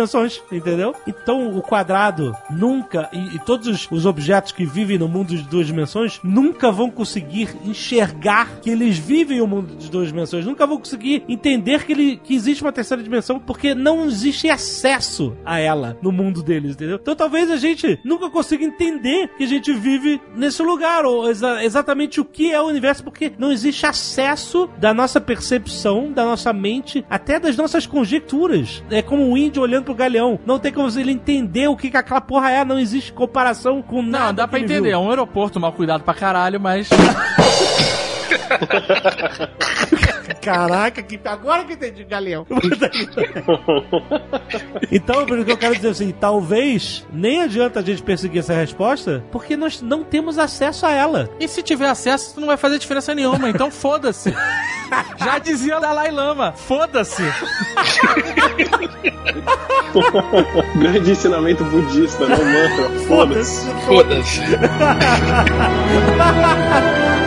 [0.51, 0.93] entendeu?
[1.07, 5.43] Então o quadrado nunca, e, e todos os, os objetos que vivem no mundo de
[5.43, 10.45] duas dimensões, nunca vão conseguir enxergar que eles vivem o mundo de duas dimensões.
[10.45, 15.35] Nunca vão conseguir entender que, ele, que existe uma terceira dimensão, porque não existe acesso
[15.45, 16.99] a ela no mundo deles, entendeu?
[17.01, 21.63] Então talvez a gente nunca consiga entender que a gente vive nesse lugar, ou exa
[21.63, 26.51] exatamente o que é o universo, porque não existe acesso da nossa percepção, da nossa
[26.53, 28.83] mente, até das nossas conjecturas.
[28.89, 30.37] É como um índio olhando pro galeão.
[30.45, 34.01] Não tem como ele entender o que, que aquela porra é, não existe comparação com
[34.01, 34.25] nada.
[34.25, 34.81] Não, dá pra entender.
[34.81, 34.91] viu.
[34.91, 36.89] É um aeroporto mal cuidado pra caralho, mas.
[40.35, 42.45] Caraca, que agora que eu entendi galeão.
[44.91, 49.23] então, isso que eu quero dizer assim, talvez nem adianta a gente perseguir essa resposta,
[49.31, 51.29] porque nós não temos acesso a ela.
[51.39, 54.33] E se tiver acesso, isso não vai fazer diferença nenhuma, então foda-se.
[55.17, 57.23] Já dizia o Dalai Lama, foda-se.
[60.77, 62.35] Grande ensinamento budista, né?
[62.35, 62.89] O mantra.
[63.07, 63.69] Foda-se.
[63.85, 64.41] Foda-se.